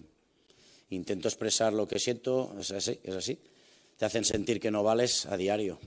[0.91, 3.39] intento expresar lo que siento, es así, es así.
[3.97, 5.81] Te hacen sentir que no vales a diario.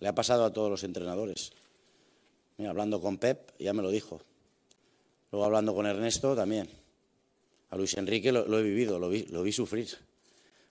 [0.00, 1.52] Le ha pasado a todos los entrenadores.
[2.58, 4.20] hablando con Pep ya me lo dijo.
[5.30, 6.68] Luego hablando con Ernesto también.
[7.70, 9.88] A Luis Enrique lo, he vivido, lo vi, lo vi sufrir.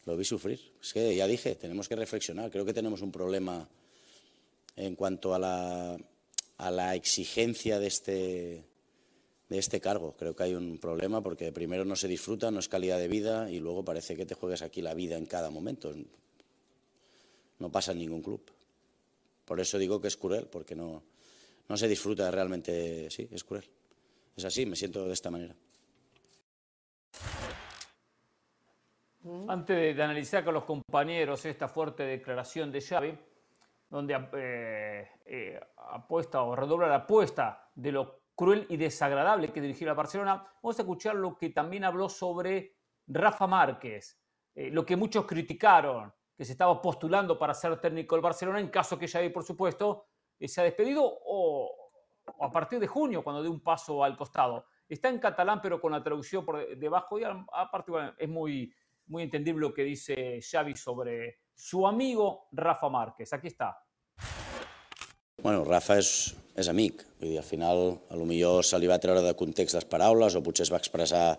[0.05, 0.59] Lo vi sufrir.
[0.81, 2.49] Es que ya dije, tenemos que reflexionar.
[2.49, 3.67] Creo que tenemos un problema
[4.75, 5.97] en cuanto a la,
[6.57, 8.63] a la exigencia de este,
[9.49, 10.15] de este cargo.
[10.17, 13.51] Creo que hay un problema porque primero no se disfruta, no es calidad de vida
[13.51, 15.93] y luego parece que te juegas aquí la vida en cada momento.
[17.59, 18.41] No pasa en ningún club.
[19.47, 21.03] Por eso digo que es cruel, porque no,
[21.69, 23.63] no se disfruta realmente, sí, es cruel.
[24.35, 25.55] Es así, me siento de esta manera.
[29.47, 33.17] Antes de, analizar con los compañeros esta fuerte declaración de Xavi,
[33.89, 35.59] donde eh, eh,
[35.93, 40.45] apuesta o redobla la apuesta de lo cruel y desagradable que dirigir a Barcelona.
[40.61, 42.75] Vamos a escuchar lo que también habló sobre
[43.07, 44.19] Rafa Márquez,
[44.53, 48.69] eh, lo que muchos criticaron, que se estaba postulando para ser técnico del Barcelona en
[48.69, 50.05] caso que Xavi, por supuesto,
[50.39, 51.91] eh, se ha despedido o,
[52.39, 54.65] a partir de junio, cuando dé un paso al costado.
[54.87, 58.71] Está en catalán, pero con la traducción por debajo y aparte es muy,
[59.07, 63.33] muy entendible lo que dice Xavi sobre su amigo Rafa Márquez.
[63.33, 63.75] Aquí está.
[65.41, 68.97] Bueno, Rafa és, és amic, vull dir, al final a lo millor se li va
[68.97, 71.37] treure de context les paraules o potser es va expressar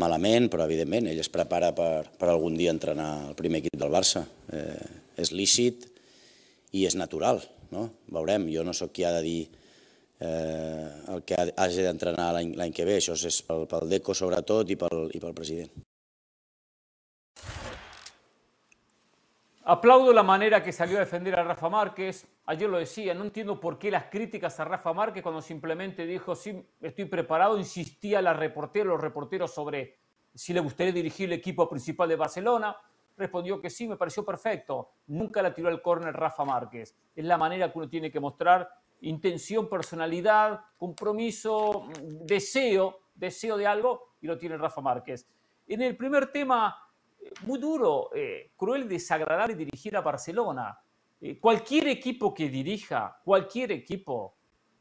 [0.00, 3.92] malament, però evidentment ell es prepara per, per algun dia entrenar el primer equip del
[3.94, 4.24] Barça.
[4.52, 4.90] Eh,
[5.22, 5.86] és lícit
[6.74, 7.88] i és natural, no?
[8.10, 9.40] Veurem, jo no sóc qui ha de dir
[10.18, 14.78] eh, el que hagi d'entrenar l'any que ve, això és pel, pel DECO sobretot i
[14.80, 15.83] pel, i pel president.
[19.66, 22.28] Aplaudo la manera que salió a defender a Rafa Márquez.
[22.44, 26.34] Ayer lo decía, no entiendo por qué las críticas a Rafa Márquez cuando simplemente dijo,
[26.34, 29.96] sí, estoy preparado, insistía la reportera, los reporteros sobre
[30.34, 32.76] si le gustaría dirigir el equipo principal de Barcelona.
[33.16, 34.90] Respondió que sí, me pareció perfecto.
[35.06, 36.94] Nunca la tiró al córner Rafa Márquez.
[37.16, 38.68] Es la manera que uno tiene que mostrar
[39.00, 45.26] intención, personalidad, compromiso, deseo, deseo de algo, y lo tiene Rafa Márquez.
[45.66, 46.76] En el primer tema,
[47.42, 50.78] muy duro, eh, cruel desagradable dirigir a Barcelona.
[51.20, 54.36] Eh, cualquier equipo que dirija, cualquier equipo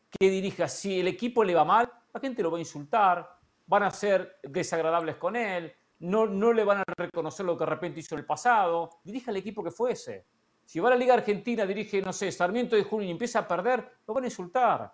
[0.09, 3.27] que dirija, si el equipo le va mal, la gente lo va a insultar,
[3.65, 7.69] van a ser desagradables con él, no, no le van a reconocer lo que de
[7.69, 8.89] repente hizo en el pasado.
[9.03, 10.25] Dirija el equipo que fuese.
[10.65, 13.47] Si va a la Liga Argentina, dirige, no sé, Sarmiento de Junio y empieza a
[13.47, 14.93] perder, lo van a insultar.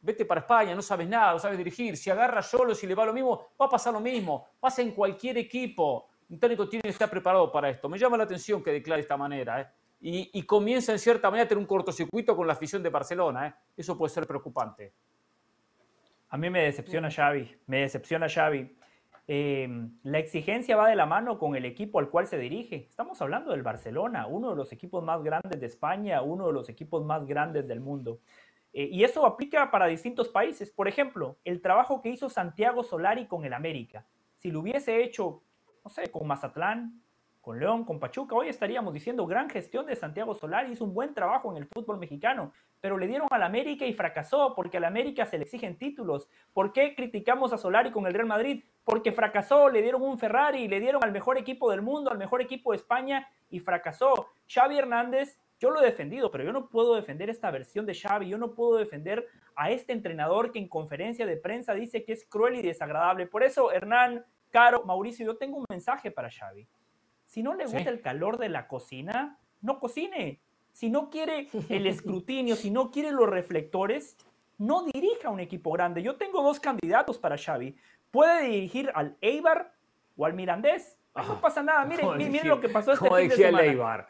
[0.00, 1.96] Vete para España, no sabes nada, no sabes dirigir.
[1.96, 4.48] Si agarra solo, si le va lo mismo, va a pasar lo mismo.
[4.60, 7.88] Pasa en cualquier equipo un técnico tiene que estar preparado para esto.
[7.88, 9.60] Me llama la atención que declare de esta manera.
[9.60, 9.66] ¿eh?
[10.00, 13.48] Y, comienza en cierta manera a tener un cortocircuito con la afición de Barcelona.
[13.48, 13.54] ¿eh?
[13.76, 14.92] Eso puede ser preocupante.
[16.28, 18.76] A mí me decepciona Xavi, me decepciona Xavi.
[19.26, 22.86] Eh, la exigencia va de la mano con el equipo al cual se dirige.
[22.88, 26.68] Estamos hablando del Barcelona, uno de los equipos más grandes de España, uno de los
[26.68, 28.20] equipos más grandes del mundo.
[28.72, 30.70] y eso aplica para distintos países.
[30.70, 34.04] Por ejemplo, el trabajo que hizo Santiago Solari con el América.
[34.36, 35.43] Si lo hubiese hecho
[35.84, 37.00] no sé, con Mazatlán,
[37.42, 41.12] con León, con Pachuca, hoy estaríamos diciendo gran gestión de Santiago Solari, hizo un buen
[41.12, 45.26] trabajo en el fútbol mexicano, pero le dieron al América y fracasó porque al América
[45.26, 46.26] se le exigen títulos.
[46.54, 48.64] ¿Por qué criticamos a Solari con el Real Madrid?
[48.82, 52.40] Porque fracasó, le dieron un Ferrari, le dieron al mejor equipo del mundo, al mejor
[52.40, 54.28] equipo de España y fracasó.
[54.48, 58.26] Xavi Hernández, yo lo he defendido, pero yo no puedo defender esta versión de Xavi,
[58.26, 62.24] yo no puedo defender a este entrenador que en conferencia de prensa dice que es
[62.24, 63.26] cruel y desagradable.
[63.26, 64.24] Por eso, Hernán,
[64.54, 66.64] Caro, Mauricio, yo tengo un mensaje para Xavi.
[67.26, 70.40] Si no le gusta el calor de la cocina, no cocine.
[70.70, 74.16] Si no quiere el escrutinio, si no quiere los reflectores,
[74.56, 76.04] no dirija un equipo grande.
[76.04, 77.74] Yo tengo dos candidatos para Xavi.
[78.12, 79.72] Puede dirigir al Eibar
[80.16, 81.00] o al Mirandés.
[81.16, 81.84] No pasa nada.
[81.84, 84.06] Miren, miren lo que pasó este fin de semana.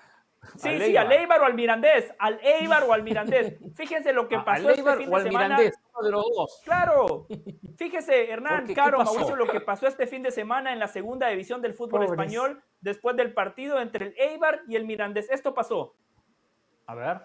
[0.57, 3.55] Sí, sí, al Eibar o al Mirandés, al Eibar o al Mirandés.
[3.77, 5.57] Fíjense lo que pasó este fin de semana.
[5.57, 6.61] Mirandés, de los dos.
[6.65, 7.27] Claro.
[7.77, 11.63] Fíjese, Hernán, Caro, Mauricio, lo que pasó este fin de semana en la segunda división
[11.63, 15.31] del fútbol español después del partido entre el Eibar y el Mirandés.
[15.31, 15.95] Esto pasó.
[16.87, 17.21] A ver.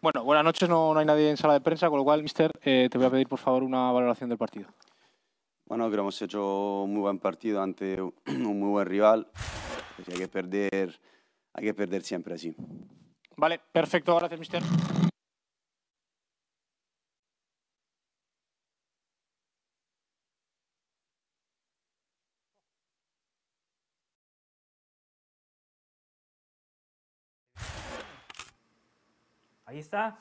[0.00, 2.88] Bueno, buenas noches, no, hay nadie en sala de prensa, con lo cual, mister, eh,
[2.88, 4.68] te voy a pedir por favor una valoración del partido.
[5.66, 9.28] Bueno, creo que hemos hecho un muy buen partido ante un muy buen rival
[10.06, 11.00] hay que perder,
[11.52, 12.54] hay que perder siempre así.
[13.36, 14.62] Vale, perfecto, gracias, mister.
[29.78, 30.18] Está.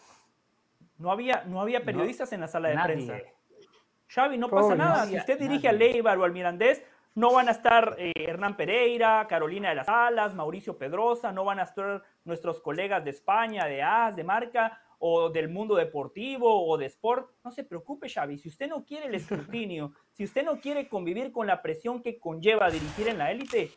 [0.97, 3.17] No había, no había periodistas en la sala de prensa.
[4.07, 5.05] Xavi, no pasa nada.
[5.05, 6.81] si usted dirige al Leibar o al Mirandés,
[7.15, 11.59] no van a estar eh, Hernán Pereira, Carolina de las Alas, Mauricio Pedrosa, no van
[11.59, 16.77] a estar nuestros colegas de España, de AS, de Marca o del mundo deportivo o
[16.77, 17.31] de sport.
[17.43, 18.38] No se preocupe, Xavi.
[18.38, 22.19] Si usted no quiere el escrutinio, si usted no quiere convivir con la presión que
[22.19, 23.71] conlleva dirigir en la élite,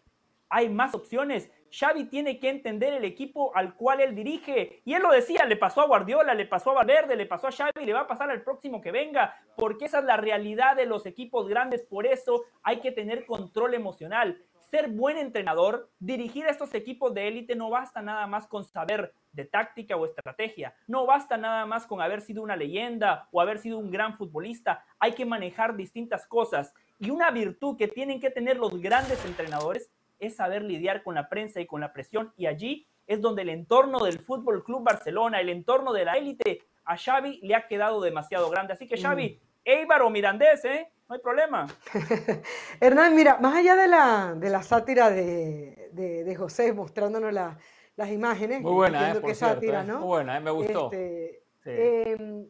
[0.51, 1.51] hay más opciones.
[1.72, 4.82] Xavi tiene que entender el equipo al cual él dirige.
[4.85, 7.52] Y él lo decía, le pasó a Guardiola, le pasó a Valverde, le pasó a
[7.52, 10.86] Xavi, le va a pasar al próximo que venga, porque esa es la realidad de
[10.86, 11.82] los equipos grandes.
[11.82, 14.43] Por eso hay que tener control emocional.
[14.59, 19.12] Ser buen entrenador, dirigir a estos equipos de élite no basta nada más con saber
[19.32, 20.74] de táctica o estrategia.
[20.86, 24.85] No basta nada más con haber sido una leyenda o haber sido un gran futbolista.
[24.98, 26.74] Hay que manejar distintas cosas.
[26.98, 29.90] Y una virtud que tienen que tener los grandes entrenadores
[30.21, 33.49] es saber lidiar con la prensa y con la presión y allí es donde el
[33.49, 38.01] entorno del Fútbol Club Barcelona, el entorno de la élite, a Xavi le ha quedado
[38.01, 38.75] demasiado grande.
[38.75, 39.03] Así que mm.
[39.03, 40.93] Xavi, Eibar o Mirandés, ¿eh?
[41.09, 41.67] No hay problema.
[42.81, 48.61] Hernán, mira, más allá de la, de la sátira de, de, José mostrándonos las imágenes.
[48.61, 49.87] Muy buena, eh, sátira, ¿eh?
[49.87, 49.99] ¿no?
[49.99, 50.93] Muy buena, eh, me gustó.
[50.93, 52.47] Este, em,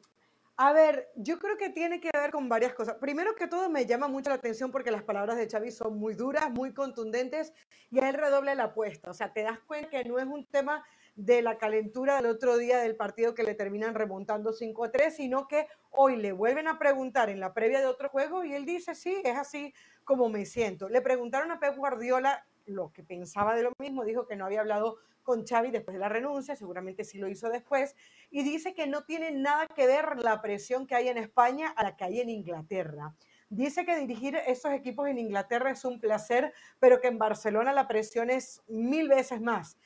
[0.62, 2.96] a ver, yo creo que tiene que ver con varias cosas.
[2.96, 6.12] Primero que todo, me llama mucho la atención porque las palabras de Xavi son muy
[6.12, 7.54] duras, muy contundentes
[7.90, 9.10] y él redoble la apuesta.
[9.10, 10.84] O sea, te das cuenta que no es un tema
[11.16, 15.16] de la calentura del otro día del partido que le terminan remontando 5 a 3,
[15.16, 18.66] sino que hoy le vuelven a preguntar en la previa de otro juego y él
[18.66, 19.72] dice, sí, es así
[20.04, 20.90] como me siento.
[20.90, 24.60] Le preguntaron a Pep Guardiola lo que pensaba de lo mismo, dijo que no había
[24.60, 24.98] hablado
[25.30, 27.94] con Xavi después de la renuncia, seguramente sí lo hizo después,
[28.32, 31.84] y dice que no tiene nada que ver la presión que hay en España a
[31.84, 33.14] la que hay en Inglaterra.
[33.48, 37.86] Dice que dirigir esos equipos en Inglaterra es un placer, pero que en Barcelona la
[37.86, 39.76] presión es mil veces más.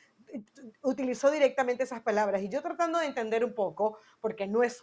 [0.82, 4.82] Utilizó directamente esas palabras y yo tratando de entender un poco, porque no es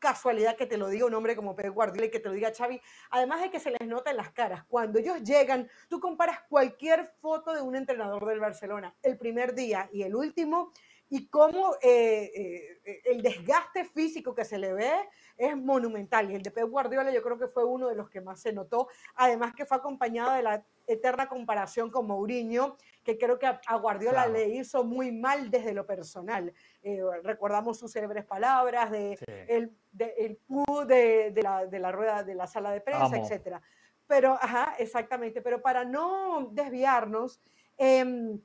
[0.00, 2.52] casualidad que te lo diga un hombre como Pep Guardiola y que te lo diga
[2.52, 4.64] Xavi, además de que se les nota en las caras.
[4.64, 9.88] Cuando ellos llegan, tú comparas cualquier foto de un entrenador del Barcelona, el primer día
[9.92, 10.72] y el último,
[11.10, 14.92] y cómo eh, eh, el desgaste físico que se le ve
[15.36, 16.30] es monumental.
[16.30, 18.52] Y el de Pep Guardiola yo creo que fue uno de los que más se
[18.52, 23.76] notó, además que fue acompañado de la eterna comparación con Mourinho, que creo que a
[23.76, 26.52] Guardiola le hizo muy mal desde lo personal.
[26.82, 29.18] Eh, recordamos sus célebres palabras de
[29.48, 30.38] el, de, el
[30.86, 33.60] de, la, de, la, rueda de la sala de prensa, etcétera.
[34.06, 35.42] Pero, ajá, exactamente.
[35.42, 37.40] Pero para no desviarnos,
[37.78, 38.40] em,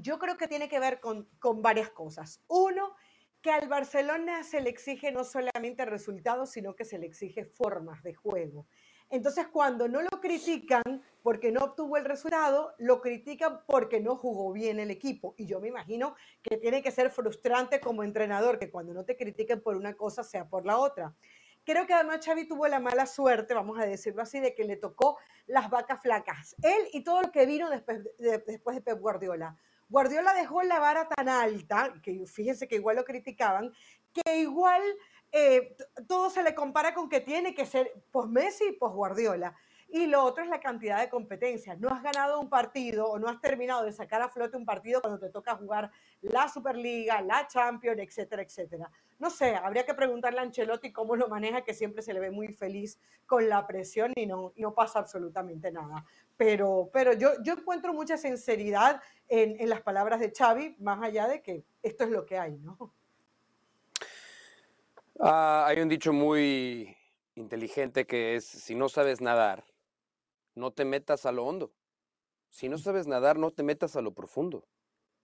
[0.00, 2.42] yo creo que tiene que ver con, con varias cosas.
[2.48, 2.94] Uno,
[3.44, 8.02] que al Barcelona se le exige no solamente resultados, sino que se le exige formas
[8.02, 8.66] de juego.
[9.10, 10.82] Entonces, cuando no lo critican
[11.22, 15.34] porque no obtuvo el resultado, lo critican porque no jugó bien el equipo.
[15.36, 19.16] Y yo me imagino que tiene que ser frustrante como entrenador que cuando no te
[19.16, 21.14] critiquen por una cosa sea por la otra.
[21.64, 24.76] Creo que además Xavi tuvo la mala suerte, vamos a decirlo así, de que le
[24.76, 26.56] tocó las vacas flacas.
[26.62, 29.56] Él y todo lo que vino después de, después de Pep Guardiola.
[29.94, 33.72] Guardiola dejó la vara tan alta, que fíjense que igual lo criticaban,
[34.12, 34.82] que igual
[35.30, 35.76] eh,
[36.08, 39.54] todo se le compara con que tiene que ser post Messi y post Guardiola.
[39.86, 41.78] Y lo otro es la cantidad de competencias.
[41.78, 45.00] No has ganado un partido o no has terminado de sacar a flote un partido
[45.00, 45.92] cuando te toca jugar
[46.22, 48.90] la Superliga, la Champions, etcétera, etcétera.
[49.20, 52.32] No sé, habría que preguntarle a Ancelotti cómo lo maneja, que siempre se le ve
[52.32, 56.04] muy feliz con la presión y no pasa absolutamente nada.
[56.36, 61.28] Pero, pero yo, yo encuentro mucha sinceridad en, en las palabras de Xavi, más allá
[61.28, 62.94] de que esto es lo que hay, ¿no?
[65.20, 66.96] Ah, hay un dicho muy
[67.36, 69.64] inteligente que es, si no sabes nadar,
[70.54, 71.72] no te metas a lo hondo.
[72.50, 74.66] Si no sabes nadar, no te metas a lo profundo.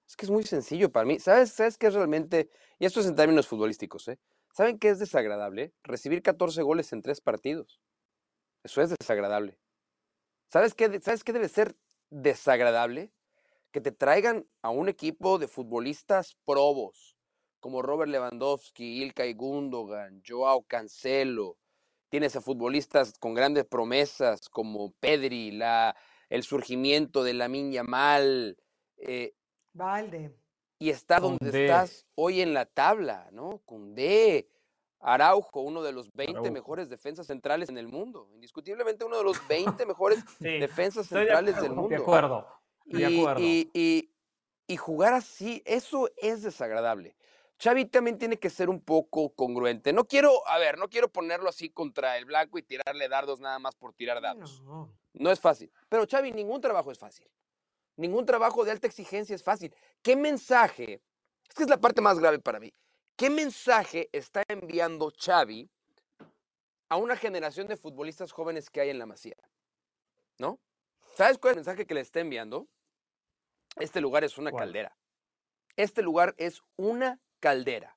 [0.08, 1.20] Es que es muy sencillo para mí.
[1.20, 2.50] ¿Sabes, ¿Sabes qué es realmente?
[2.78, 4.18] Y esto es en términos futbolísticos, ¿eh?
[4.52, 5.72] ¿Saben qué es desagradable?
[5.84, 7.80] Recibir 14 goles en tres partidos.
[8.64, 9.56] Eso es desagradable.
[10.50, 11.76] ¿Sabes qué, ¿Sabes qué debe ser
[12.10, 13.12] desagradable?
[13.70, 17.16] Que te traigan a un equipo de futbolistas probos,
[17.60, 21.56] como Robert Lewandowski, Ilkay Gundogan, Joao Cancelo.
[22.08, 25.94] Tienes a futbolistas con grandes promesas como Pedri, la,
[26.28, 28.58] el surgimiento de la Miña Mal.
[28.96, 29.34] Eh,
[29.72, 30.34] Valde.
[30.80, 33.62] Y está donde estás hoy en la tabla, ¿no?
[33.94, 34.48] D.
[35.00, 38.28] Araujo, uno de los 20 mejores defensas centrales en el mundo.
[38.34, 41.88] Indiscutiblemente uno de los 20 mejores defensas centrales del mundo.
[41.88, 42.46] De acuerdo.
[42.84, 43.40] De acuerdo.
[43.42, 47.16] y jugar así, eso es desagradable.
[47.62, 49.92] Xavi también tiene que ser un poco congruente.
[49.92, 53.58] No quiero, a ver, no quiero ponerlo así contra el blanco y tirarle dardos nada
[53.58, 54.62] más por tirar dardos.
[55.12, 55.30] No.
[55.30, 55.70] es fácil.
[55.90, 57.28] Pero Xavi, ningún trabajo es fácil.
[57.96, 59.74] Ningún trabajo de alta exigencia es fácil.
[60.00, 61.02] ¿Qué mensaje?
[61.46, 62.72] Es que es la parte más grave para mí.
[63.20, 65.68] ¿Qué mensaje está enviando Xavi
[66.88, 69.36] a una generación de futbolistas jóvenes que hay en la Masía?
[70.38, 70.58] ¿No?
[71.16, 72.66] ¿Sabes cuál es el mensaje que le está enviando?
[73.76, 74.96] Este lugar es una caldera.
[75.76, 77.94] Este lugar es una caldera.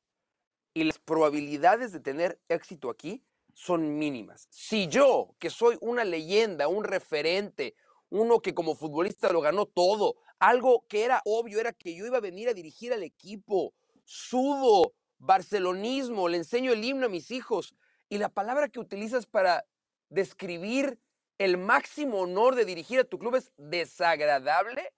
[0.73, 3.23] Y las probabilidades de tener éxito aquí
[3.53, 4.49] son mínimas.
[4.51, 7.77] Si yo, que soy una leyenda, un referente,
[8.09, 12.17] uno que como futbolista lo ganó todo, algo que era obvio era que yo iba
[12.17, 13.73] a venir a dirigir al equipo,
[14.03, 17.75] sudo, barcelonismo, le enseño el himno a mis hijos,
[18.09, 19.65] y la palabra que utilizas para
[20.09, 20.99] describir
[21.37, 24.93] el máximo honor de dirigir a tu club es desagradable,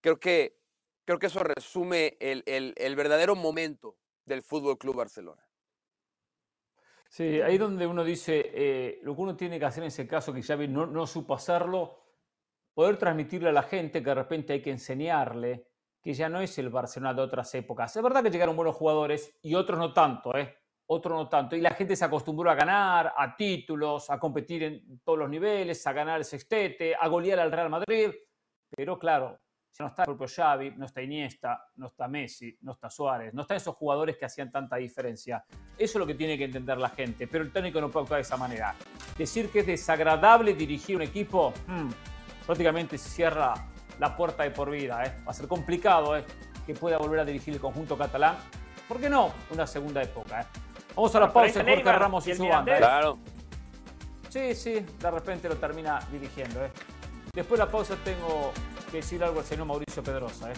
[0.00, 0.58] creo que
[1.08, 5.42] Creo que eso resume el, verdadero momento del Fútbol Club Barcelona.
[7.08, 10.34] Sí, ahí donde uno dice, eh, lo que uno tiene que hacer en ese caso,
[10.34, 12.04] que Xavi no, no supo hacerlo,
[12.74, 15.67] poder transmitirle a la gente que de repente hay que enseñarle
[16.08, 17.94] que ya no es el Barcelona de otras épocas.
[17.94, 20.56] Es verdad que llegaron buenos jugadores y otros no tanto, ¿eh?
[20.86, 21.54] Otros no tanto.
[21.54, 25.86] Y la gente se acostumbró a ganar, a títulos, a competir en todos los niveles,
[25.86, 28.10] a ganar el sextete, a golear al Real Madrid.
[28.74, 29.38] Pero claro,
[29.70, 33.34] ya no está el propio Xavi, no está Iniesta, no está Messi, no está Suárez,
[33.34, 35.44] no están esos jugadores que hacían tanta diferencia.
[35.76, 38.18] Eso es lo que tiene que entender la gente, pero el técnico no puede actuar
[38.20, 38.74] de esa manera.
[39.18, 41.90] Decir que es desagradable dirigir un equipo, hmm,
[42.46, 43.52] prácticamente cierra
[43.98, 45.04] la puerta de por vida.
[45.04, 45.14] ¿eh?
[45.26, 46.24] Va a ser complicado ¿eh?
[46.66, 48.36] que pueda volver a dirigir el conjunto catalán.
[48.88, 49.32] ¿Por qué no?
[49.50, 50.40] Una segunda época.
[50.40, 50.46] ¿eh?
[50.96, 52.74] Vamos a la pausa, Jorge Ramos y, su banda.
[52.74, 52.78] ¿eh?
[52.78, 53.18] Claro.
[54.30, 56.64] Sí, sí, de repente lo termina dirigiendo.
[56.64, 56.70] ¿eh?
[57.32, 58.52] Después de la pausa tengo
[58.90, 60.50] que decir algo al señor Mauricio Pedrosa.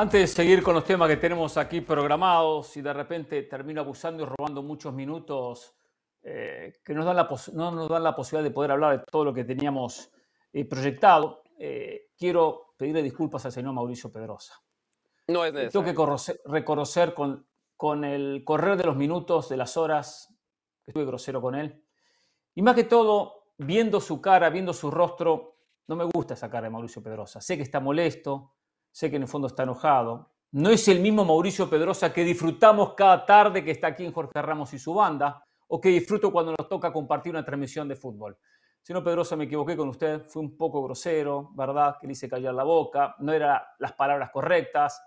[0.00, 4.22] Antes de seguir con los temas que tenemos aquí programados y de repente termino abusando
[4.22, 5.74] y robando muchos minutos
[6.22, 9.26] eh, que nos dan la no nos dan la posibilidad de poder hablar de todo
[9.26, 10.10] lo que teníamos
[10.54, 14.54] eh, proyectado, eh, quiero pedirle disculpas al señor Mauricio Pedrosa.
[15.28, 15.92] No es necesario.
[15.92, 17.46] Tengo que reconocer con,
[17.76, 20.34] con el correr de los minutos, de las horas,
[20.82, 21.84] que estuve grosero con él.
[22.54, 25.58] Y más que todo, viendo su cara, viendo su rostro,
[25.88, 27.42] no me gusta esa cara de Mauricio Pedrosa.
[27.42, 28.54] Sé que está molesto,
[28.90, 30.30] sé que en el fondo está enojado.
[30.52, 34.42] No es el mismo Mauricio Pedrosa que disfrutamos cada tarde que está aquí en Jorge
[34.42, 38.36] Ramos y su banda, o que disfruto cuando nos toca compartir una transmisión de fútbol.
[38.82, 41.96] Señor Pedrosa, me equivoqué con usted, fui un poco grosero, ¿verdad?
[42.00, 45.00] Que le hice callar la boca, no eran las palabras correctas,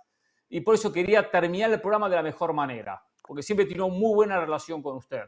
[0.48, 3.94] y por eso quería terminar el programa de la mejor manera, porque siempre tiene una
[3.94, 5.24] muy buena relación con usted.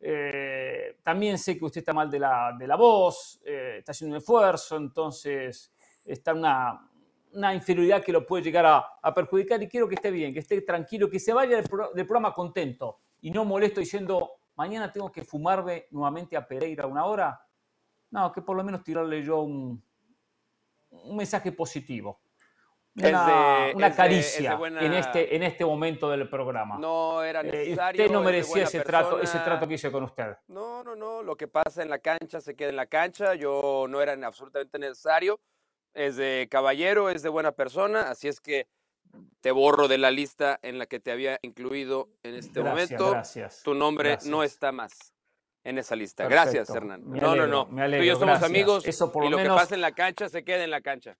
[0.00, 4.16] Eh, también sé que usted está mal de la, de la voz, eh, está haciendo
[4.16, 5.72] un esfuerzo, entonces
[6.04, 6.90] está una,
[7.36, 10.60] una inferioridad que lo puede llegar a, perjudicar y quiero que esté bien, que esté
[10.62, 15.86] tranquilo, que se vaya del, programa contento y no molesto diciendo, mañana tengo que fumarme
[15.90, 17.40] nuevamente a Pereira una hora.
[18.10, 19.82] No, que por lo menos tirarle yo un,
[20.90, 22.20] un mensaje positivo.
[22.94, 26.78] Una, caricia en, este, en este momento del programa.
[26.78, 28.02] No era eh, necesario.
[28.02, 30.38] usted no merecía ese trato, ese trato que hice con usted.
[30.48, 31.22] No, no, no.
[31.22, 33.34] Lo que pasa en la cancha se queda en la cancha.
[33.34, 35.38] Yo no era absolutamente necesario
[35.96, 38.68] es de caballero, es de buena persona, así es que
[39.40, 43.10] te borro de la lista en la que te había incluido en este momento.
[43.10, 43.62] Gracias.
[43.62, 45.14] Tu nombre no está más
[45.64, 46.28] en esa lista.
[46.28, 47.02] Gracias, Hernán.
[47.04, 47.66] no, no, no.
[47.66, 50.44] Tú y yo somos amigos Eso por y lo, que pasa en la cancha se
[50.44, 51.16] queda en la cancha.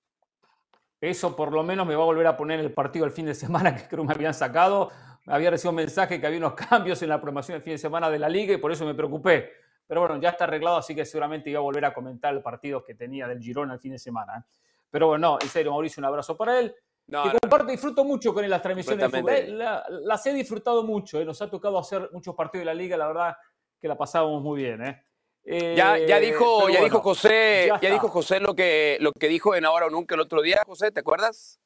[1.00, 3.34] Eso por lo menos me va a volver a poner el partido el fin de
[3.34, 4.90] semana que creo me habían sacado.
[5.26, 8.10] Había recibido un mensaje que había unos cambios en la programación el fin de semana
[8.10, 9.50] de la liga y por eso me preocupé.
[9.86, 12.82] Pero bueno, ya está arreglado, así que seguramente iba a volver a comentar el partido
[12.84, 14.38] que tenía del Girona el fin de semana.
[14.38, 14.65] ¿eh?
[14.90, 16.74] Pero bueno, en serio, Mauricio, un abrazo para él.
[17.08, 19.58] No, que comparte, disfruto mucho con él las transmisiones de fútbol.
[20.04, 21.24] las he disfrutado mucho, ¿eh?
[21.24, 23.36] nos ha tocado hacer muchos partidos de la liga, la verdad
[23.80, 24.82] que la pasábamos muy bien.
[24.82, 25.74] ¿eh?
[25.76, 29.64] ya, ya, dijo, ya dijo José, ya, dijo José lo que, lo que dijo en
[29.64, 31.60] Ahora o Nunca el otro día, José, ¿te acuerdas?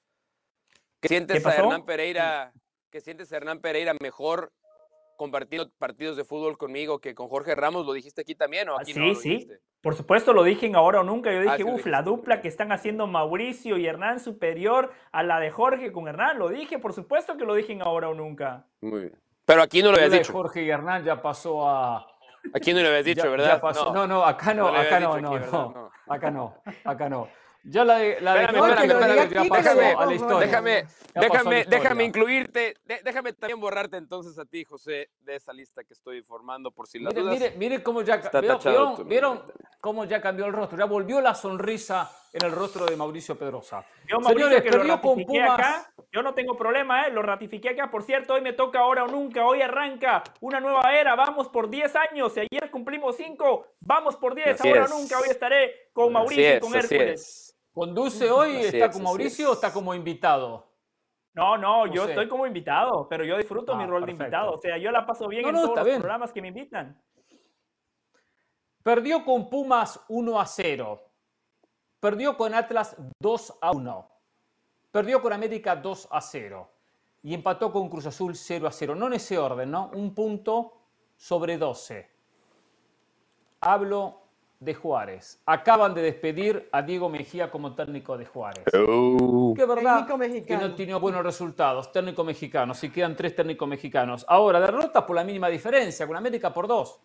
[1.01, 2.53] Que sientes a Hernán Pereira,
[2.91, 4.53] que sientes a Hernán Pereira mejor
[5.21, 8.95] compartiendo partidos de fútbol conmigo que con Jorge Ramos, ¿lo dijiste aquí también o aquí
[8.95, 9.49] sí, Sí,
[9.83, 12.49] por supuesto lo dije en Ahora o Nunca, yo ah, dije, uff, la dupla que
[12.49, 16.95] están haciendo Mauricio y Hernán superior a la de Jorge con Hernán, lo dije, por
[16.95, 18.65] supuesto que lo dije en Ahora o Nunca.
[18.81, 19.13] Muy bien.
[19.45, 20.33] Pero aquí no lo habías dicho.
[20.33, 22.07] Jorge y Hernán ya pasó a...
[22.55, 23.61] Aquí no lo habías dicho, ¿verdad?
[23.93, 24.07] No.
[24.07, 24.25] no.
[24.25, 27.29] acá no, acá no, no, no, acá no, acá no.
[27.65, 28.35] Ya la de, la
[30.41, 32.75] Déjame, déjame, déjame incluirte,
[33.05, 36.99] déjame también borrarte entonces a ti, José, de esa lista que estoy formando por si
[36.99, 39.43] la mire, Mire, mire cómo ya, ¿vieron, ¿vieron
[39.81, 40.79] cómo ya cambió el rostro?
[40.79, 43.85] Ya volvió la sonrisa en el rostro de Mauricio Pedrosa.
[44.07, 47.13] Yo, Señores, que lo con acá, yo no tengo problema, ¿eh?
[47.13, 47.91] lo ratifiqué acá.
[47.91, 51.69] Por cierto, hoy me toca ahora o nunca, hoy arranca una nueva era, vamos por
[51.69, 56.13] 10 años, y ayer cumplimos 5, vamos por 10, ahora o nunca, hoy estaré con
[56.13, 57.50] Mauricio y con Hércules.
[57.73, 58.57] ¿Conduce hoy?
[58.57, 60.71] ¿Está con Mauricio o está como invitado?
[61.33, 64.53] No, no, yo estoy como invitado, pero yo disfruto mi ah, rol de invitado.
[64.53, 67.01] O sea, yo la paso bien en todos los programas que me invitan.
[68.83, 71.01] Perdió con Pumas 1 a 0.
[72.01, 74.11] Perdió con Atlas 2 a 1.
[74.91, 76.69] Perdió con América 2 a 0.
[77.23, 78.95] Y empató con Cruz Azul 0 a 0.
[78.95, 79.91] No en ese orden, ¿no?
[79.95, 80.81] Un punto
[81.17, 82.11] sobre 12.
[83.61, 84.23] Hablo
[84.61, 85.41] de Juárez.
[85.47, 88.65] Acaban de despedir a Diego Mejía como técnico de Juárez.
[88.75, 89.55] Oh.
[89.57, 90.07] Qué verdad
[90.47, 91.91] que no tiene buenos resultados.
[91.91, 92.75] Técnico mexicano.
[92.75, 94.25] Si quedan tres técnicos mexicanos.
[94.29, 97.01] Ahora, derrotas por la mínima diferencia, con América por dos.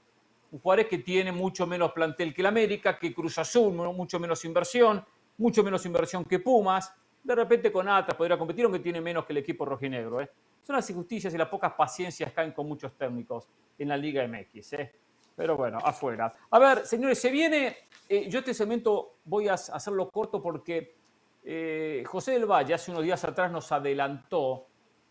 [0.52, 4.44] Un Juárez que tiene mucho menos plantel que el América, que Cruz Azul, mucho menos
[4.44, 5.04] inversión,
[5.38, 6.94] mucho menos inversión que Pumas.
[7.24, 10.20] De repente con Atlas podría competir, aunque tiene menos que el equipo rojinegro.
[10.20, 10.30] ¿eh?
[10.62, 13.48] Son las injusticias y las pocas paciencias caen con muchos técnicos
[13.80, 14.74] en la Liga MX.
[14.74, 14.92] ¿eh?
[15.36, 16.32] Pero bueno, afuera.
[16.50, 17.76] A ver, señores, se viene.
[18.08, 20.96] Eh, yo este segmento voy a hacerlo corto porque
[21.44, 24.68] eh, José del Valle hace unos días atrás nos adelantó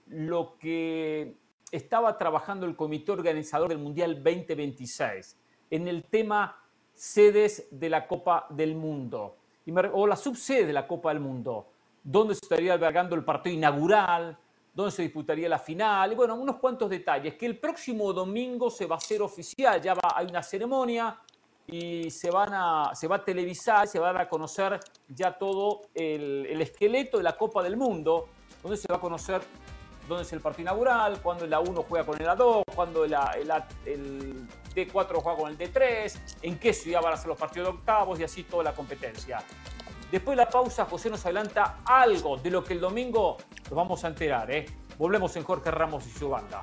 [0.06, 1.36] lo que
[1.70, 5.36] estaba trabajando el comité organizador del Mundial 2026
[5.70, 6.56] en el tema
[6.94, 9.36] sedes de la Copa del Mundo
[9.92, 11.68] o la subsede de la Copa del Mundo,
[12.02, 14.38] dónde se estaría albergando el partido inaugural,
[14.74, 18.86] dónde se disputaría la final, y bueno, unos cuantos detalles, que el próximo domingo se
[18.86, 21.16] va a hacer oficial, ya va, hay una ceremonia
[21.66, 26.46] y se, van a, se va a televisar, se va a conocer ya todo el,
[26.46, 28.28] el esqueleto de la Copa del Mundo,
[28.62, 29.42] donde se va a conocer
[30.08, 33.14] dónde es el partido inaugural, cuando el A1 juega con el A2, cuando el,
[33.86, 37.78] el, D4 juega con el D3, en qué ciudad van a ser los partidos de
[37.78, 39.42] octavos y así toda la competencia.
[40.10, 44.04] Después de la pausa, José nos adelanta algo de lo que el domingo nos vamos
[44.04, 44.50] a enterar.
[44.50, 44.66] ¿eh?
[44.98, 46.62] Volvemos en Jorge Ramos y su banda.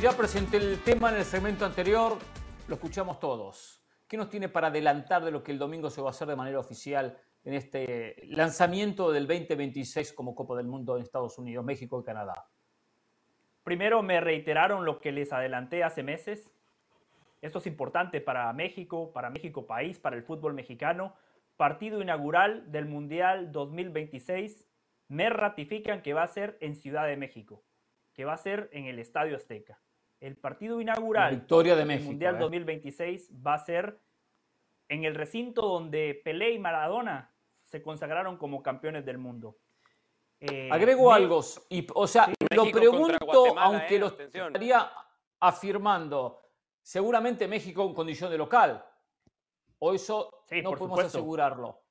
[0.00, 2.18] Ya presenté el tema en el segmento anterior,
[2.68, 3.82] lo escuchamos todos.
[4.06, 6.36] ¿Qué nos tiene para adelantar de lo que el domingo se va a hacer de
[6.36, 11.98] manera oficial en este lanzamiento del 2026 como Copa del Mundo en Estados Unidos, México
[11.98, 12.46] y Canadá?
[13.64, 16.52] Primero me reiteraron lo que les adelanté hace meses.
[17.40, 21.14] Esto es importante para México, para México país, para el fútbol mexicano.
[21.56, 24.68] Partido inaugural del Mundial 2026.
[25.08, 27.64] Me ratifican que va a ser en Ciudad de México,
[28.12, 29.80] que va a ser en el Estadio Azteca
[30.20, 32.38] el partido inaugural Victoria de del Mundial ¿eh?
[32.38, 34.00] 2026 va a ser
[34.88, 37.34] en el recinto donde Pelé y Maradona
[37.64, 39.58] se consagraron como campeones del mundo.
[40.38, 41.40] Eh, Agrego algo,
[41.70, 44.46] y, o sea, Sí, lo México pregunto, Guatemala, aunque eh, lo atención.
[44.48, 44.90] estaría
[45.40, 46.42] afirmando,
[46.82, 48.84] seguramente México en condición de local,
[49.78, 51.18] o eso Sí, no podemos supuesto.
[51.18, 51.82] asegurarlo.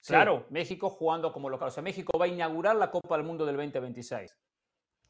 [0.00, 0.46] Sí, Claro.
[0.50, 3.56] México jugando como local, o sea, México va a inaugurar la Copa del Mundo del
[3.56, 4.34] 2026.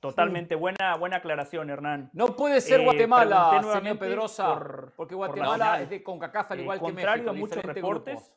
[0.00, 2.10] Totalmente buena, buena aclaración, Hernán.
[2.12, 6.50] No puede ser Eh, Guatemala, señor Pedrosa, por- porque por la Guatemala es de CONCACAF
[6.52, 8.32] al Eh, igual que contrario México, a muchos reportes, grupos.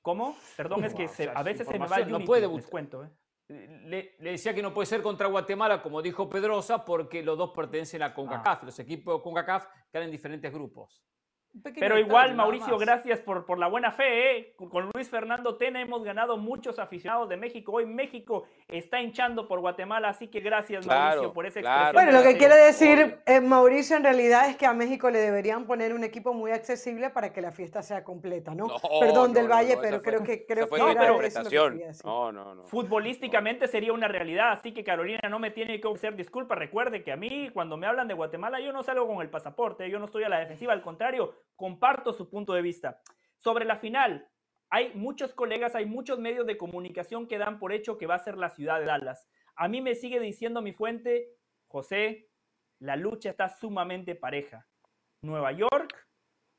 [0.00, 0.36] ¿Cómo?
[0.56, 2.48] Perdón, es que O se- sea, a veces se me va el no Unity, puede
[2.48, 3.04] les cuento.
[3.04, 3.10] ¿eh?
[3.48, 7.50] Le, le decía que no puede ser contra Guatemala, como dijo Pedrosa, porque los dos
[7.54, 8.14] pertenecen a Ah.
[8.14, 8.64] CONCACAF.
[8.64, 11.04] Los equipos de CONCACAF quedan en diferentes grupos.
[11.78, 14.38] Pero igual, Mauricio, gracias por, por la buena fe.
[14.38, 14.54] ¿eh?
[14.56, 17.72] Con- Luis Fernando Tena hemos ganado muchos aficionados de México.
[17.72, 21.82] Hoy México está hinchando por Guatemala, así que gracias, Claro, Mauricio, por esa claro.
[21.90, 22.04] expresión.
[22.12, 25.66] Bueno, lo que quiere decir eh, Mauricio en realidad es que a México le deberían
[25.66, 28.68] poner un equipo muy accesible para que la fiesta sea completa, ¿no?
[28.68, 30.90] No, Perdón no, del no, Valle, no, pero fue- creo que creo que era
[31.26, 31.92] eso lo que.
[32.04, 32.64] No, no, no.
[32.64, 36.58] Futbolísticamente sería una realidad, así que Carolina no me tiene que ofrecer disculpas.
[36.58, 39.88] Recuerde que a mí, cuando me hablan de Guatemala, yo no salgo con el pasaporte,
[39.90, 43.00] yo no estoy a la defensiva, al contrario, comparto su punto de vista.
[43.38, 44.28] Sobre la final,
[44.70, 48.24] hay muchos colegas, hay muchos medios de comunicación que dan por hecho que va a
[48.24, 49.28] ser la ciudad de Dallas.
[49.54, 51.28] A mí me sigue diciendo mi fuente,
[51.68, 52.30] José,
[52.78, 54.66] la lucha está sumamente pareja.
[55.22, 56.08] Nueva York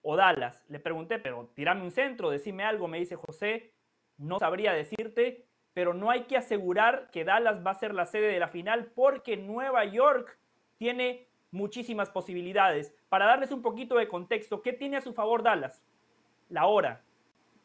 [0.02, 0.64] o Dallas.
[0.70, 3.74] Le pregunté, pero tirame un centro, decime algo, me dice José,
[4.18, 8.28] no sabría decirte, pero no hay que asegurar que Dallas va a ser la sede
[8.28, 10.38] de la final porque Nueva York
[10.78, 12.94] tiene muchísimas posibilidades.
[13.10, 15.82] Para darles un poquito de contexto, ¿qué tiene a su favor Dallas?
[16.50, 17.02] La hora.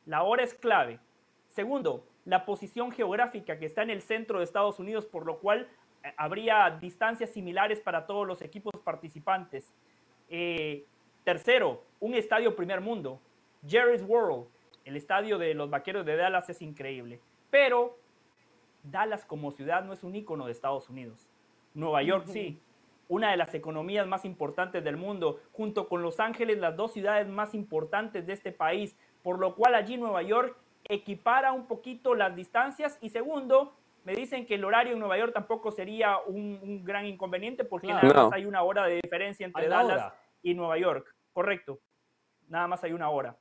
[0.06, 1.00] La hora es clave.
[1.48, 5.68] Segundo, la posición geográfica que está en el centro de Estados Unidos, por lo cual
[6.04, 9.72] eh, habría distancias similares para todos los equipos participantes.
[10.28, 10.84] Eh,
[11.24, 13.20] tercero, un estadio primer mundo.
[13.66, 14.46] Jerry's World,
[14.84, 17.20] el estadio de los Vaqueros de Dallas es increíble.
[17.50, 17.98] Pero
[18.82, 21.26] Dallas como ciudad no es un ícono de Estados Unidos.
[21.74, 22.60] Nueva York sí,
[23.08, 27.26] una de las economías más importantes del mundo, junto con Los Ángeles, las dos ciudades
[27.26, 32.34] más importantes de este país, por lo cual allí Nueva York equipara un poquito las
[32.36, 33.74] distancias y segundo,
[34.04, 37.88] me dicen que el horario en Nueva York tampoco sería un, un gran inconveniente porque
[37.88, 38.08] Claro.
[38.08, 38.36] nada más No.
[38.36, 40.14] hay una hora de diferencia entre Dallas hora.
[40.42, 41.80] y Nueva York, correcto,
[42.48, 43.36] nada más hay una hora.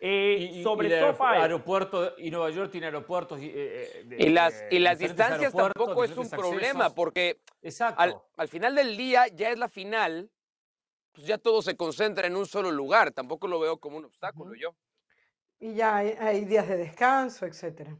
[0.00, 3.46] Eh, Y, y- sobre y el aer- SoFi, aeropuerto y Nueva York tiene aeropuertos y,
[3.46, 6.92] eh, eh, de- Y las, de y las distancias tampoco es un problema, accesos.
[6.94, 8.00] porque Exacto.
[8.02, 10.30] al, al final del día ya es la final,
[11.12, 13.12] pues ya todo se concentra en un solo lugar.
[13.12, 14.74] Tampoco lo veo como un obstáculo yo.
[15.60, 17.96] Y ya hay, hay días de descanso, etcétera.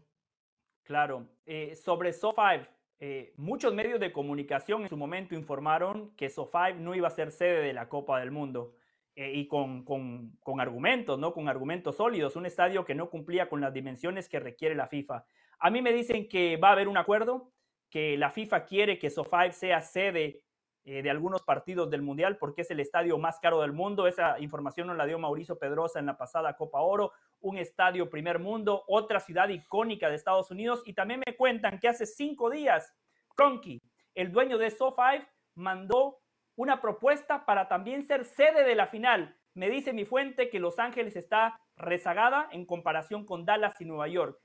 [0.82, 1.26] Claro.
[1.46, 2.66] Eh, sobre SoFi,
[2.98, 7.30] eh, muchos medios de comunicación en su momento informaron que SoFi no iba a ser
[7.32, 8.74] sede de la Copa del Mundo.
[9.16, 11.32] Eh, y con, con, con, argumentos, ¿no?
[11.32, 15.24] Con argumentos sólidos, un estadio que no cumplía con las dimensiones que requiere la FIFA.
[15.60, 17.52] A mí me dicen que va a haber un acuerdo,
[17.88, 20.42] que la FIFA quiere que SoFi sea sede
[20.86, 24.08] eh, de algunos partidos del Mundial porque es el estadio más caro del mundo.
[24.08, 28.40] Esa información nos la dio Mauricio Pedrosa en la pasada Copa Oro, un estadio primer
[28.40, 30.82] mundo, otra ciudad icónica de Estados Unidos.
[30.86, 32.92] Y también me cuentan que hace cinco días,
[33.36, 33.80] Cronky,
[34.14, 35.24] el dueño de SoFi,
[35.54, 36.18] mandó
[36.56, 39.36] una propuesta para también ser sede de la final.
[39.54, 44.08] Me dice mi fuente que Los Ángeles está rezagada en comparación con Dallas y Nueva
[44.08, 44.38] York.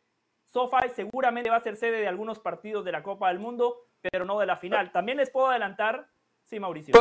[0.46, 4.26] SoFi seguramente va a ser sede de algunos partidos de la Copa del Mundo, pero
[4.26, 4.92] no de la final.
[4.92, 6.10] También les puedo adelantar
[6.50, 6.96] Sí, Mauricio.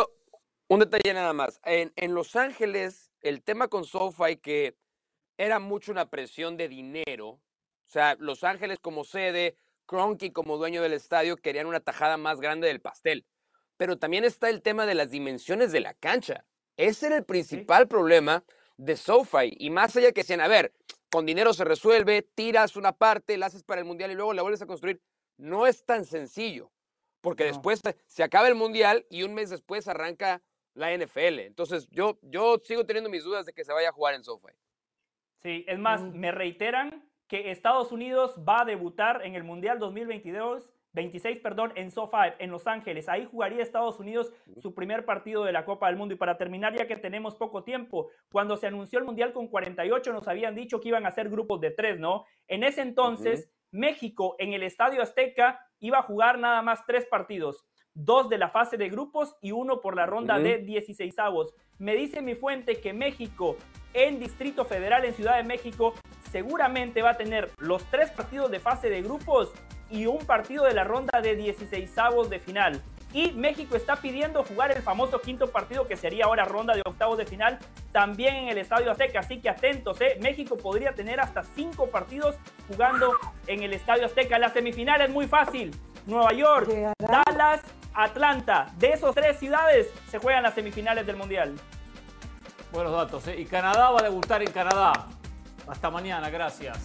[0.69, 1.59] un detalle nada más.
[1.65, 4.77] En, en, Los Ángeles, el tema con SoFi que
[5.39, 7.29] era mucho una presión de dinero.
[7.29, 7.41] O
[7.87, 9.57] sea, Los Ángeles como sede,
[9.87, 13.25] Cronky como dueño del estadio querían una tajada más grande del pastel.
[13.79, 16.45] Pero también está el tema de las dimensiones de la cancha.
[16.77, 18.45] Ese era el principal problema
[18.77, 19.57] de SoFi.
[19.59, 20.75] Y más allá que decían, a ver,
[21.11, 24.43] con dinero se resuelve, tiras una parte, la haces para el mundial y luego la
[24.43, 25.01] vuelves a construir.
[25.39, 26.71] No es tan sencillo
[27.21, 30.43] porque después se acaba el Mundial y un mes después arranca
[30.75, 31.41] la NFL.
[31.41, 34.53] Entonces, yo, yo sigo teniendo mis dudas de que se vaya a jugar en SoFi.
[35.43, 40.73] Sí, es más, me reiteran que Estados Unidos va a debutar en el Mundial 2022,
[40.93, 43.09] 26, perdón, en SoFi, en Los Ángeles.
[43.09, 46.15] Ahí jugaría Estados Unidos su primer partido de la Copa del Mundo.
[46.15, 50.13] Y para terminar, ya que tenemos poco tiempo, cuando se anunció el Mundial con 48,
[50.13, 52.25] nos habían dicho que iban a ser grupos de tres, ¿no?
[52.47, 57.65] En ese entonces, México en el Estadio Azteca iba a jugar nada más tres partidos,
[57.99, 61.55] dos de la fase de grupos y uno por la ronda de 16 avos.
[61.79, 63.57] Me dice mi fuente que México
[63.93, 65.95] en Distrito Federal, en Ciudad de México,
[66.31, 69.53] seguramente va a tener los tres partidos de fase de grupos
[69.91, 72.83] y un partido de la ronda de 16 avos de final.
[73.13, 77.17] Y México está pidiendo jugar el famoso quinto partido que sería ahora ronda de octavos
[77.17, 77.59] de final
[77.91, 79.21] también en el Estadio Azteca.
[79.21, 80.19] Así que atentos, ¿eh?
[80.21, 82.37] México podría tener hasta cinco partidos
[82.69, 83.13] jugando
[83.47, 84.39] en el Estadio Azteca.
[84.39, 85.71] La semifinal es muy fácil.
[86.07, 86.69] Nueva York,
[86.99, 87.63] Dallas,
[87.99, 88.67] Atlanta.
[88.77, 91.55] De esos tres ciudades se juegan las semifinales del Mundial.
[92.71, 93.41] Buenos datos, ¿eh?
[93.41, 95.07] Y Canadá va a debutar en Canadá.
[95.67, 96.79] Hasta mañana, gracias.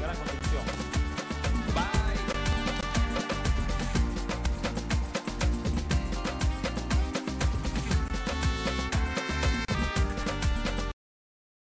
[0.00, 0.75] Gran.